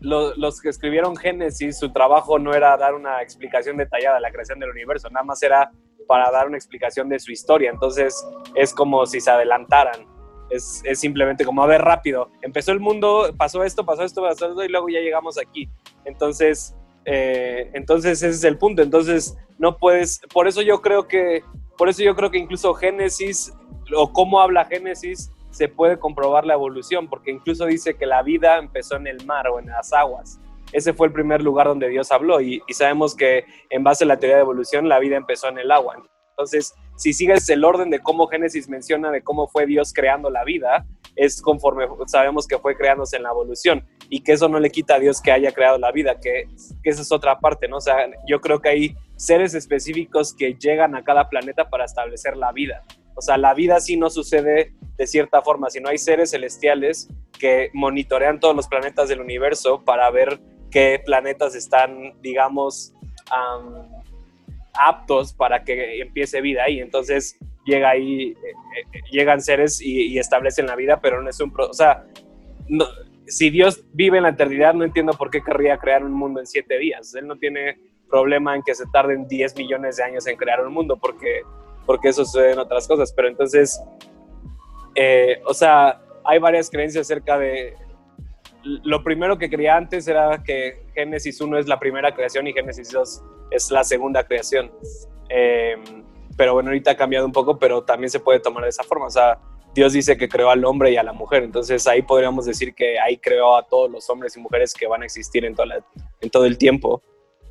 lo, 0.00 0.34
los 0.36 0.60
que 0.60 0.70
escribieron 0.70 1.16
Génesis, 1.16 1.78
su 1.78 1.92
trabajo 1.92 2.38
no 2.38 2.54
era 2.54 2.76
dar 2.76 2.94
una 2.94 3.22
explicación 3.22 3.76
detallada 3.76 4.16
de 4.16 4.22
la 4.22 4.32
creación 4.32 4.58
del 4.58 4.70
universo, 4.70 5.08
nada 5.10 5.24
más 5.24 5.42
era 5.42 5.70
para 6.06 6.30
dar 6.30 6.46
una 6.46 6.56
explicación 6.56 7.08
de 7.08 7.18
su 7.18 7.32
historia. 7.32 7.70
Entonces 7.70 8.26
es 8.54 8.74
como 8.74 9.06
si 9.06 9.20
se 9.20 9.30
adelantaran. 9.30 10.06
Es, 10.50 10.82
es, 10.84 11.00
simplemente 11.00 11.46
como, 11.46 11.62
a 11.62 11.66
ver, 11.66 11.80
rápido, 11.80 12.30
empezó 12.42 12.72
el 12.72 12.80
mundo, 12.80 13.32
pasó 13.38 13.64
esto, 13.64 13.86
pasó 13.86 14.02
esto, 14.02 14.20
pasó 14.20 14.50
esto, 14.50 14.62
y 14.62 14.68
luego 14.68 14.88
ya 14.90 15.00
llegamos 15.00 15.38
aquí. 15.38 15.70
Entonces, 16.04 16.76
eh, 17.04 17.70
entonces 17.74 18.22
ese 18.22 18.28
es 18.28 18.44
el 18.44 18.58
punto. 18.58 18.82
Entonces, 18.82 19.36
no 19.58 19.78
puedes, 19.78 20.20
por 20.32 20.48
eso 20.48 20.62
yo 20.62 20.80
creo 20.80 21.08
que, 21.08 21.44
por 21.76 21.88
eso 21.88 22.02
yo 22.02 22.14
creo 22.14 22.30
que 22.30 22.38
incluso 22.38 22.74
Génesis, 22.74 23.52
o 23.96 24.12
cómo 24.12 24.40
habla 24.40 24.64
Génesis, 24.64 25.30
se 25.50 25.68
puede 25.68 25.98
comprobar 25.98 26.46
la 26.46 26.54
evolución, 26.54 27.08
porque 27.08 27.30
incluso 27.30 27.66
dice 27.66 27.94
que 27.94 28.06
la 28.06 28.22
vida 28.22 28.58
empezó 28.58 28.96
en 28.96 29.06
el 29.06 29.24
mar 29.26 29.48
o 29.48 29.58
en 29.58 29.66
las 29.66 29.92
aguas. 29.92 30.40
Ese 30.72 30.94
fue 30.94 31.08
el 31.08 31.12
primer 31.12 31.42
lugar 31.42 31.66
donde 31.66 31.88
Dios 31.88 32.10
habló 32.10 32.40
y, 32.40 32.62
y, 32.66 32.72
sabemos 32.72 33.14
que 33.14 33.44
en 33.68 33.84
base 33.84 34.04
a 34.04 34.06
la 34.06 34.16
teoría 34.16 34.36
de 34.36 34.42
evolución 34.42 34.88
la 34.88 34.98
vida 34.98 35.16
empezó 35.16 35.48
en 35.48 35.58
el 35.58 35.70
agua. 35.70 36.02
Entonces, 36.32 36.74
si 36.96 37.12
sigues 37.12 37.48
el 37.50 37.64
orden 37.64 37.90
de 37.90 38.00
cómo 38.00 38.26
Génesis 38.26 38.68
menciona 38.68 39.10
de 39.10 39.22
cómo 39.22 39.48
fue 39.48 39.66
Dios 39.66 39.92
creando 39.94 40.30
la 40.30 40.44
vida, 40.44 40.86
es 41.14 41.42
conforme 41.42 41.86
sabemos 42.06 42.46
que 42.46 42.58
fue 42.58 42.76
creándose 42.76 43.16
en 43.16 43.24
la 43.24 43.30
evolución 43.30 43.86
y 44.08 44.22
que 44.22 44.32
eso 44.32 44.48
no 44.48 44.58
le 44.58 44.70
quita 44.70 44.94
a 44.94 44.98
Dios 44.98 45.20
que 45.20 45.30
haya 45.30 45.52
creado 45.52 45.78
la 45.78 45.92
vida, 45.92 46.18
que, 46.20 46.48
que 46.82 46.90
esa 46.90 47.02
es 47.02 47.12
otra 47.12 47.38
parte, 47.38 47.68
¿no? 47.68 47.76
O 47.76 47.80
sea, 47.80 47.96
yo 48.26 48.40
creo 48.40 48.60
que 48.60 48.68
hay 48.70 48.96
seres 49.16 49.54
específicos 49.54 50.34
que 50.34 50.54
llegan 50.54 50.94
a 50.94 51.04
cada 51.04 51.28
planeta 51.28 51.68
para 51.68 51.84
establecer 51.84 52.36
la 52.36 52.52
vida. 52.52 52.82
O 53.14 53.20
sea, 53.20 53.36
la 53.36 53.54
vida 53.54 53.78
sí 53.80 53.96
no 53.96 54.10
sucede 54.10 54.72
de 54.96 55.06
cierta 55.06 55.42
forma, 55.42 55.70
sino 55.70 55.88
hay 55.88 55.98
seres 55.98 56.30
celestiales 56.30 57.08
que 57.38 57.70
monitorean 57.74 58.40
todos 58.40 58.56
los 58.56 58.68
planetas 58.68 59.08
del 59.08 59.20
universo 59.20 59.84
para 59.84 60.10
ver 60.10 60.40
qué 60.70 61.02
planetas 61.04 61.54
están, 61.54 62.14
digamos, 62.22 62.94
um, 63.30 64.02
aptos 64.74 65.32
para 65.32 65.64
que 65.64 66.00
empiece 66.00 66.40
vida 66.40 66.64
ahí. 66.64 66.80
Entonces 66.80 67.38
llega 67.64 67.90
ahí, 67.90 68.30
eh, 68.30 68.36
eh, 68.92 69.00
llegan 69.10 69.40
seres 69.40 69.80
y, 69.80 70.06
y, 70.08 70.18
establecen 70.18 70.66
la 70.66 70.76
vida, 70.76 71.00
pero 71.00 71.22
no 71.22 71.30
es 71.30 71.40
un... 71.40 71.52
Pro 71.52 71.68
o 71.68 71.74
sea, 71.74 72.04
si 73.26 73.50
Dios 73.50 73.84
vive 73.92 74.18
en 74.18 74.24
la 74.24 74.30
eternidad, 74.30 74.74
no 74.74 74.84
entiendo 74.84 75.12
por 75.12 75.30
qué 75.30 75.42
querría 75.42 75.78
crear 75.78 76.04
un 76.04 76.12
mundo 76.12 76.40
en 76.40 76.46
siete 76.46 76.78
días. 76.78 77.14
Él 77.14 77.26
no 77.26 77.36
tiene 77.36 77.78
problema 78.10 78.54
en 78.54 78.62
que 78.62 78.74
se 78.74 78.84
tarden 78.92 79.26
10 79.26 79.56
millones 79.56 79.96
de 79.96 80.04
años 80.04 80.26
en 80.26 80.36
crear 80.36 80.64
un 80.64 80.72
mundo, 80.72 80.98
porque, 80.98 81.42
porque 81.86 82.08
eso 82.08 82.24
sucede 82.24 82.52
en 82.52 82.58
otras 82.58 82.86
cosas. 82.86 83.12
Pero 83.12 83.28
entonces, 83.28 83.80
eh, 84.94 85.40
o 85.46 85.54
sea, 85.54 86.00
hay 86.24 86.38
varias 86.38 86.70
creencias 86.70 87.06
acerca 87.06 87.38
de... 87.38 87.74
Lo 88.64 89.02
primero 89.02 89.38
que 89.38 89.50
creía 89.50 89.76
antes 89.76 90.06
era 90.06 90.42
que 90.42 90.84
Génesis 90.94 91.40
1 91.40 91.58
es 91.58 91.66
la 91.66 91.78
primera 91.78 92.14
creación 92.14 92.46
y 92.46 92.52
Génesis 92.52 92.90
2 92.90 93.22
es 93.50 93.70
la 93.70 93.84
segunda 93.84 94.24
creación. 94.24 94.70
Eh, 95.28 95.76
pero 96.36 96.54
bueno, 96.54 96.70
ahorita 96.70 96.92
ha 96.92 96.96
cambiado 96.96 97.26
un 97.26 97.32
poco, 97.32 97.58
pero 97.58 97.82
también 97.82 98.10
se 98.10 98.20
puede 98.20 98.40
tomar 98.40 98.64
de 98.64 98.70
esa 98.70 98.82
forma. 98.82 99.06
O 99.06 99.10
sea, 99.10 99.38
Dios 99.74 99.92
dice 99.92 100.16
que 100.16 100.28
creó 100.28 100.50
al 100.50 100.64
hombre 100.64 100.92
y 100.92 100.96
a 100.96 101.02
la 101.02 101.12
mujer, 101.12 101.42
entonces 101.42 101.86
ahí 101.86 102.02
podríamos 102.02 102.44
decir 102.44 102.74
que 102.74 102.98
ahí 102.98 103.16
creó 103.16 103.56
a 103.56 103.66
todos 103.66 103.90
los 103.90 104.08
hombres 104.10 104.36
y 104.36 104.40
mujeres 104.40 104.74
que 104.74 104.86
van 104.86 105.02
a 105.02 105.06
existir 105.06 105.44
en, 105.44 105.54
en 106.20 106.30
todo 106.30 106.44
el 106.44 106.58
tiempo. 106.58 107.02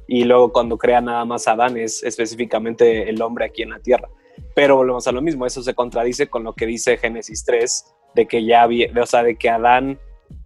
Y 0.07 0.23
luego 0.25 0.51
cuando 0.51 0.77
crea 0.77 1.01
nada 1.01 1.25
más 1.25 1.47
a 1.47 1.53
Adán 1.53 1.77
es 1.77 2.03
específicamente 2.03 3.09
el 3.09 3.21
hombre 3.21 3.45
aquí 3.45 3.63
en 3.63 3.71
la 3.71 3.79
tierra. 3.79 4.09
Pero 4.53 4.75
volvemos 4.75 5.07
a 5.07 5.11
lo 5.11 5.21
mismo, 5.21 5.45
eso 5.45 5.63
se 5.63 5.73
contradice 5.73 6.27
con 6.27 6.43
lo 6.43 6.53
que 6.53 6.65
dice 6.65 6.97
Génesis 6.97 7.43
3, 7.45 7.85
de 8.15 8.27
que 8.27 8.43
ya 8.43 8.63
había, 8.63 8.89
o 9.01 9.05
sea, 9.05 9.23
de 9.23 9.35
que 9.35 9.49
Adán 9.49 9.99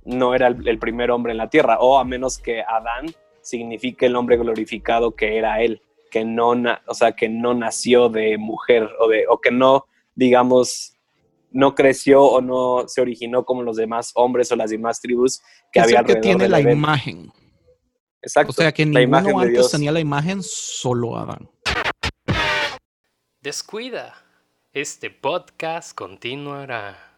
no 0.06 0.34
era 0.34 0.48
el, 0.48 0.68
el 0.68 0.80
primer 0.80 1.12
hombre 1.12 1.32
en 1.32 1.38
la 1.38 1.50
tierra, 1.50 1.80
o 1.80 1.98
a 1.98 2.06
menos 2.06 2.38
que 2.38 2.62
Adán 2.62 3.08
signifique 3.42 4.08
el 4.08 4.16
hombre 4.16 4.38
glorificado 4.38 5.16
que 5.16 5.38
era 5.38 5.62
él, 5.62 5.82
que 6.10 6.26
no, 6.26 6.54
o 6.88 6.94
sea, 6.94 7.12
que 7.14 7.30
no 7.30 7.54
nació 7.54 8.10
de 8.10 8.38
mujer 8.38 8.90
o, 9.00 9.08
de, 9.10 9.26
o 9.28 9.40
que 9.40 9.52
no, 9.52 9.86
digamos, 10.16 10.94
no 11.52 11.76
creció 11.76 12.24
o 12.24 12.42
no 12.42 12.88
se 12.88 13.02
originó 13.02 13.46
como 13.46 13.64
los 13.64 13.78
demás 13.78 14.12
hombres 14.16 14.52
o 14.52 14.56
las 14.56 14.72
demás 14.72 15.00
tribus 15.00 15.42
que 15.72 15.80
es 15.80 15.86
había 15.86 16.00
el 16.00 16.06
que 16.06 16.16
tiene 16.16 16.48
la 16.50 16.60
imagen. 16.60 17.32
Exacto. 18.22 18.52
O 18.52 18.54
sea 18.54 18.72
que 18.72 18.86
la 18.86 19.02
ninguno 19.02 19.40
antes 19.40 19.54
Dios. 19.54 19.72
tenía 19.72 19.92
la 19.92 20.00
imagen, 20.00 20.42
solo 20.42 21.18
Adán. 21.18 21.50
Descuida. 23.42 24.16
Este 24.74 25.10
podcast 25.10 25.96
continuará. 25.96 27.18